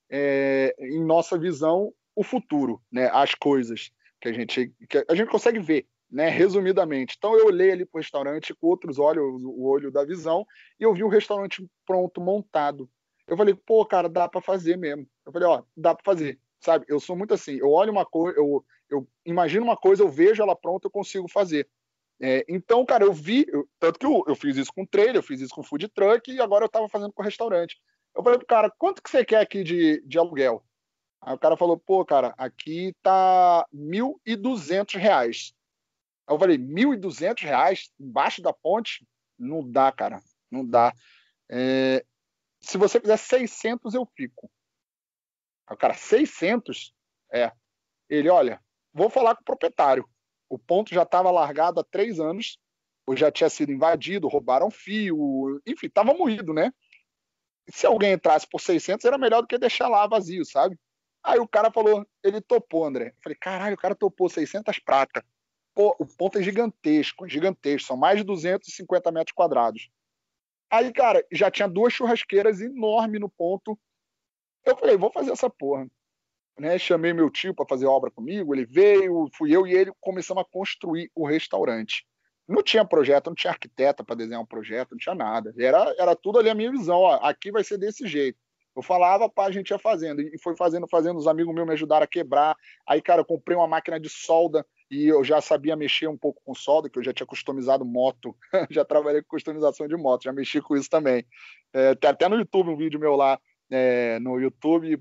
[0.09, 3.09] é, em nossa visão o futuro, né?
[3.11, 3.91] As coisas
[4.21, 6.29] que a gente que a gente consegue ver, né?
[6.29, 7.15] Resumidamente.
[7.17, 10.45] Então eu olhei ali para o restaurante com outros olhos, o olho da visão,
[10.79, 12.89] e eu vi o restaurante pronto, montado.
[13.27, 15.07] Eu falei, pô, cara, dá para fazer mesmo.
[15.25, 16.85] Eu falei, ó, dá para fazer, sabe?
[16.87, 17.57] Eu sou muito assim.
[17.57, 21.27] Eu olho uma coisa, eu, eu imagino uma coisa, eu vejo ela pronta, eu consigo
[21.27, 21.67] fazer.
[22.27, 25.21] É, então, cara, eu vi, eu, tanto que eu, eu, fiz isso com trailer, eu
[25.21, 27.79] fiz isso com food truck e agora eu tava fazendo com restaurante.
[28.15, 30.65] Eu falei pro cara, quanto que você quer aqui de, de aluguel?
[31.21, 35.53] Aí o cara falou, pô, cara, aqui tá R$ 1.200.
[36.25, 39.07] Aí eu falei, R$ 1.200 embaixo da ponte?
[39.37, 40.19] Não dá, cara,
[40.49, 40.95] não dá.
[41.47, 42.03] É,
[42.59, 44.49] se você fizer 600, eu fico.
[45.67, 46.91] Aí o cara, 600?
[47.31, 47.51] É.
[48.09, 48.59] Ele, olha,
[48.91, 50.09] vou falar com o proprietário.
[50.49, 52.57] O ponto já estava largado há três anos,
[53.05, 56.71] ou já tinha sido invadido, roubaram fio, enfim, estava moído, né?
[57.69, 60.77] Se alguém entrasse por 600, era melhor do que deixar lá vazio, sabe?
[61.23, 63.07] Aí o cara falou, ele topou, André.
[63.07, 65.25] Eu falei, caralho, o cara topou 600 prata.
[65.73, 69.89] Pô, o ponto é gigantesco, gigantesco, são mais de 250 metros quadrados.
[70.69, 73.77] Aí, cara, já tinha duas churrasqueiras enormes no ponto.
[74.63, 75.87] Eu falei, vou fazer essa porra.
[76.59, 80.41] Né, chamei meu tio para fazer obra comigo, ele veio, fui eu e ele começamos
[80.41, 82.05] a construir o restaurante.
[82.47, 85.53] Não tinha projeto, não tinha arquiteta para desenhar um projeto, não tinha nada.
[85.57, 86.99] Era, era tudo ali a minha visão.
[86.99, 88.37] Ó, aqui vai ser desse jeito.
[88.75, 90.21] Eu falava, pá, a gente ia fazendo.
[90.21, 91.17] E foi fazendo, fazendo.
[91.17, 92.55] Os amigos meus me ajudaram a quebrar.
[92.85, 96.41] Aí, cara, eu comprei uma máquina de solda e eu já sabia mexer um pouco
[96.43, 98.35] com solda, que eu já tinha customizado moto.
[98.69, 101.25] já trabalhei com customização de moto, já mexi com isso também.
[101.73, 103.39] É, tem até no YouTube um vídeo meu lá
[103.71, 104.95] é, no youtube.com.br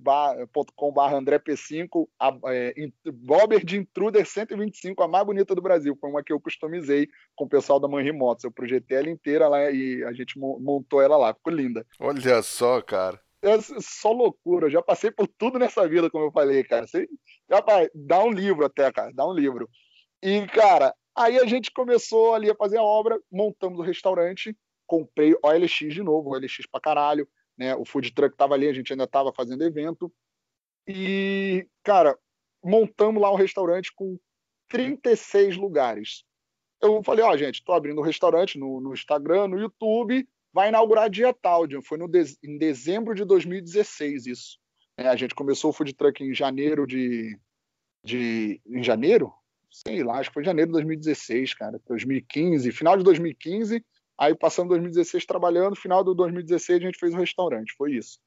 [1.14, 2.74] AndréP5, a, é,
[3.12, 5.96] Bobber de Intruder 125, a mais bonita do Brasil.
[6.00, 8.44] Foi uma que eu customizei com o pessoal da Manri Motos.
[8.44, 11.34] Eu projetei ela inteira lá e a gente montou ela lá.
[11.34, 11.86] Ficou linda.
[12.00, 13.20] Olha só, cara.
[13.42, 14.66] É só loucura.
[14.66, 16.86] Eu já passei por tudo nessa vida, como eu falei, cara.
[16.86, 17.06] Você,
[17.50, 19.12] rapaz, dá um livro até, cara.
[19.12, 19.68] Dá um livro.
[20.22, 24.56] E, cara, aí a gente começou ali a fazer a obra, montamos o restaurante,
[24.86, 27.74] comprei OLX de novo, OLX pra caralho né?
[27.74, 30.12] O food truck estava ali, a gente ainda estava fazendo evento.
[30.86, 32.18] E, cara,
[32.62, 34.18] montamos lá um restaurante com
[34.68, 36.24] 36 lugares.
[36.80, 40.68] Eu falei, ó, oh, gente, estou abrindo um restaurante no, no, Instagram, no YouTube, vai
[40.68, 41.66] inaugurar dia tal.
[41.82, 44.58] Foi no de, em dezembro de 2016 isso.
[44.96, 47.38] É, a gente começou o food truck em janeiro de,
[48.04, 48.60] de.
[48.66, 49.32] Em janeiro?
[49.70, 51.80] Sei lá, acho que foi janeiro de 2016, cara.
[51.86, 53.84] 2015, final de 2015
[54.18, 58.18] Aí passamos 2016 trabalhando, final do 2016 a gente fez um restaurante, foi isso.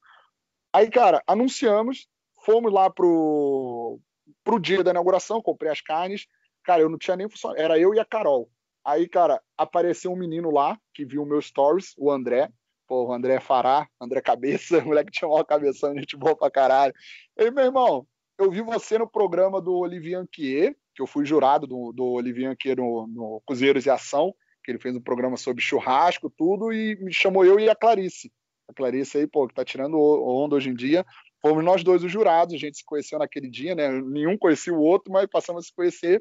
[0.72, 2.06] Aí, cara, anunciamos,
[2.44, 3.98] fomos lá pro,
[4.44, 6.26] pro dia da inauguração, comprei as carnes.
[6.62, 8.50] Cara, eu não tinha nem funcionário, era eu e a Carol.
[8.84, 12.50] Aí, cara, apareceu um menino lá que viu meus stories, o André.
[12.86, 16.94] Pô, o André Fará, André Cabeça, moleque tinha uma cabeção, gente boa pra caralho.
[17.36, 18.06] Ele, meu irmão,
[18.38, 22.50] eu vi você no programa do Olivier Anquier, que eu fui jurado do, do Olivier
[22.50, 24.34] Anquier no, no Cozinheiros e Ação
[24.68, 28.30] que ele fez um programa sobre churrasco, tudo, e me chamou eu e a Clarice.
[28.68, 31.06] A Clarice aí, pô, que tá tirando onda hoje em dia.
[31.40, 33.88] Fomos nós dois os jurados, a gente se conheceu naquele dia, né?
[34.02, 36.20] Nenhum conhecia o outro, mas passamos a se conhecer.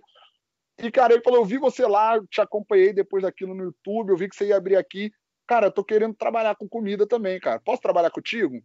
[0.82, 4.18] E, cara, ele falou: Eu vi você lá, te acompanhei depois daquilo no YouTube, eu
[4.18, 5.12] vi que você ia abrir aqui.
[5.46, 7.60] Cara, eu tô querendo trabalhar com comida também, cara.
[7.60, 8.62] Posso trabalhar contigo?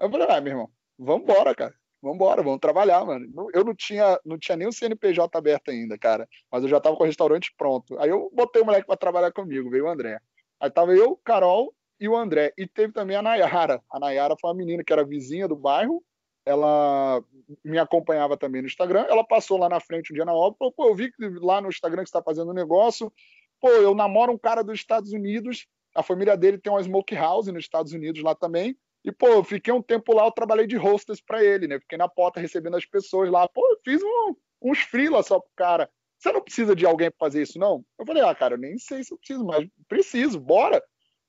[0.00, 3.48] Eu falei: Ah, meu irmão, vambora, cara vamos embora, vamos trabalhar, mano.
[3.54, 6.96] Eu não tinha, não tinha nem o CNPJ aberto ainda, cara, mas eu já tava
[6.96, 7.98] com o restaurante pronto.
[8.00, 10.18] Aí eu botei o moleque para trabalhar comigo, veio o André.
[10.60, 12.52] Aí tava eu, Carol e o André.
[12.58, 13.80] E teve também a Nayara.
[13.90, 16.02] A Nayara foi uma menina que era vizinha do bairro,
[16.44, 17.22] ela
[17.64, 19.06] me acompanhava também no Instagram.
[19.08, 21.60] Ela passou lá na frente um dia na obra, falou, pô, eu vi que lá
[21.60, 23.12] no Instagram que você está fazendo um negócio.
[23.60, 27.46] Pô, eu namoro um cara dos Estados Unidos, a família dele tem uma smoke house
[27.46, 28.76] nos Estados Unidos lá também.
[29.04, 31.80] E, pô, eu fiquei um tempo lá, eu trabalhei de hostess para ele, né?
[31.80, 33.48] Fiquei na porta recebendo as pessoas lá.
[33.48, 35.90] Pô, eu fiz um, uns freela só pro cara.
[36.18, 37.84] Você não precisa de alguém para fazer isso, não?
[37.98, 40.80] Eu falei, ah, cara, eu nem sei se eu preciso, mas preciso, bora.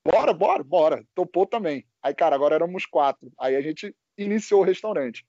[0.05, 1.03] Bora, bora, bora.
[1.15, 1.87] Topou também.
[2.01, 3.31] Aí, cara, agora éramos quatro.
[3.39, 5.25] Aí a gente iniciou o restaurante.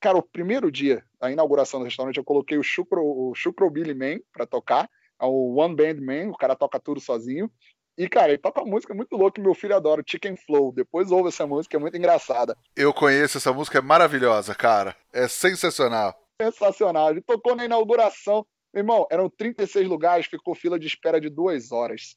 [0.00, 3.94] Cara, o primeiro dia, a inauguração do restaurante, eu coloquei o Chucro, o Chucro Billy
[3.94, 4.90] Man para tocar.
[5.20, 7.50] É o One Band Man, o cara toca tudo sozinho.
[7.98, 10.70] E, cara, ele toca uma música muito louca que meu filho adora, Chicken Flow.
[10.70, 12.56] Depois ouve essa música, é muito engraçada.
[12.76, 14.94] Eu conheço essa música, é maravilhosa, cara.
[15.12, 16.14] É sensacional.
[16.40, 17.10] Sensacional.
[17.10, 18.46] Ele tocou na inauguração.
[18.72, 22.16] Meu irmão, eram 36 lugares, ficou fila de espera de duas horas.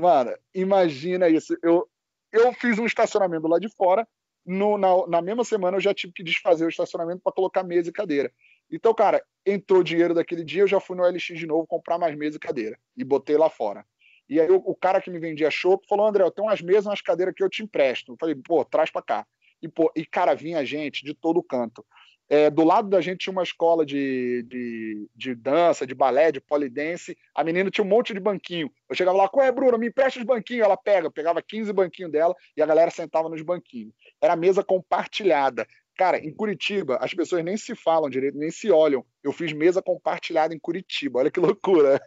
[0.00, 1.54] Mano, imagina isso.
[1.62, 1.86] Eu,
[2.32, 4.08] eu fiz um estacionamento lá de fora.
[4.46, 7.90] No, na, na mesma semana eu já tive que desfazer o estacionamento para colocar mesa
[7.90, 8.32] e cadeira.
[8.72, 12.16] Então, cara, entrou dinheiro daquele dia, eu já fui no LX de novo comprar mais
[12.16, 12.78] mesa e cadeira.
[12.96, 13.84] E botei lá fora.
[14.30, 16.86] E aí o, o cara que me vendia chopp falou, André, eu tenho umas mesas,
[16.86, 18.12] umas cadeiras que eu te empresto.
[18.12, 19.26] Eu falei, pô, traz para cá.
[19.60, 21.84] E, pô, e, cara, vinha gente de todo canto.
[22.28, 26.40] É, do lado da gente tinha uma escola de, de, de, dança, de balé, de
[26.40, 27.18] polidense.
[27.34, 28.70] A menina tinha um monte de banquinho.
[28.88, 29.76] Eu chegava lá, qual é, Bruna?
[29.76, 30.64] Me empresta os banquinhos.
[30.64, 33.92] Ela pega, pegava 15 banquinhos dela e a galera sentava nos banquinhos.
[34.20, 35.66] Era mesa compartilhada.
[35.96, 39.04] Cara, em Curitiba, as pessoas nem se falam direito, nem se olham.
[39.22, 42.00] Eu fiz mesa compartilhada em Curitiba, olha que loucura.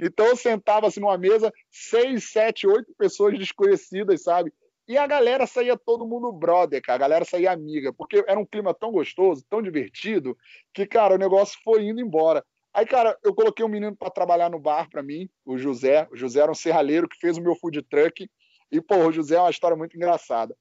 [0.00, 4.52] Então eu sentava assim numa mesa, seis, sete, oito pessoas desconhecidas, sabe?
[4.88, 6.96] E a galera saía todo mundo brother, cara.
[6.96, 10.36] A galera saía amiga, porque era um clima tão gostoso, tão divertido,
[10.72, 12.42] que, cara, o negócio foi indo embora.
[12.72, 16.08] Aí, cara, eu coloquei um menino para trabalhar no bar para mim, o José.
[16.10, 18.30] O José era um serralheiro que fez o meu food truck.
[18.72, 20.56] E, pô, o José é uma história muito engraçada.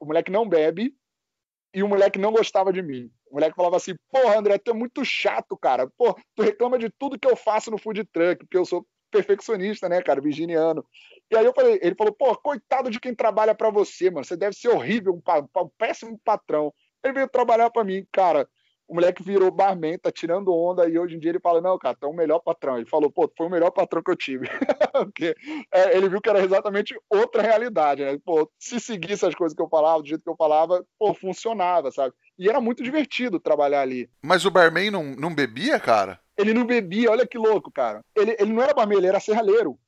[0.00, 0.94] O moleque não bebe,
[1.74, 3.10] e o moleque não gostava de mim.
[3.30, 5.88] O moleque falava assim: Porra, André, tu é muito chato, cara.
[5.96, 9.88] Pô, tu reclama de tudo que eu faço no food truck, porque eu sou perfeccionista,
[9.88, 10.84] né, cara, virginiano.
[11.30, 14.24] E aí eu falei, ele falou: Pô, coitado de quem trabalha para você, mano.
[14.24, 16.72] Você deve ser horrível, um, um péssimo patrão.
[17.04, 18.48] Ele veio trabalhar para mim, cara
[18.88, 21.96] o moleque virou barman, tá tirando onda, e hoje em dia ele fala, não, cara,
[21.98, 22.76] tu é o melhor patrão.
[22.76, 24.46] Ele falou, pô, foi o melhor patrão que eu tive.
[24.92, 25.34] Porque
[25.72, 28.18] é, ele viu que era exatamente outra realidade, né?
[28.24, 31.90] Pô, se seguisse as coisas que eu falava, do jeito que eu falava, pô, funcionava,
[31.90, 32.14] sabe?
[32.38, 34.08] E era muito divertido trabalhar ali.
[34.22, 36.20] Mas o barman não, não bebia, cara?
[36.36, 38.04] Ele não bebia, olha que louco, cara.
[38.14, 39.78] Ele, ele não era barman, ele era serralheiro.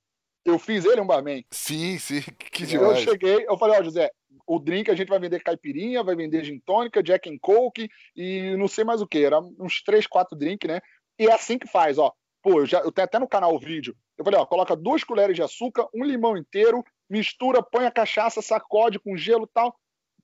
[0.44, 1.44] Eu fiz ele um barman.
[1.50, 2.22] Sim, sim,
[2.52, 2.98] que demais.
[2.98, 4.10] Eu cheguei, eu falei, ó, José,
[4.48, 8.56] o drink a gente vai vender caipirinha, vai vender gin tônica, Jack and Coke e
[8.56, 9.22] não sei mais o que.
[9.22, 10.80] Era uns três, quatro drinks, né?
[11.18, 12.12] E é assim que faz, ó.
[12.42, 13.94] Pô, eu, já, eu tenho até no canal o vídeo.
[14.16, 18.40] Eu falei, ó, coloca duas colheres de açúcar, um limão inteiro, mistura, põe a cachaça,
[18.40, 19.76] sacode com gelo e tal.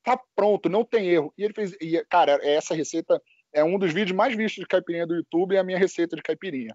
[0.03, 1.33] Tá pronto, não tem erro.
[1.37, 1.77] E ele fez.
[1.81, 3.21] E, cara, essa receita
[3.53, 6.23] é um dos vídeos mais vistos de caipirinha do YouTube, é a minha receita de
[6.23, 6.75] caipirinha.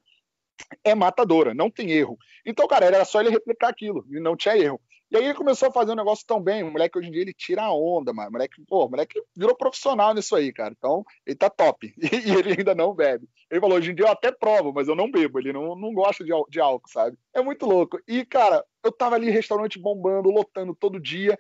[0.84, 2.18] É matadora, não tem erro.
[2.46, 4.80] Então, cara, era só ele replicar aquilo, e não tinha erro.
[5.12, 6.64] E aí ele começou a fazer um negócio tão bem.
[6.64, 8.30] O moleque hoje em dia ele tira a onda, mano.
[8.30, 10.74] O moleque, pô, o moleque virou profissional nisso aí, cara.
[10.78, 11.94] Então, ele tá top.
[12.00, 13.28] E, ele ainda não bebe.
[13.50, 15.40] Ele falou: hoje em dia eu até provo, mas eu não bebo.
[15.40, 17.18] Ele não, não gosta de, de álcool, sabe?
[17.34, 18.00] É muito louco.
[18.08, 21.38] E, cara, eu tava ali, restaurante bombando, lotando todo dia.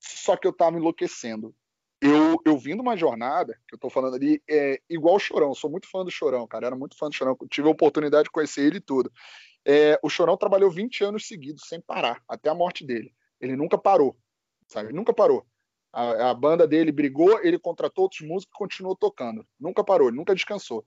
[0.00, 1.54] Só que eu tava enlouquecendo
[2.02, 5.54] eu, eu vindo uma jornada, que eu tô falando ali, é igual o Chorão, eu
[5.54, 8.30] sou muito fã do Chorão, cara, era muito fã do Chorão, tive a oportunidade de
[8.30, 9.10] conhecer ele e tudo.
[9.64, 13.14] É, o Chorão trabalhou 20 anos seguidos, sem parar, até a morte dele.
[13.40, 14.16] Ele nunca parou,
[14.68, 14.92] sabe?
[14.92, 15.46] Nunca parou.
[15.92, 19.46] A, a banda dele brigou, ele contratou outros músicos e continuou tocando.
[19.58, 20.84] Nunca parou, ele nunca descansou.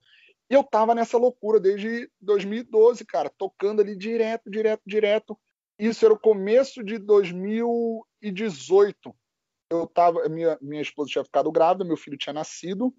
[0.50, 5.36] E eu tava nessa loucura desde 2012, cara, tocando ali direto, direto, direto.
[5.78, 9.14] Isso era o começo de 2018
[9.70, 12.94] eu tava, minha, minha esposa tinha ficado grávida, meu filho tinha nascido,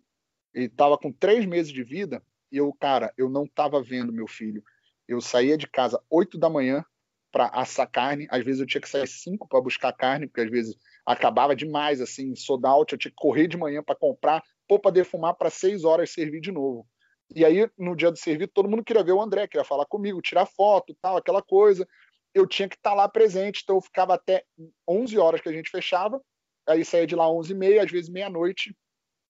[0.54, 4.28] ele tava com três meses de vida, e eu, cara, eu não tava vendo meu
[4.28, 4.64] filho.
[5.08, 6.84] Eu saía de casa oito da manhã
[7.32, 10.50] para assar carne, às vezes eu tinha que sair cinco para buscar carne, porque às
[10.50, 14.80] vezes acabava demais, assim, sold out, eu tinha que correr de manhã para comprar, pô,
[14.80, 16.88] para defumar para seis horas servir de novo.
[17.36, 20.22] E aí, no dia do serviço, todo mundo queria ver o André, queria falar comigo,
[20.22, 21.88] tirar foto tal, aquela coisa.
[22.34, 24.44] Eu tinha que estar tá lá presente, então eu ficava até
[24.88, 26.22] 11 horas que a gente fechava,
[26.68, 28.76] Aí saía de lá 11h30, às vezes meia-noite,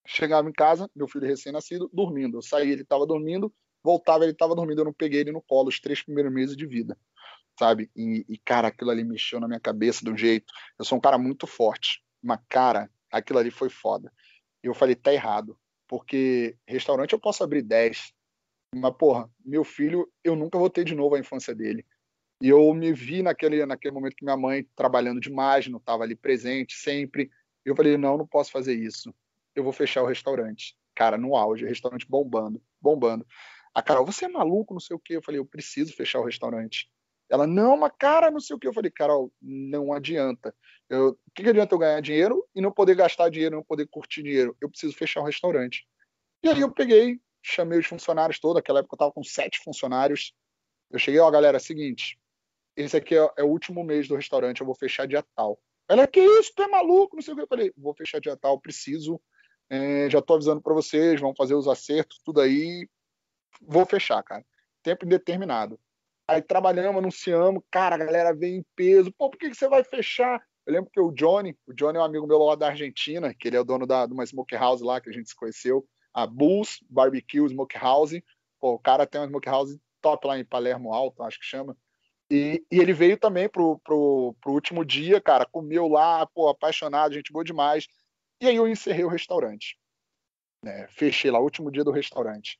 [0.04, 2.38] chegava em casa, meu filho recém-nascido, dormindo.
[2.38, 3.52] Eu saía, ele estava dormindo,
[3.82, 4.80] voltava, ele estava dormindo.
[4.80, 6.96] Eu não peguei ele no colo os três primeiros meses de vida,
[7.58, 7.90] sabe?
[7.96, 10.52] E, e, cara, aquilo ali mexeu na minha cabeça um jeito.
[10.78, 14.12] Eu sou um cara muito forte, mas, cara, aquilo ali foi foda.
[14.62, 18.12] E eu falei, tá errado, porque restaurante eu posso abrir 10,
[18.74, 21.86] mas, porra, meu filho, eu nunca vou ter de novo a infância dele.
[22.40, 26.14] E eu me vi naquele, naquele momento que minha mãe trabalhando demais, não estava ali
[26.14, 27.30] presente sempre.
[27.64, 29.12] Eu falei, não, não posso fazer isso.
[29.54, 30.76] Eu vou fechar o restaurante.
[30.94, 33.26] Cara, no auge, restaurante bombando, bombando.
[33.74, 35.16] A Carol, você é maluco, não sei o quê.
[35.16, 36.90] Eu falei, eu preciso fechar o restaurante.
[37.30, 38.66] Ela, não, mas cara, não sei o que.
[38.66, 40.54] Eu falei, Carol, não adianta.
[40.90, 44.22] O que, que adianta eu ganhar dinheiro e não poder gastar dinheiro, não poder curtir
[44.22, 44.56] dinheiro?
[44.60, 45.86] Eu preciso fechar o restaurante.
[46.42, 48.56] E aí eu peguei, chamei os funcionários todos.
[48.56, 50.32] Naquela época eu estava com sete funcionários.
[50.90, 52.18] Eu cheguei, ó, galera, é seguinte,
[52.78, 55.60] esse aqui é, é, o último mês do restaurante, eu vou fechar dia tal.
[55.88, 57.42] Ela, que isso, tu é maluco, não sei o que.
[57.42, 59.20] Eu falei, vou fechar dia tal, preciso,
[59.68, 62.88] é, já tô avisando para vocês, vão fazer os acertos, tudo aí,
[63.60, 64.44] vou fechar, cara.
[64.82, 65.78] Tempo indeterminado.
[66.26, 69.82] Aí trabalhamos, anunciamos, cara, a galera veio em peso, pô, por que, que você vai
[69.82, 70.42] fechar?
[70.66, 73.48] Eu lembro que o Johnny, o Johnny é um amigo meu lá da Argentina, que
[73.48, 76.26] ele é o dono da, de uma smokehouse lá que a gente se conheceu, a
[76.26, 78.22] Bulls Barbecue Smokehouse.
[78.60, 81.74] Pô, o cara tem uma smokehouse top lá em Palermo Alto, acho que chama.
[82.30, 87.14] E, e, ele veio também pro, pro, pro último dia, cara, comeu lá, pô, apaixonado,
[87.14, 87.86] gente boa demais.
[88.40, 89.78] E aí eu encerrei o restaurante.
[90.62, 90.86] Né?
[90.88, 92.58] Fechei lá, último dia do restaurante.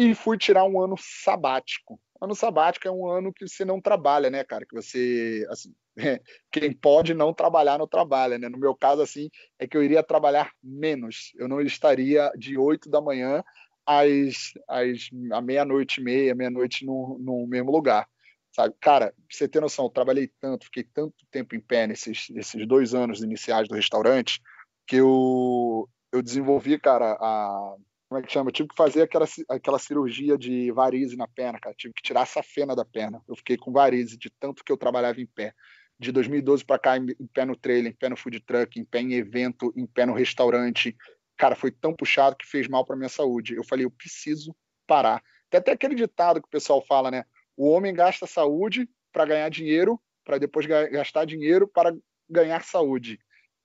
[0.00, 2.00] E fui tirar um ano sabático.
[2.20, 4.64] Ano sabático é um ano que você não trabalha, né, cara?
[4.64, 5.74] Que você, assim,
[6.52, 8.48] quem pode não trabalhar, não trabalha, né?
[8.48, 9.28] No meu caso, assim,
[9.58, 11.32] é que eu iria trabalhar menos.
[11.36, 13.42] Eu não estaria de 8 da manhã
[13.84, 15.10] às, às
[15.42, 18.08] meia-noite e meia, meia-noite no, no mesmo lugar.
[18.52, 18.76] Sabe?
[18.80, 22.68] Cara, pra você ter noção, eu trabalhei tanto, fiquei tanto tempo em pé nesses, nesses
[22.68, 24.40] dois anos iniciais do restaurante,
[24.86, 27.76] que eu, eu desenvolvi, cara, a.
[28.08, 28.48] Como é que chama?
[28.48, 31.74] Eu tive que fazer aquela, aquela cirurgia de varize na perna, cara.
[31.76, 33.22] tive que tirar essa fena da perna.
[33.28, 35.52] Eu fiquei com varize de tanto que eu trabalhava em pé.
[36.00, 39.00] De 2012 para cá, em, pé no trailer, em pé no food truck, em pé
[39.00, 40.96] em evento, em pé no restaurante.
[41.36, 43.54] Cara, foi tão puxado que fez mal para minha saúde.
[43.54, 44.56] Eu falei, eu preciso
[44.86, 45.22] parar.
[45.50, 47.24] Tem até aquele ditado que o pessoal fala, né?
[47.56, 51.94] O homem gasta saúde para ganhar dinheiro, para depois gastar dinheiro para
[52.30, 53.18] ganhar saúde.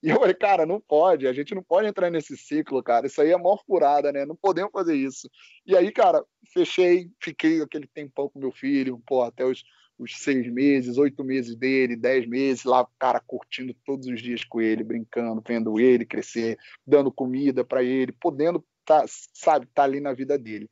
[0.04, 3.06] E eu falei, cara, não pode, a gente não pode entrar nesse ciclo, cara.
[3.06, 4.26] Isso aí é mó furada, né?
[4.26, 5.30] Não podemos fazer isso.
[5.64, 9.64] E aí, cara, fechei, fiquei aquele tempão com meu filho, pô, até os,
[9.98, 14.60] os seis meses, oito meses dele, dez meses, lá, cara, curtindo todos os dias com
[14.60, 20.12] ele, brincando, vendo ele crescer, dando comida para ele, podendo, tá, sabe, tá ali na
[20.12, 20.68] vida dele.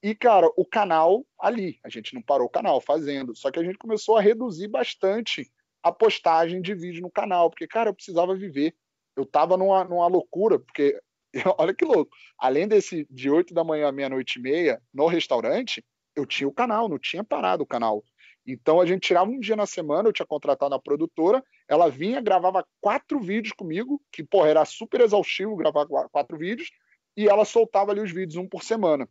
[0.00, 3.64] E, cara, o canal ali, a gente não parou o canal fazendo, só que a
[3.64, 5.50] gente começou a reduzir bastante
[5.88, 8.74] a postagem de vídeo no canal, porque, cara, eu precisava viver.
[9.16, 11.00] Eu tava numa, numa loucura, porque
[11.58, 12.10] olha que louco.
[12.38, 15.84] Além desse de 8 da manhã à meia-noite e meia no restaurante,
[16.14, 18.02] eu tinha o canal, não tinha parado o canal.
[18.46, 22.20] Então a gente tirava um dia na semana, eu tinha contratado a produtora, ela vinha,
[22.20, 26.70] gravava quatro vídeos comigo, que porra, era super exaustivo gravar quatro vídeos,
[27.16, 29.08] e ela soltava ali os vídeos um por semana.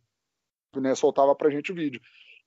[0.76, 2.00] Né, soltava pra gente o vídeo.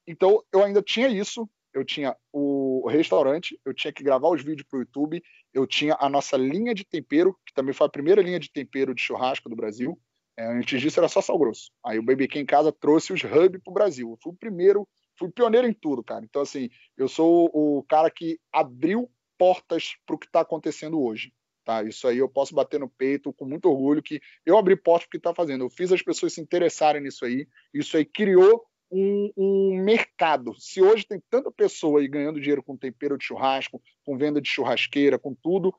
[0.06, 4.68] Então eu ainda tinha isso, eu tinha o restaurante, eu tinha que gravar os vídeos
[4.70, 5.22] para o YouTube,
[5.54, 8.94] eu tinha a nossa linha de tempero, que também foi a primeira linha de tempero
[8.94, 10.00] de churrasco do Brasil.
[10.38, 11.72] É, antes disso era só sal grosso.
[11.86, 14.10] Aí o BBQ em casa trouxe os hub para o Brasil.
[14.10, 16.24] Eu fui o primeiro, fui pioneiro em tudo, cara.
[16.24, 21.34] Então, assim, eu sou o cara que abriu portas para o que está acontecendo hoje.
[21.64, 21.84] Tá?
[21.84, 25.10] Isso aí eu posso bater no peito com muito orgulho que eu abri portas para
[25.10, 25.64] o que está fazendo.
[25.64, 27.48] Eu fiz as pessoas se interessarem nisso aí.
[27.74, 30.54] Isso aí criou um, um, mercado.
[30.60, 34.50] Se hoje tem tanta pessoa aí ganhando dinheiro com tempero de churrasco, com venda de
[34.50, 35.74] churrasqueira, com tudo,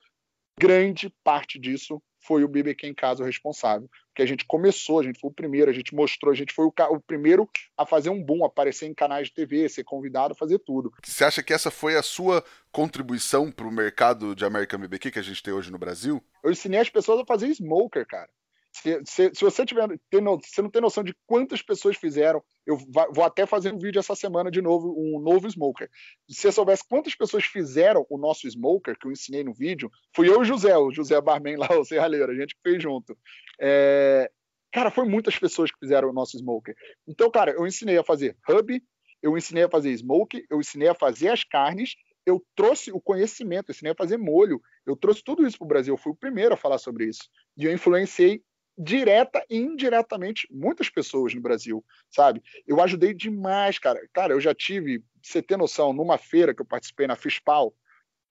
[0.58, 3.90] grande parte disso foi o BBQ em casa o responsável.
[4.08, 6.66] Porque a gente começou, a gente foi o primeiro, a gente mostrou, a gente foi
[6.66, 10.36] o, o primeiro a fazer um boom, aparecer em canais de TV, ser convidado a
[10.36, 10.92] fazer tudo.
[11.04, 15.18] Você acha que essa foi a sua contribuição para o mercado de American BBQ que
[15.18, 16.22] a gente tem hoje no Brasil?
[16.44, 18.30] Eu ensinei as pessoas a fazer smoker, cara.
[18.72, 22.78] Se, se, se, você tiver, ter, você não tem noção de quantas pessoas fizeram, eu
[23.12, 25.90] vou até fazer um vídeo essa semana de novo, um novo smoker.
[26.28, 30.28] Se você soubesse quantas pessoas fizeram o nosso smoker, que eu ensinei no vídeo, fui
[30.28, 33.16] eu e o José, o José Barman lá, o Serralheiro, a gente fez junto.
[33.60, 34.30] É...
[34.72, 36.74] Cara, foi muitas pessoas que fizeram o nosso smoker.
[37.06, 38.82] Então, cara, eu ensinei a fazer hub,
[39.22, 41.94] eu ensinei a fazer smoke, eu ensinei a fazer as carnes,
[42.24, 45.68] eu trouxe o conhecimento, eu ensinei a fazer molho, eu trouxe tudo isso para o
[45.68, 47.28] Brasil, eu fui o primeiro a falar sobre isso.
[47.56, 48.42] E eu influenciei
[48.76, 52.42] direta e indiretamente muitas pessoas no Brasil, sabe?
[52.66, 54.00] Eu ajudei demais, cara.
[54.12, 57.74] Cara, eu já tive, você ter noção, numa feira que eu participei na Fispal,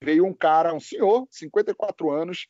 [0.04, 2.48] veio um cara, um senhor, 54 anos,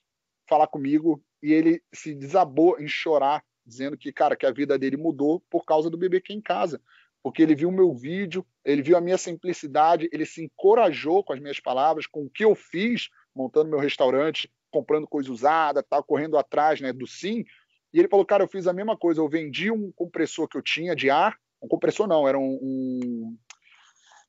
[0.48, 4.98] falar comigo e ele se desabou em chorar, dizendo que, cara, que a vida dele
[4.98, 6.82] mudou por causa do bebê aqui em casa.
[7.24, 11.34] Porque ele viu o meu vídeo, ele viu a minha simplicidade, ele se encorajou com
[11.34, 16.02] as minhas palavras, com o que eu fiz montando meu restaurante, comprando coisa usada, tá
[16.02, 17.46] correndo atrás, né, do sim,
[17.94, 20.62] e ele falou, cara, eu fiz a mesma coisa, eu vendi um compressor que eu
[20.62, 23.38] tinha de ar, um compressor não, era um, um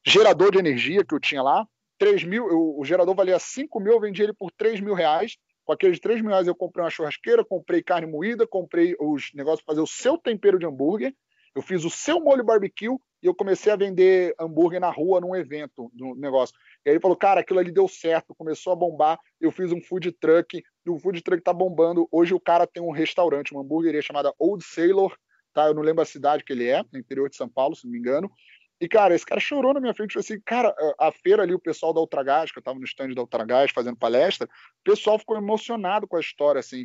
[0.04, 1.66] gerador de energia que eu tinha lá,
[1.98, 5.36] 3 mil, eu, o gerador valia 5 mil, eu vendi ele por 3 mil reais,
[5.64, 9.62] com aqueles 3 mil reais eu comprei uma churrasqueira, comprei carne moída, comprei os negócios
[9.62, 11.14] para fazer o seu tempero de hambúrguer,
[11.54, 15.36] eu fiz o seu molho barbecue e eu comecei a vender hambúrguer na rua num
[15.36, 16.54] evento, no negócio.
[16.84, 19.18] E aí ele falou, cara, aquilo ali deu certo, começou a bombar.
[19.40, 22.08] Eu fiz um food truck, o food truck tá bombando.
[22.10, 25.16] Hoje o cara tem um restaurante, uma hamburgueria chamada Old Sailor,
[25.54, 25.66] tá?
[25.66, 27.92] Eu não lembro a cidade que ele é, no interior de São Paulo, se não
[27.92, 28.30] me engano.
[28.80, 31.94] E, cara, esse cara chorou na minha frente, assim, cara, a feira ali, o pessoal
[31.94, 36.08] da Ultragás, que eu tava no stand da Ultragás fazendo palestra, o pessoal ficou emocionado
[36.08, 36.84] com a história, assim.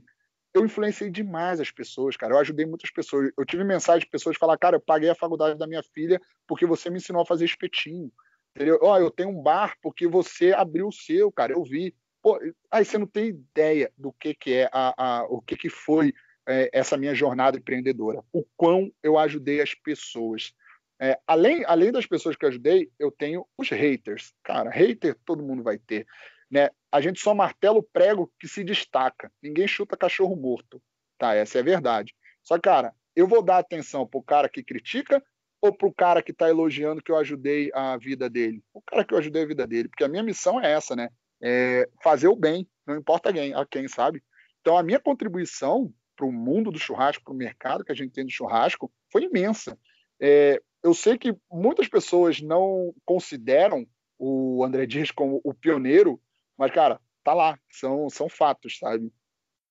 [0.54, 2.36] Eu influenciei demais as pessoas, cara.
[2.36, 3.32] Eu ajudei muitas pessoas.
[3.36, 6.68] Eu tive mensagem de pessoas falar, cara, eu paguei a faculdade da minha filha porque
[6.68, 8.12] você me ensinou a fazer espetinho.
[8.58, 8.80] Entendeu?
[8.82, 11.96] Ó, oh, eu tenho um bar porque você abriu o seu, cara, eu vi.
[12.24, 12.40] Pô,
[12.72, 16.12] aí você não tem ideia do que, que é a, a o que, que foi
[16.48, 18.24] é, essa minha jornada empreendedora.
[18.34, 20.54] O quão eu ajudei as pessoas.
[21.00, 24.34] É, além, além das pessoas que eu ajudei, eu tenho os haters.
[24.44, 26.08] Cara, hater todo mundo vai ter.
[26.50, 26.72] Né?
[26.92, 29.32] A gente só martela o prego que se destaca.
[29.40, 30.82] Ninguém chuta cachorro morto.
[31.20, 32.16] Tá, essa é a verdade.
[32.42, 35.24] Só, cara, eu vou dar atenção pro cara que critica
[35.62, 38.64] ou para o cara que está elogiando que eu ajudei a vida dele?
[38.74, 41.10] O cara que eu ajudei a vida dele, porque a minha missão é essa, né?
[41.42, 44.24] É fazer o bem, não importa quem, a quem, sabe?
[44.62, 48.12] Então a minha contribuição para o mundo do churrasco, para o mercado que a gente
[48.12, 49.78] tem do churrasco, foi imensa.
[50.20, 53.86] É, eu sei que muitas pessoas não consideram
[54.18, 56.20] o André Dias como o pioneiro,
[56.58, 59.12] mas, cara, tá lá, são, são fatos, sabe?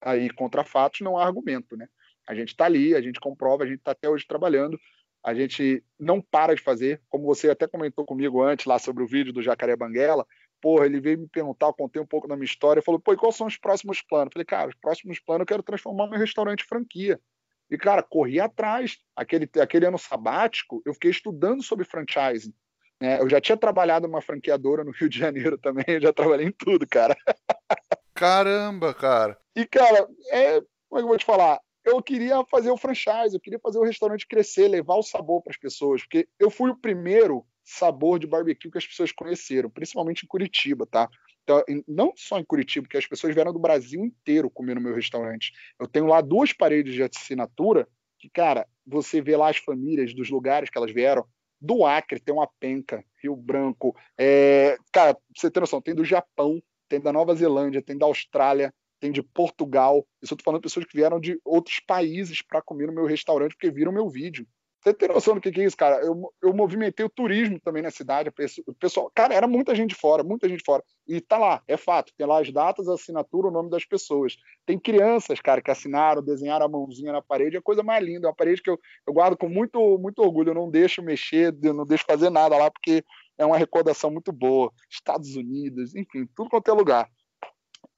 [0.01, 1.89] Aí, contra fatos não há argumento, né?
[2.29, 4.79] A gente está ali, a gente comprova, a gente está até hoje trabalhando
[5.27, 9.09] a gente não para de fazer, como você até comentou comigo antes lá sobre o
[9.09, 10.25] vídeo do Jacaré Banguela,
[10.61, 13.17] porra, ele veio me perguntar, eu contei um pouco da minha história, falou, pô, e
[13.17, 14.27] quais são os próximos planos?
[14.29, 17.21] Eu falei, cara, os próximos planos eu quero transformar meu restaurante em franquia.
[17.69, 18.99] E, cara, corri atrás.
[19.17, 22.55] Aquele, aquele ano sabático, eu fiquei estudando sobre franchising.
[23.03, 23.21] Né?
[23.21, 26.53] Eu já tinha trabalhado numa franqueadora no Rio de Janeiro também, eu já trabalhei em
[26.53, 27.17] tudo, cara.
[28.15, 29.37] Caramba, cara.
[29.57, 31.61] E, cara, é, como é que eu vou te falar?
[31.87, 35.53] Eu queria fazer o franchise, eu queria fazer o restaurante crescer, levar o sabor para
[35.53, 40.25] as pessoas, porque eu fui o primeiro sabor de barbecue que as pessoas conheceram, principalmente
[40.25, 41.09] em Curitiba, tá?
[41.45, 44.95] Então, não só em Curitiba, porque as pessoas vieram do Brasil inteiro comer no meu
[44.95, 45.53] restaurante.
[45.79, 50.29] Eu tenho lá duas paredes de assinatura que, cara, você vê lá as famílias dos
[50.29, 51.25] lugares que elas vieram.
[51.61, 53.97] Do Acre tem uma penca, Rio Branco.
[54.19, 54.77] É...
[54.93, 59.13] Cara, você tem noção, tem do Japão, tem da Nova Zelândia, tem da Austrália, tem
[59.13, 60.07] de Portugal.
[60.23, 63.07] Isso eu tô falando de pessoas que vieram de outros países para comer no meu
[63.07, 64.47] restaurante porque viram meu vídeo.
[64.87, 65.97] Você tem noção do que, que é isso, cara?
[65.97, 68.31] Eu, eu movimentei o turismo também na cidade.
[68.69, 70.81] O pessoal, cara, era muita gente fora, muita gente fora.
[71.09, 72.13] E tá lá, é fato.
[72.17, 74.37] Tem lá as datas, a assinatura, o nome das pessoas.
[74.65, 77.57] Tem crianças, cara, que assinaram, desenharam a mãozinha na parede.
[77.57, 78.29] É a coisa mais linda.
[78.29, 80.51] É uma parede que eu, eu guardo com muito, muito orgulho.
[80.51, 83.03] Eu não deixo mexer, eu não deixo fazer nada lá, porque
[83.37, 84.73] é uma recordação muito boa.
[84.89, 87.11] Estados Unidos, enfim, tudo quanto é lugar.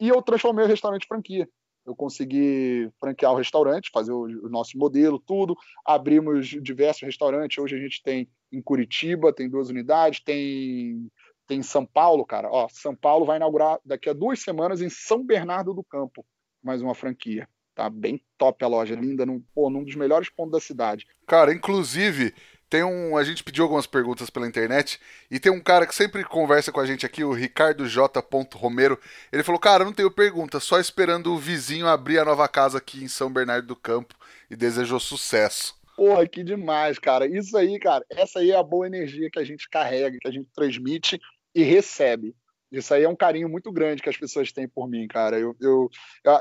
[0.00, 1.48] E eu transformei o restaurante em franquia
[1.88, 5.56] eu consegui franquear o restaurante, fazer o, o, nosso modelo, tudo.
[5.82, 7.56] Abrimos diversos restaurantes.
[7.56, 11.10] Hoje a gente tem em Curitiba, tem duas unidades, tem,
[11.46, 12.50] tem em São Paulo, cara.
[12.50, 16.24] Ó, São Paulo vai inaugurar daqui a duas semanas em São Bernardo do Campo
[16.62, 17.48] mais uma franquia.
[17.74, 21.06] Tá bem top a loja, linda, num, pô, num dos melhores pontos da cidade.
[21.26, 22.34] Cara, inclusive,
[22.68, 23.16] tem um.
[23.16, 25.00] A gente pediu algumas perguntas pela internet
[25.30, 28.22] e tem um cara que sempre conversa com a gente aqui, o Ricardo J.
[28.54, 28.98] Romero.
[29.32, 33.02] Ele falou: Cara, não tenho pergunta, só esperando o vizinho abrir a nova casa aqui
[33.02, 34.14] em São Bernardo do Campo
[34.50, 35.76] e desejou sucesso.
[35.96, 37.26] Porra, que demais, cara.
[37.26, 40.30] Isso aí, cara, essa aí é a boa energia que a gente carrega, que a
[40.30, 41.18] gente transmite
[41.54, 42.36] e recebe.
[42.70, 45.38] Isso aí é um carinho muito grande que as pessoas têm por mim, cara.
[45.38, 45.90] Eu, eu,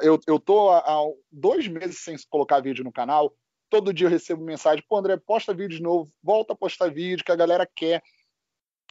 [0.01, 1.01] eu, eu tô há
[1.32, 3.34] dois meses sem colocar vídeo no canal
[3.70, 7.24] todo dia eu recebo mensagem, pô, André, posta vídeo de novo, volta a postar vídeo,
[7.24, 8.01] que a galera quer.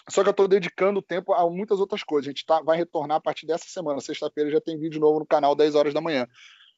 [0.09, 2.29] Só que eu estou dedicando tempo a muitas outras coisas.
[2.29, 4.01] A gente tá, vai retornar a partir dessa semana.
[4.01, 6.29] Sexta-feira já tem vídeo novo no canal, 10 horas da manhã.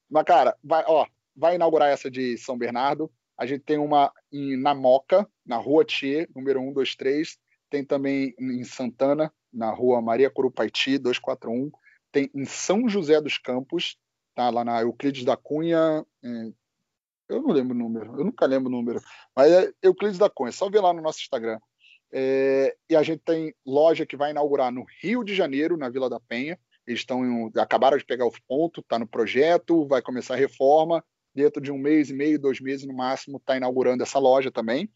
[0.09, 3.11] Mas, cara, vai, ó, vai inaugurar essa de São Bernardo.
[3.37, 7.39] A gente tem uma em, na Moca, na Rua Tchê, número 123.
[7.69, 11.71] Tem também em Santana, na Rua Maria Curupaiti, 241.
[12.11, 13.99] Tem em São José dos Campos,
[14.35, 16.05] tá, lá na Euclides da Cunha,
[17.29, 19.01] eu não lembro o número, eu nunca lembro o número,
[19.35, 21.59] mas é Euclides da Cunha, é só ver lá no nosso Instagram.
[22.13, 26.09] É, e a gente tem loja que vai inaugurar no Rio de Janeiro, na Vila
[26.09, 26.59] da Penha.
[26.87, 31.05] Eles estão acabaram de pegar o ponto, está no projeto, vai começar a reforma.
[31.35, 34.91] Dentro de um mês e meio, dois meses no máximo, está inaugurando essa loja também.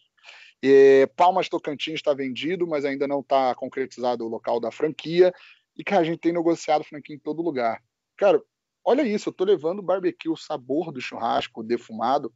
[0.63, 5.33] E, Palmas Tocantins está vendido, mas ainda não está concretizado o local da franquia.
[5.77, 7.83] E, cara, a gente tem negociado franquia em todo lugar.
[8.17, 8.43] Cara,
[8.85, 12.33] olha isso, eu estou levando o barbecue, o sabor do churrasco defumado,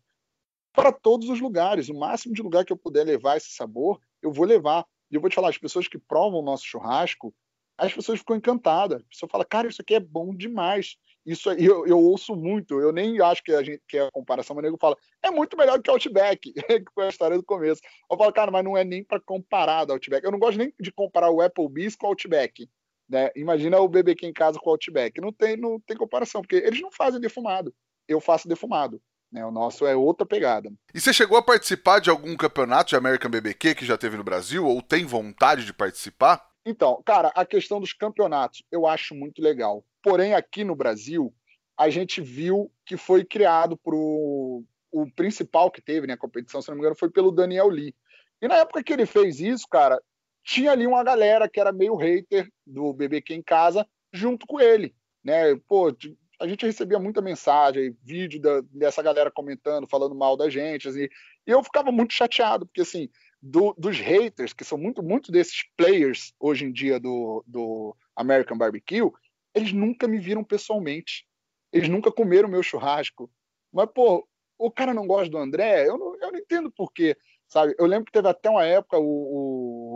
[0.72, 1.88] para todos os lugares.
[1.88, 4.86] O máximo de lugar que eu puder levar esse sabor, eu vou levar.
[5.10, 7.34] E eu vou te falar, as pessoas que provam o nosso churrasco,
[7.78, 9.00] as pessoas ficam encantadas.
[9.00, 10.96] A pessoa fala, cara, isso aqui é bom demais.
[11.24, 14.62] Isso eu, eu ouço muito, eu nem acho que a gente quer a comparação, mas
[14.62, 17.80] o nego fala, é muito melhor que o Outback, que foi a história do começo.
[18.08, 20.24] Eu falo, cara, mas não é nem para comparar do Outback.
[20.24, 22.70] Eu não gosto nem de comparar o Applebee's com o Outback.
[23.08, 23.30] Né?
[23.36, 25.20] Imagina o BBQ em casa com o Outback.
[25.20, 27.74] Não tem, não tem comparação, porque eles não fazem defumado.
[28.08, 29.00] Eu faço defumado.
[29.30, 29.44] Né?
[29.44, 30.72] O nosso é outra pegada.
[30.94, 34.24] E você chegou a participar de algum campeonato de American BBQ que já teve no
[34.24, 34.64] Brasil?
[34.64, 36.44] Ou tem vontade de participar?
[36.64, 39.84] Então, cara, a questão dos campeonatos eu acho muito legal.
[40.02, 41.32] Porém, aqui no Brasil,
[41.78, 46.68] a gente viu que foi criado pro o principal que teve, né, a competição, se
[46.68, 47.94] não me engano, foi pelo Daniel Lee.
[48.40, 50.00] E na época que ele fez isso, cara,
[50.46, 54.94] tinha ali uma galera que era meio hater do BBQ em casa junto com ele,
[55.22, 55.56] né?
[55.68, 55.94] Pô,
[56.40, 61.08] a gente recebia muita mensagem, vídeo da, dessa galera comentando, falando mal da gente, assim,
[61.46, 63.08] e eu ficava muito chateado, porque assim,
[63.42, 68.56] do, dos haters, que são muito, muito desses players hoje em dia do, do American
[68.56, 69.10] Barbecue,
[69.52, 71.26] eles nunca me viram pessoalmente.
[71.72, 73.30] Eles nunca comeram meu churrasco.
[73.72, 74.26] Mas, pô,
[74.58, 77.16] o cara não gosta do André, eu não, eu não entendo por quê.
[77.48, 77.74] Sabe?
[77.78, 79.95] Eu lembro que teve até uma época o, o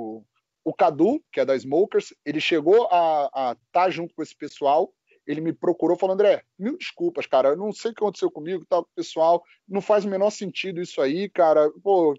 [0.72, 4.92] Cadu, que é da Smokers, ele chegou a estar tá junto com esse pessoal.
[5.26, 7.50] Ele me procurou falou: André, mil desculpas, cara.
[7.50, 9.42] Eu não sei o que aconteceu comigo, tá, pessoal.
[9.68, 11.70] Não faz o menor sentido isso aí, cara.
[11.82, 12.14] Pô,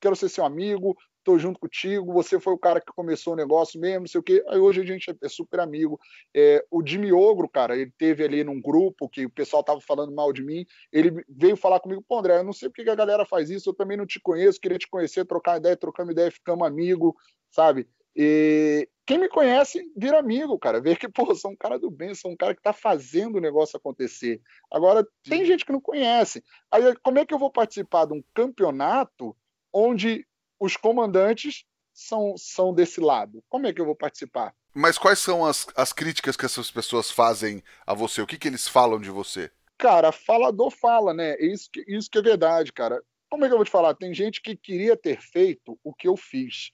[0.00, 2.12] quero ser seu amigo, tô junto contigo.
[2.12, 4.44] Você foi o cara que começou o negócio mesmo, não sei o quê.
[4.48, 5.98] Aí hoje a gente é super amigo.
[6.34, 10.14] É, o Jimmy Ogro, cara, ele teve ali num grupo que o pessoal tava falando
[10.14, 10.64] mal de mim.
[10.92, 13.70] Ele veio falar comigo: pô, André, eu não sei porque que a galera faz isso.
[13.70, 17.12] Eu também não te conheço, queria te conhecer, trocar ideia, trocamos ideia, ficamos amigos
[17.50, 17.88] sabe?
[18.14, 20.80] E quem me conhece vira amigo, cara.
[20.80, 23.40] Ver que, pô, sou um cara do bem, sou um cara que tá fazendo o
[23.40, 24.40] negócio acontecer.
[24.70, 26.42] Agora, tem gente que não conhece.
[26.70, 29.36] Aí, como é que eu vou participar de um campeonato
[29.72, 30.26] onde
[30.58, 33.44] os comandantes são, são desse lado?
[33.48, 34.54] Como é que eu vou participar?
[34.74, 38.22] Mas quais são as, as críticas que essas pessoas fazem a você?
[38.22, 39.50] O que, que eles falam de você?
[39.78, 41.36] Cara, falador fala, né?
[41.38, 43.02] Isso que, isso que é verdade, cara.
[43.30, 43.94] Como é que eu vou te falar?
[43.94, 46.72] Tem gente que queria ter feito o que eu fiz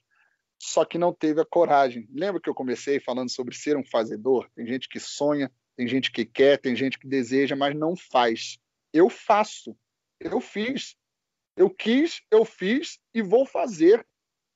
[0.63, 2.07] só que não teve a coragem.
[2.09, 4.49] Lembra que eu comecei falando sobre ser um fazedor?
[4.55, 8.57] Tem gente que sonha, tem gente que quer, tem gente que deseja, mas não faz.
[8.93, 9.75] Eu faço,
[10.21, 10.95] eu fiz,
[11.57, 14.07] eu quis, eu fiz e vou fazer.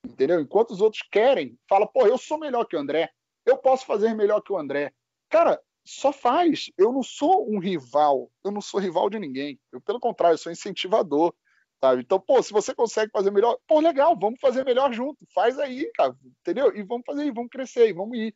[0.02, 0.40] Entendeu?
[0.40, 3.10] Enquanto os outros querem, fala, pô, eu sou melhor que o André,
[3.44, 4.94] eu posso fazer melhor que o André.
[5.28, 6.70] Cara, só faz.
[6.78, 9.60] Eu não sou um rival, eu não sou rival de ninguém.
[9.70, 11.34] Eu, pelo contrário, eu sou incentivador.
[11.80, 12.02] Sabe?
[12.02, 15.24] Então, pô, se você consegue fazer melhor, pô, legal, vamos fazer melhor junto.
[15.32, 16.74] Faz aí, cara, entendeu?
[16.74, 18.34] E vamos fazer, vamos crescer, e vamos ir,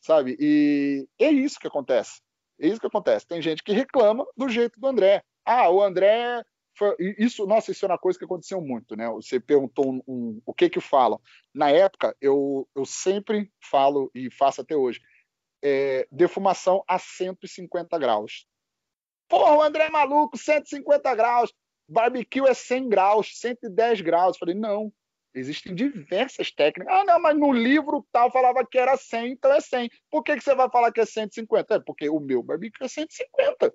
[0.00, 0.36] sabe?
[0.38, 2.20] E é isso que acontece.
[2.60, 3.26] É isso que acontece.
[3.26, 5.22] Tem gente que reclama do jeito do André.
[5.44, 6.44] Ah, o André
[6.76, 6.94] foi...
[7.18, 9.08] isso, nossa, isso é uma coisa que aconteceu muito, né?
[9.10, 11.18] Você perguntou um, um, o que que falam.
[11.54, 15.00] Na época, eu, eu sempre falo e faço até hoje
[15.62, 18.46] é, defumação a 150 graus.
[19.28, 21.52] Porra, o André é maluco, 150 graus.
[21.92, 24.38] Barbecue é 100 graus, 110 graus.
[24.38, 24.92] falei, não,
[25.34, 26.92] existem diversas técnicas.
[26.92, 29.90] Ah, não, mas no livro tal falava que era 100, então é 100.
[30.10, 31.74] Por que, que você vai falar que é 150?
[31.74, 33.72] É porque o meu barbecue é 150.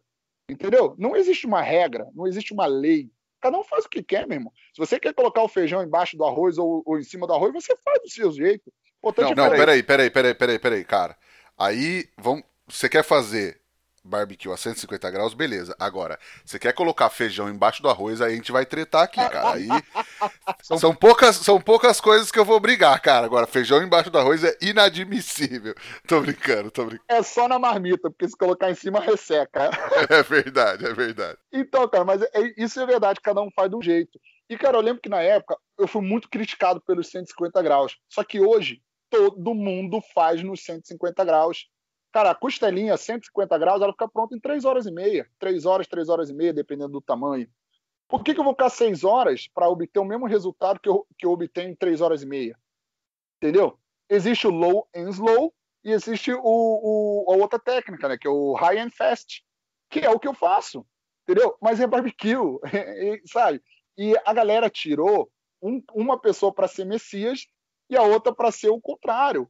[0.49, 0.95] Entendeu?
[0.97, 3.11] Não existe uma regra, não existe uma lei.
[3.39, 4.51] Cada um faz o que quer, meu irmão.
[4.73, 7.53] Se você quer colocar o feijão embaixo do arroz ou, ou em cima do arroz,
[7.53, 8.73] você faz do seu jeito.
[8.97, 11.15] Importante não, é não, peraí, peraí, peraí, peraí, peraí, cara.
[11.55, 13.61] Aí, vamos, você quer fazer
[14.07, 15.75] barbecue a 150 graus, beleza.
[15.79, 19.53] Agora, você quer colocar feijão embaixo do arroz, aí a gente vai tretar aqui, cara.
[19.53, 19.67] Aí
[20.79, 23.25] são poucas, são poucas coisas que eu vou brigar, cara.
[23.25, 25.75] Agora, feijão embaixo do arroz é inadmissível.
[26.07, 27.05] Tô brincando, tô brincando.
[27.09, 29.69] É só na marmita, porque se colocar em cima resseca.
[30.09, 31.37] É verdade, é verdade.
[31.51, 34.19] Então, cara, mas é, isso é verdade, cada um faz de um jeito.
[34.49, 37.97] E, cara, eu lembro que na época eu fui muito criticado pelos 150 graus.
[38.09, 41.67] Só que hoje todo mundo faz nos 150 graus.
[42.11, 45.29] Cara, a costelinha 150 graus, ela fica pronta em 3 horas e meia.
[45.39, 47.49] 3 horas, 3 horas e meia, dependendo do tamanho.
[48.07, 51.05] Por que, que eu vou ficar 6 horas para obter o mesmo resultado que eu,
[51.17, 52.57] que eu obtenho em 3 horas e meia?
[53.37, 53.77] Entendeu?
[54.09, 55.53] Existe o low and slow
[55.83, 58.17] e existe o, o, a outra técnica, né?
[58.17, 59.43] Que é o high and fast,
[59.89, 60.85] que é o que eu faço.
[61.23, 61.57] Entendeu?
[61.61, 62.37] Mas é barbecue,
[63.27, 63.61] sabe?
[63.97, 65.29] E a galera tirou
[65.61, 67.47] um, uma pessoa para ser Messias
[67.89, 69.49] e a outra para ser o contrário.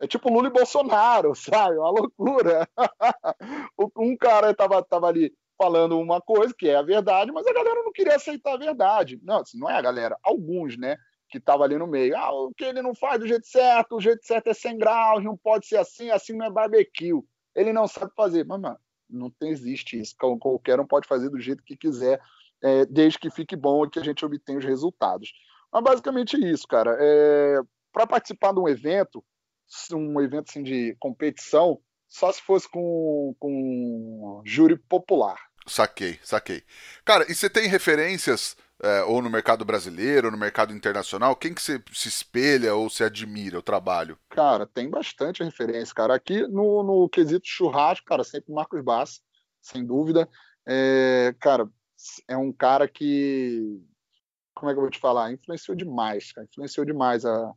[0.00, 1.76] É tipo Lula e Bolsonaro, sabe?
[1.76, 2.68] Uma loucura.
[3.96, 7.82] um cara estava tava ali falando uma coisa que é a verdade, mas a galera
[7.82, 9.18] não queria aceitar a verdade.
[9.22, 10.96] Não, assim, não é a galera, alguns, né?
[11.28, 12.16] Que estavam ali no meio.
[12.16, 15.24] Ah, o que ele não faz do jeito certo, o jeito certo é 100 graus,
[15.24, 17.22] não pode ser assim, assim não é barbecue.
[17.54, 18.46] Ele não sabe fazer.
[18.46, 18.78] Mas, mano,
[19.10, 20.14] não existe isso.
[20.16, 22.20] Qualquer um pode fazer do jeito que quiser,
[22.62, 25.32] é, desde que fique bom e que a gente obtenha os resultados.
[25.72, 26.96] Mas basicamente isso, cara.
[27.00, 27.60] É,
[27.92, 29.24] para participar de um evento,
[29.92, 35.38] um evento assim, de competição, só se fosse com, com júri popular.
[35.66, 36.62] Saquei, saquei.
[37.04, 41.36] Cara, e você tem referências, é, ou no mercado brasileiro, ou no mercado internacional?
[41.36, 44.18] Quem que você se espelha ou se admira o trabalho?
[44.30, 46.14] Cara, tem bastante referência, cara.
[46.14, 49.20] Aqui no, no quesito churrasco, cara, sempre Marcos Bass,
[49.60, 50.28] sem dúvida.
[50.66, 51.68] É, cara,
[52.26, 53.78] é um cara que,
[54.54, 55.32] como é que eu vou te falar?
[55.32, 56.46] Influenciou demais, cara.
[56.50, 57.52] Influenciou demais a,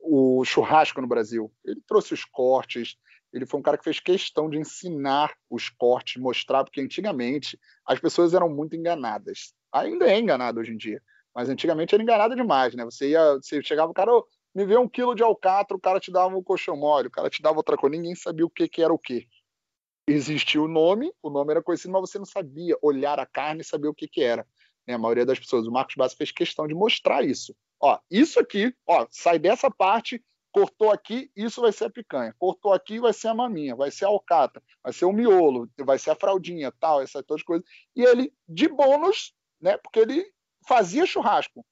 [0.00, 1.52] o churrasco no Brasil.
[1.64, 2.96] Ele trouxe os cortes,
[3.32, 7.98] ele foi um cara que fez questão de ensinar os cortes, mostrar, porque antigamente as
[7.98, 9.52] pessoas eram muito enganadas.
[9.72, 11.02] Ainda é enganado hoje em dia,
[11.34, 12.84] mas antigamente era enganado demais, né?
[12.84, 14.24] Você ia, você chegava, o cara, oh,
[14.54, 17.28] me vê um quilo de alcatra, o cara te dava um colchão mole, o cara
[17.28, 19.26] te dava outra coisa, ninguém sabia o que, que era o que.
[20.06, 23.64] Existia o nome, o nome era conhecido, mas você não sabia olhar a carne e
[23.64, 24.46] saber o que, que era.
[24.86, 24.94] Né?
[24.94, 25.66] A maioria das pessoas.
[25.66, 27.56] O Marcos Bassi fez questão de mostrar isso.
[27.84, 32.34] Ó, isso aqui, ó, sai dessa parte, cortou aqui, isso vai ser a picanha.
[32.38, 35.98] Cortou aqui, vai ser a maminha, vai ser a alcata, vai ser o miolo, vai
[35.98, 37.68] ser a fraldinha, tal, essas todas as coisas.
[37.94, 40.24] E ele, de bônus, né, porque ele
[40.66, 41.62] fazia churrasco.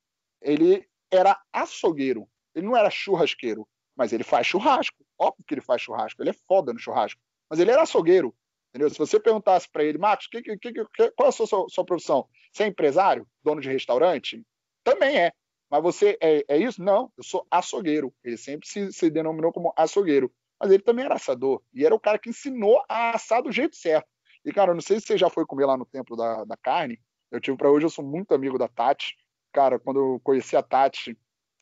[0.42, 2.28] Ele era açougueiro.
[2.54, 5.02] Ele não era churrasqueiro, mas ele faz churrasco.
[5.18, 7.18] Óbvio que ele faz churrasco, ele é foda no churrasco.
[7.48, 8.36] Mas ele era açougueiro.
[8.68, 8.90] Entendeu?
[8.90, 11.86] Se você perguntasse para ele, Marcos, que, que, que, qual é a sua, sua, sua
[11.86, 12.28] profissão?
[12.52, 13.26] Você é empresário?
[13.42, 14.44] Dono de restaurante?
[14.84, 15.32] Também é.
[15.72, 16.82] Mas você é, é isso?
[16.82, 18.12] Não, eu sou açougueiro.
[18.22, 20.30] Ele sempre se, se, denominou como açougueiro.
[20.60, 21.62] Mas ele também era assador.
[21.72, 24.06] E era o cara que ensinou a assar do jeito certo.
[24.44, 26.58] E, cara, eu não sei se você já foi comer lá no Templo da, da
[26.58, 27.00] Carne.
[27.30, 29.16] Eu tive para hoje, eu sou muito amigo da Tati.
[29.50, 31.16] Cara, quando eu conheci a Tati,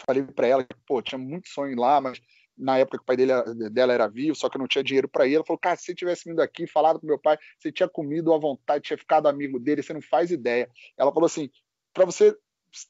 [0.04, 2.20] falei para ela que, pô, tinha muito sonho lá, mas
[2.58, 3.32] na época que o pai dele,
[3.70, 5.36] dela era vivo, só que eu não tinha dinheiro para ir.
[5.36, 8.34] Ela falou, cara, se você tivesse vindo aqui, falado com meu pai, você tinha comido
[8.34, 10.68] à vontade, tinha ficado amigo dele, você não faz ideia.
[10.98, 11.48] Ela falou assim,
[11.94, 12.36] para você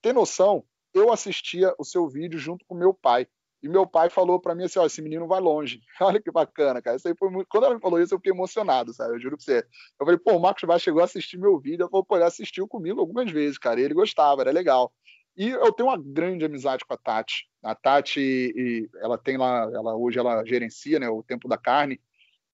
[0.01, 0.64] ter noção,
[0.94, 3.26] eu assistia o seu vídeo junto com meu pai.
[3.62, 5.80] E meu pai falou para mim assim: ó, esse menino vai longe.
[6.00, 6.96] Olha que bacana, cara.
[6.96, 7.46] Isso aí foi muito...
[7.48, 9.14] Quando ela me falou isso, eu fiquei emocionado, sabe?
[9.14, 9.58] Eu juro pra você.
[9.98, 11.84] Eu falei, pô, o Marcos Vaz chegou a assistir meu vídeo.
[11.84, 13.80] Eu falei, pô, ele assistiu comigo algumas vezes, cara.
[13.80, 14.92] E ele gostava, era legal.
[15.36, 17.48] E eu tenho uma grande amizade com a Tati.
[17.62, 22.00] A Tati, ela tem lá, ela hoje ela gerencia, né, o Tempo da Carne.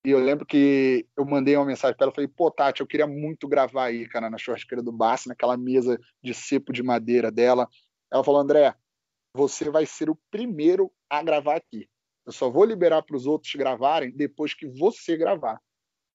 [0.04, 3.06] E eu lembro que eu mandei uma mensagem para ela, falei, pô, Tati, eu queria
[3.06, 7.68] muito gravar aí, cara, na churrasqueira do Bassi, naquela mesa de cepo de madeira dela.
[8.16, 8.74] Ela falou: André,
[9.34, 11.88] você vai ser o primeiro a gravar aqui.
[12.24, 15.60] Eu só vou liberar para os outros gravarem depois que você gravar.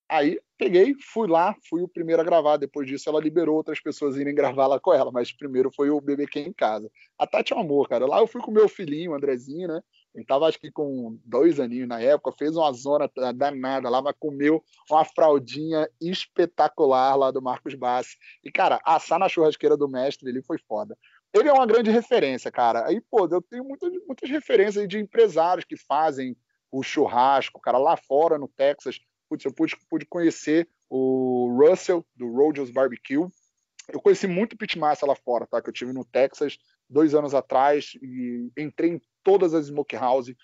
[0.10, 2.57] Aí peguei, fui lá, fui o primeiro a gravar.
[2.57, 6.02] Depois disso, ela liberou outras pessoas irem gravar lá com ela, mas primeiro foi o
[6.02, 6.91] BBQ em casa.
[7.18, 8.06] A Tati é um amor, cara.
[8.06, 9.82] Lá eu fui com meu filhinho, o Andrezinho, né?
[10.14, 14.14] Ele tava acho que com dois aninhos na época, fez uma zona danada lá, mas
[14.19, 18.18] comeu uma fraldinha espetacular lá do Marcos Bassi.
[18.44, 20.98] E, cara, assar na churrasqueira do mestre, ele foi foda.
[21.34, 22.88] Ele é uma grande referência, cara.
[22.88, 26.36] Aí, pô, eu tenho muitas, muitas referências de empresários que fazem
[26.72, 28.99] o churrasco, cara, lá fora no Texas
[29.32, 33.26] putz, eu pude, pude conhecer o Russell, do Rogers Barbecue.
[33.88, 35.62] Eu conheci muito pitmassa lá fora, tá?
[35.62, 36.58] Que eu tive no Texas
[36.90, 40.36] dois anos atrás e entrei em todas as smokehouse,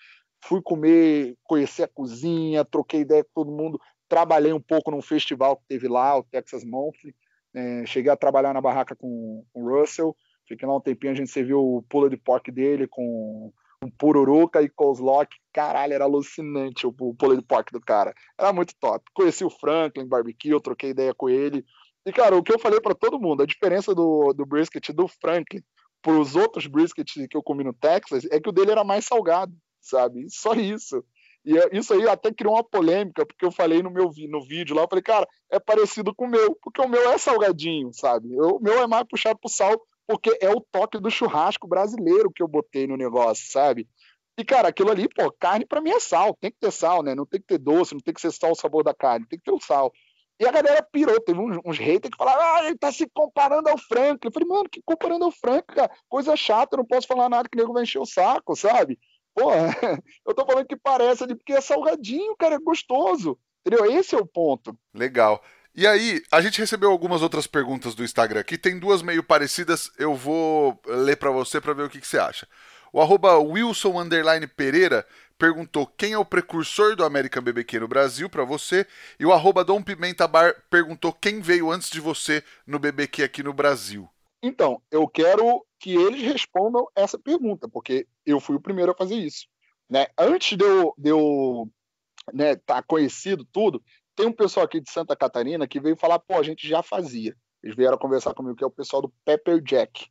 [0.42, 3.78] fui comer, conhecer a cozinha, troquei ideia com todo mundo,
[4.08, 7.14] trabalhei um pouco num festival que teve lá, o Texas Monthly,
[7.54, 10.16] é, cheguei a trabalhar na barraca com, com o Russell,
[10.48, 13.52] fiquei lá um tempinho, a gente serviu o pula de pork dele com
[13.82, 14.74] um pururuca e que
[15.52, 18.12] caralho, era alucinante o, o pulled pork do cara.
[18.38, 19.04] Era muito top.
[19.14, 21.64] Conheci o Franklin Barbecue, eu troquei ideia com ele.
[22.04, 25.06] E, cara, o que eu falei para todo mundo, a diferença do, do brisket do
[25.06, 25.62] Franklin
[26.00, 29.04] para os outros briskets que eu comi no Texas é que o dele era mais
[29.04, 30.26] salgado, sabe?
[30.30, 31.04] Só isso.
[31.44, 34.82] E isso aí até criou uma polêmica, porque eu falei no meu no vídeo lá,
[34.82, 38.28] eu falei, cara, é parecido com o meu, porque o meu é salgadinho, sabe?
[38.40, 42.42] O meu é mais puxado pro sal, porque é o toque do churrasco brasileiro que
[42.42, 43.86] eu botei no negócio, sabe?
[44.38, 47.14] E, cara, aquilo ali, pô, carne para mim é sal, tem que ter sal, né?
[47.14, 49.38] Não tem que ter doce, não tem que ser só o sabor da carne, tem
[49.38, 49.92] que ter o sal.
[50.40, 53.68] E a galera pirou, teve uns, uns haters que falaram, ah, ele tá se comparando
[53.68, 54.24] ao Frank.
[54.24, 55.90] Eu falei, mano, que comparando ao Frank, cara?
[56.08, 58.98] Coisa chata, eu não posso falar nada que o nego vai encher o saco, sabe?
[59.34, 59.50] Pô,
[60.24, 63.36] eu tô falando que parece ali porque é salgadinho, cara, é gostoso.
[63.66, 63.84] Entendeu?
[63.90, 64.78] Esse é o ponto.
[64.94, 65.42] Legal.
[65.78, 69.92] E aí, a gente recebeu algumas outras perguntas do Instagram aqui, tem duas meio parecidas,
[69.96, 72.48] eu vou ler para você para ver o que, que, você acha.
[72.92, 73.92] O arroba Wilson
[74.56, 75.06] Pereira
[75.38, 78.84] perguntou quem é o precursor do American BBQ no Brasil para você,
[79.20, 83.44] e o arroba Dom Pimenta Bar perguntou quem veio antes de você no BBQ aqui
[83.44, 84.10] no Brasil.
[84.42, 89.14] Então, eu quero que eles respondam essa pergunta, porque eu fui o primeiro a fazer
[89.14, 89.46] isso.
[89.88, 90.08] Né?
[90.18, 91.70] Antes de eu, eu
[92.32, 93.80] né, tá conhecido tudo,
[94.18, 97.36] tem um pessoal aqui de Santa Catarina que veio falar, pô, a gente já fazia.
[97.62, 100.10] Eles vieram conversar comigo, que é o pessoal do Pepper Jack.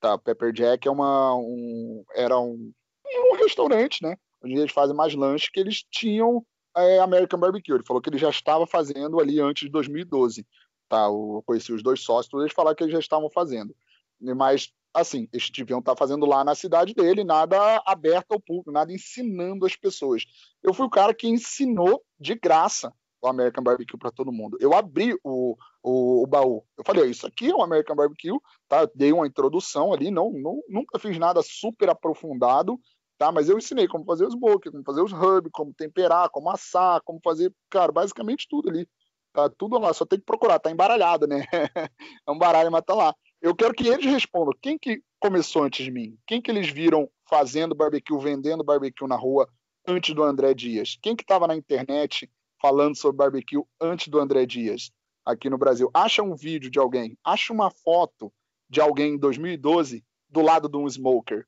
[0.00, 2.72] Tá, Pepper Jack é uma, um, era um,
[3.04, 4.16] um restaurante, né?
[4.40, 7.74] Onde eles fazem mais lanche, que eles tinham é, American Barbecue.
[7.74, 10.46] Ele falou que ele já estava fazendo ali antes de 2012.
[10.88, 13.74] Tá, eu conheci os dois sócios, eles falaram que eles já estavam fazendo.
[14.20, 18.92] Mas, assim, eles deviam estar fazendo lá na cidade dele, nada aberto ao público, nada
[18.92, 20.24] ensinando as pessoas.
[20.62, 24.56] Eu fui o cara que ensinou de graça o American Barbecue para todo mundo.
[24.60, 26.64] Eu abri o, o, o, baú.
[26.76, 28.38] Eu falei, isso aqui é um American Barbecue,
[28.68, 28.88] tá?
[28.94, 32.78] Dei uma introdução ali, não, não, nunca fiz nada super aprofundado,
[33.18, 33.32] tá?
[33.32, 37.00] Mas eu ensinei como fazer os smoke, como fazer os hub, como temperar, como assar,
[37.04, 38.88] como fazer, cara, basicamente tudo ali.
[39.32, 41.44] Tá tudo lá, só tem que procurar, tá embaralhado, né?
[42.26, 43.14] é um baralho, mas tá lá.
[43.40, 44.52] Eu quero que eles respondam.
[44.60, 46.16] Quem que começou antes de mim?
[46.26, 49.48] Quem que eles viram fazendo barbecue, vendendo barbecue na rua
[49.86, 50.98] antes do André Dias?
[51.00, 52.28] Quem que estava na internet
[52.60, 54.90] falando sobre barbecue antes do André Dias
[55.24, 55.90] aqui no Brasil.
[55.92, 58.32] Acha um vídeo de alguém, acha uma foto
[58.68, 61.46] de alguém em 2012 do lado de um smoker.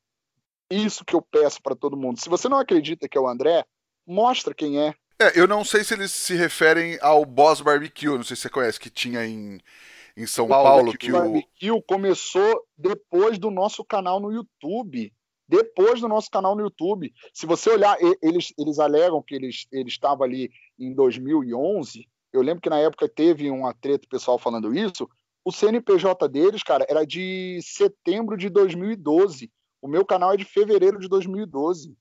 [0.71, 2.21] Isso que eu peço para todo mundo.
[2.21, 3.65] Se você não acredita que é o André,
[4.07, 4.95] mostra quem é.
[5.19, 8.49] É, eu não sei se eles se referem ao Boss Barbecue, não sei se você
[8.49, 9.61] conhece, que tinha em,
[10.17, 10.69] em São Paulo.
[10.69, 15.13] Paulo que o Barbecue começou depois do nosso canal no YouTube
[15.51, 17.13] depois do nosso canal no YouTube.
[17.35, 20.49] Se você olhar, eles, eles alegam que eles, eles estavam ali
[20.81, 22.09] em 2011.
[22.33, 25.09] Eu lembro que na época teve um treta pessoal falando isso.
[25.45, 29.51] O CNPJ deles, cara, era de setembro de 2012.
[29.83, 31.97] O meu canal é de fevereiro de 2012.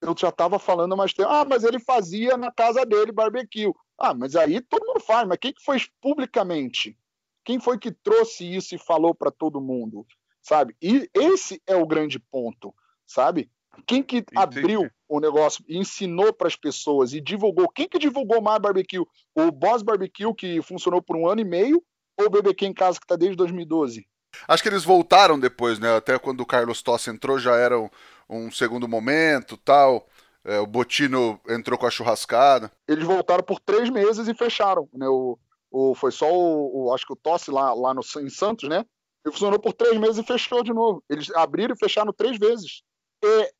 [0.00, 1.28] Eu já estava falando mais tempo.
[1.30, 3.72] Ah, mas ele fazia na casa dele barbecue.
[3.98, 5.26] Ah, mas aí todo mundo faz.
[5.26, 6.98] Mas quem que foi publicamente?
[7.44, 10.06] Quem foi que trouxe isso e falou para todo mundo?
[10.42, 10.76] Sabe?
[10.80, 12.74] E esse é o grande ponto
[13.06, 13.50] sabe?
[13.86, 14.38] Quem que Entendi.
[14.38, 17.68] abriu o negócio e ensinou para as pessoas e divulgou?
[17.68, 19.04] Quem que divulgou mais barbecue?
[19.34, 21.82] O Boss Barbecue, que funcionou por um ano e meio,
[22.18, 24.06] ou o BBQ em casa, que está desde 2012?
[24.48, 25.96] Acho que eles voltaram depois, né?
[25.96, 27.88] Até quando o Carlos Tosse entrou, já era um,
[28.28, 30.06] um segundo momento tal.
[30.44, 32.70] É, o Botino entrou com a churrascada.
[32.86, 34.88] Eles voltaram por três meses e fecharam.
[34.92, 35.08] Né?
[35.08, 35.38] O,
[35.70, 38.84] o, foi só o, o, acho que o Tosse lá, lá no, em Santos, né?
[39.24, 41.02] Ele funcionou por três meses e fechou de novo.
[41.08, 42.82] Eles abriram e fecharam três vezes.
[43.24, 43.50] E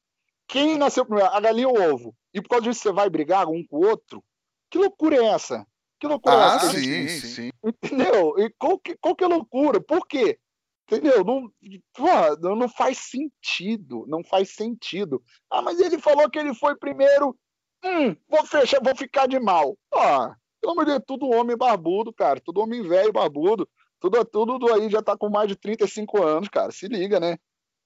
[0.47, 2.15] quem nasceu primeiro, a galinha ou o ovo?
[2.33, 4.23] E por causa disso você vai brigar um com o outro?
[4.71, 5.66] Que loucura é essa?
[6.01, 6.71] Que loucura ah, é essa?
[6.71, 7.27] Sim, gente...
[7.27, 7.51] sim.
[7.65, 8.39] Entendeu?
[8.39, 9.81] E qual que, qual que é a loucura?
[9.81, 10.39] Por quê?
[10.87, 11.25] Entendeu?
[11.25, 11.51] Não,
[11.95, 14.05] porra, não faz sentido.
[14.07, 15.23] Não faz sentido.
[15.51, 17.37] Ah, mas ele falou que ele foi primeiro.
[17.83, 19.77] Hum, vou fechar, vou ficar de mal.
[19.93, 22.41] Ah, pelo amor de Deus, tudo homem barbudo, cara.
[22.41, 23.69] Tudo homem velho barbudo.
[24.01, 26.71] Tudo, tudo aí já tá com mais de 35 anos, cara.
[26.71, 27.39] Se liga, né?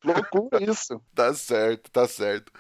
[0.05, 1.01] Loucura isso.
[1.15, 2.53] tá certo, tá certo.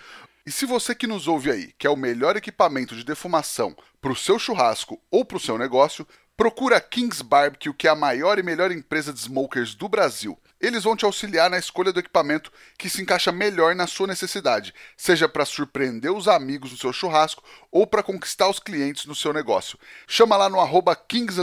[0.46, 4.16] E se você que nos ouve aí quer o melhor equipamento de defumação para o
[4.16, 6.06] seu churrasco ou para o seu negócio,
[6.38, 10.38] procura Kings Barbecue, que é a maior e melhor empresa de smokers do Brasil.
[10.60, 14.72] Eles vão te auxiliar na escolha do equipamento que se encaixa melhor na sua necessidade,
[14.96, 19.32] seja para surpreender os amigos no seu churrasco ou para conquistar os clientes no seu
[19.32, 19.78] negócio.
[20.06, 21.38] Chama lá no arroba Kings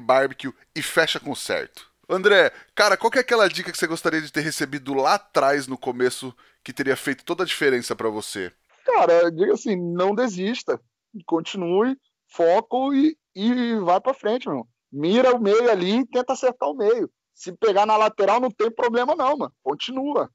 [0.00, 1.89] Barbecue e fecha com certo.
[2.10, 5.78] André, cara, qual é aquela dica que você gostaria de ter recebido lá atrás no
[5.78, 6.34] começo
[6.64, 8.52] que teria feito toda a diferença para você?
[8.84, 10.80] Cara, diga assim, não desista,
[11.24, 11.96] continue,
[12.28, 14.66] foco e, e vai para frente, meu.
[14.92, 17.08] Mira o meio ali e tenta acertar o meio.
[17.32, 19.54] Se pegar na lateral não tem problema não, mano.
[19.62, 20.28] Continua.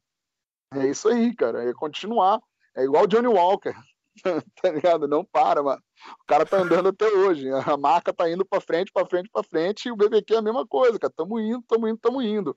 [0.74, 1.70] É isso aí, cara.
[1.70, 2.40] É continuar.
[2.76, 3.76] É igual o Johnny Walker.
[4.62, 5.08] tá ligado?
[5.08, 5.82] Não para, mano.
[6.22, 7.50] O cara tá andando até hoje.
[7.50, 10.42] A marca tá indo para frente, para frente, para frente, e o BBQ é a
[10.42, 11.14] mesma coisa, cara.
[11.16, 12.56] Tamo indo, tamo indo, tamo indo.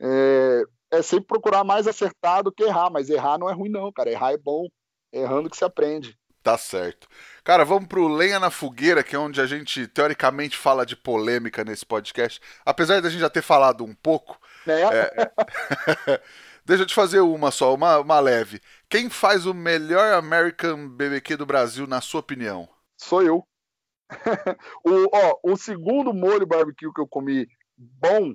[0.00, 3.92] É, é sempre procurar mais acertar do que errar, mas errar não é ruim, não,
[3.92, 4.10] cara.
[4.10, 4.66] Errar é bom.
[5.12, 6.16] Errando que se aprende.
[6.42, 7.06] Tá certo.
[7.44, 11.64] Cara, vamos pro Lenha na Fogueira, que é onde a gente teoricamente fala de polêmica
[11.64, 12.40] nesse podcast.
[12.64, 14.38] Apesar da gente já ter falado um pouco.
[14.66, 14.82] É.
[14.82, 16.20] É...
[16.64, 18.60] Deixa eu te fazer uma só, uma, uma leve.
[18.88, 22.68] Quem faz o melhor American BBQ do Brasil, na sua opinião?
[22.96, 23.44] Sou eu.
[24.84, 27.46] o, ó, o segundo molho barbecue que eu comi
[27.76, 28.34] bom,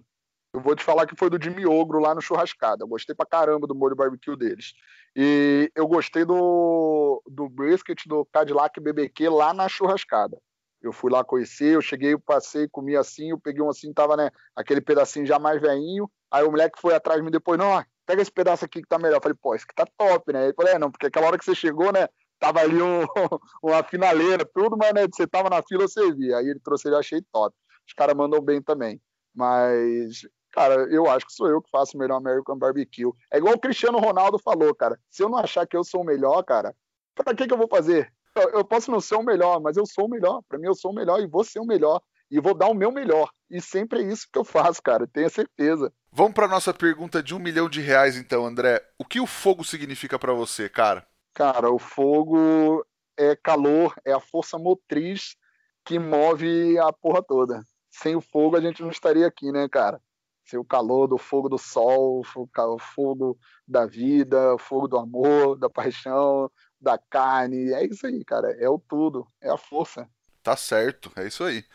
[0.54, 2.84] eu vou te falar que foi do Jimmy Ogro lá no Churrascada.
[2.84, 4.74] Eu gostei pra caramba do molho barbecue deles.
[5.16, 10.38] E eu gostei do, do brisket do Cadillac BBQ lá na Churrascada.
[10.82, 14.16] Eu fui lá conhecer, eu cheguei, eu passei, comi assim, eu peguei um assim, tava,
[14.16, 16.10] né, aquele pedacinho já mais veinho.
[16.30, 18.98] Aí o moleque foi atrás de mim depois, não, pega esse pedaço aqui que tá
[18.98, 19.18] melhor.
[19.18, 20.46] Eu falei, pô, esse aqui tá top, né?
[20.46, 22.08] Ele falou, é, não, porque aquela hora que você chegou, né,
[22.40, 23.06] tava ali um,
[23.64, 26.38] uma finaleira, tudo, mas né, você tava na fila, você via.
[26.38, 27.56] Aí ele trouxe, ele achei top.
[27.88, 29.02] Os caras mandam bem também.
[29.34, 30.22] Mas,
[30.52, 33.12] cara, eu acho que sou eu que faço o melhor American Barbecue.
[33.32, 35.00] É igual o Cristiano Ronaldo falou, cara.
[35.10, 36.76] Se eu não achar que eu sou o melhor, cara,
[37.14, 38.12] pra que que eu vou fazer?
[38.36, 40.42] Eu, eu posso não ser o melhor, mas eu sou o melhor.
[40.48, 42.02] Pra mim, eu sou o melhor e vou ser o melhor.
[42.30, 43.30] E vou dar o meu melhor.
[43.50, 45.08] E sempre é isso que eu faço, cara.
[45.08, 45.94] Tenha certeza.
[46.12, 48.82] Vamos para nossa pergunta de um milhão de reais, então, André.
[48.98, 51.06] O que o fogo significa para você, cara?
[51.34, 52.86] Cara, o fogo
[53.18, 55.36] é calor, é a força motriz
[55.84, 57.62] que move a porra toda.
[57.92, 60.02] Sem o fogo a gente não estaria aqui, né, cara?
[60.46, 65.58] Sem o calor do fogo do sol, o fogo da vida, o fogo do amor,
[65.58, 66.50] da paixão,
[66.80, 67.72] da carne.
[67.74, 68.52] É isso aí, cara.
[68.60, 69.28] É o tudo.
[69.42, 70.08] É a força.
[70.46, 71.66] Tá certo, é isso aí.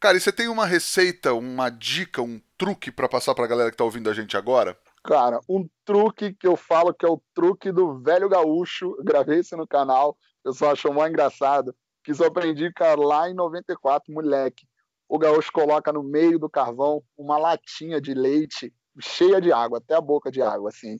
[0.00, 3.76] Cara, e você tem uma receita, uma dica, um truque para passar pra galera que
[3.76, 4.78] tá ouvindo a gente agora?
[5.02, 9.56] Cara, um truque que eu falo que é o truque do velho gaúcho, gravei isso
[9.56, 14.12] no canal, o pessoal achou mó engraçado, que isso eu aprendi, cara, lá em 94,
[14.12, 14.68] moleque.
[15.08, 19.94] O gaúcho coloca no meio do carvão uma latinha de leite cheia de água, até
[19.96, 20.96] a boca de água, assim.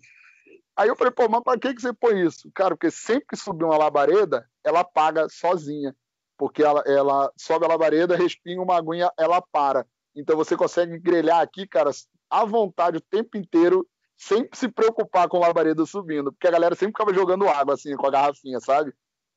[0.76, 2.50] Aí eu falei, pô, mas para que, que você põe isso?
[2.52, 5.94] Cara, porque sempre que subir uma labareda, ela apaga sozinha
[6.38, 9.84] porque ela, ela sobe a labareda, respinga uma aguinha, ela para.
[10.14, 11.90] Então você consegue grelhar aqui, cara,
[12.30, 13.86] à vontade o tempo inteiro,
[14.16, 17.94] sem se preocupar com a labareda subindo, porque a galera sempre ficava jogando água assim,
[17.96, 18.94] com a garrafinha, sabe?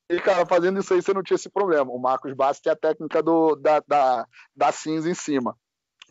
[0.10, 1.91] E, cara, fazendo isso aí você não tinha esse problema.
[1.91, 5.57] O Marcos Bassi tem a técnica do, da, da, da cinza em cima.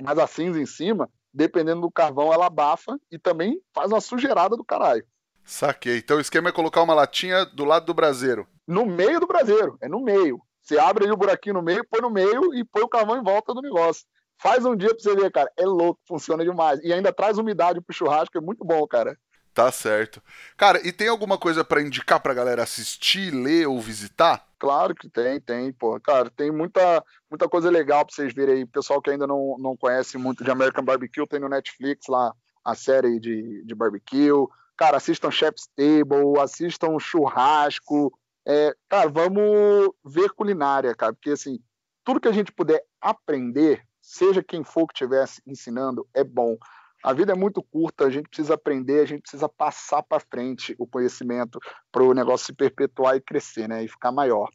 [0.00, 4.56] Mas a cinza em cima, dependendo do carvão, ela abafa e também faz uma sujeirada
[4.56, 5.04] do caralho.
[5.44, 5.98] Saquei.
[5.98, 8.48] Então o esquema é colocar uma latinha do lado do braseiro.
[8.66, 10.40] No meio do braseiro, é no meio.
[10.70, 13.24] Você abre aí o buraquinho no meio, põe no meio e põe o carvão em
[13.24, 14.04] volta do negócio.
[14.40, 15.50] Faz um dia pra você ver, cara.
[15.58, 16.78] É louco, funciona demais.
[16.84, 19.18] E ainda traz umidade pro churrasco, é muito bom, cara.
[19.52, 20.22] Tá certo.
[20.56, 24.46] Cara, e tem alguma coisa para indicar pra galera assistir, ler ou visitar?
[24.60, 25.98] Claro que tem, tem, pô.
[25.98, 28.64] Cara, tem muita, muita coisa legal pra vocês verem aí.
[28.64, 32.32] Pessoal que ainda não, não conhece muito de American Barbecue, tem no Netflix lá
[32.64, 34.46] a série de, de barbecue.
[34.76, 41.60] Cara, assistam Chef's Table, assistam Churrasco, é, cara, vamos ver culinária, cara, porque assim,
[42.04, 46.56] tudo que a gente puder aprender, seja quem for que estiver ensinando, é bom.
[47.02, 50.74] A vida é muito curta, a gente precisa aprender, a gente precisa passar para frente
[50.78, 51.58] o conhecimento
[51.90, 54.50] para o negócio se perpetuar e crescer, né, e ficar maior.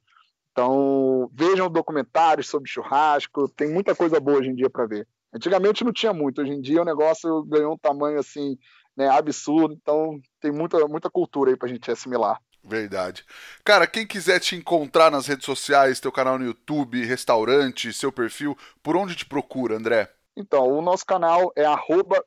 [0.52, 5.08] Então, vejam documentários sobre churrasco, tem muita coisa boa hoje em dia para ver.
[5.34, 8.58] Antigamente não tinha muito, hoje em dia o negócio ganhou um tamanho assim,
[8.96, 12.40] né, absurdo, então tem muita, muita cultura aí para a gente assimilar.
[12.68, 13.24] Verdade.
[13.64, 18.58] Cara, quem quiser te encontrar nas redes sociais, teu canal no YouTube, restaurante, seu perfil,
[18.82, 20.12] por onde te procura, André?
[20.36, 21.66] Então, o nosso canal é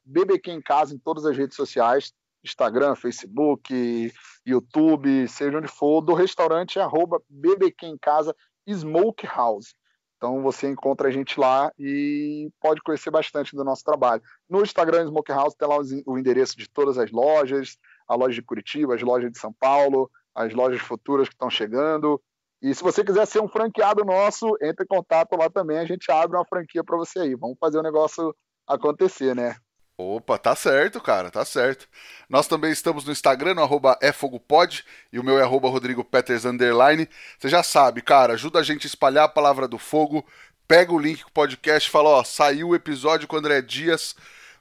[0.05, 2.13] BBQ em Casa em todas as redes sociais,
[2.45, 4.13] Instagram, Facebook,
[4.47, 6.01] YouTube, seja onde for.
[6.01, 6.87] Do restaurante é
[7.29, 8.35] BBQ em Casa
[8.67, 9.75] Smokehouse.
[10.17, 14.21] Então você encontra a gente lá e pode conhecer bastante do nosso trabalho.
[14.49, 17.77] No Instagram Smokehouse tem lá o endereço de todas as lojas,
[18.09, 22.21] a loja de Curitiba, as lojas de São Paulo, as lojas futuras que estão chegando.
[22.63, 26.11] E se você quiser ser um franqueado nosso, entre em contato lá também, a gente
[26.11, 27.35] abre uma franquia para você aí.
[27.35, 28.35] Vamos fazer o negócio
[28.67, 29.57] acontecer, né?
[30.01, 31.89] Opa, tá certo, cara, tá certo.
[32.29, 37.09] Nós também estamos no Instagram, no arroba efogopod, e o meu é arroba rodrigopeters, underline.
[37.37, 40.25] Você já sabe, cara, ajuda a gente a espalhar a palavra do fogo,
[40.69, 44.15] pega o link do podcast fala, ó, saiu o episódio com o André Dias,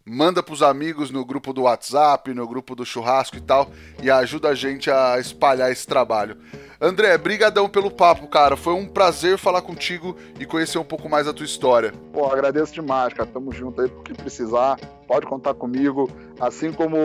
[0.08, 3.70] manda pros amigos no grupo do WhatsApp, no grupo do churrasco e tal,
[4.02, 6.38] e ajuda a gente a espalhar esse trabalho.
[6.80, 8.56] André, brigadão pelo papo, cara.
[8.56, 11.92] Foi um prazer falar contigo e conhecer um pouco mais a tua história.
[12.14, 13.28] Pô, agradeço demais, cara.
[13.28, 16.10] Tamo junto aí, porque precisar, pode contar comigo.
[16.40, 16.96] Assim como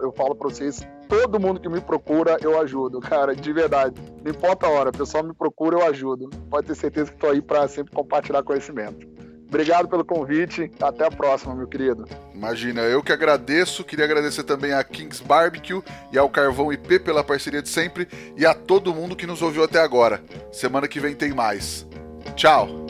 [0.00, 4.00] eu falo pra vocês, todo mundo que me procura, eu ajudo, cara, de verdade.
[4.24, 6.30] Não importa a hora, o pessoal me procura, eu ajudo.
[6.48, 9.16] Pode ter certeza que tô aí pra sempre compartilhar conhecimento.
[9.48, 10.70] Obrigado pelo convite.
[10.80, 12.04] Até a próxima, meu querido.
[12.34, 13.84] Imagina, eu que agradeço.
[13.84, 15.82] Queria agradecer também a Kings Barbecue
[16.12, 19.64] e ao Carvão IP pela parceria de sempre e a todo mundo que nos ouviu
[19.64, 20.22] até agora.
[20.52, 21.86] Semana que vem tem mais.
[22.34, 22.86] Tchau!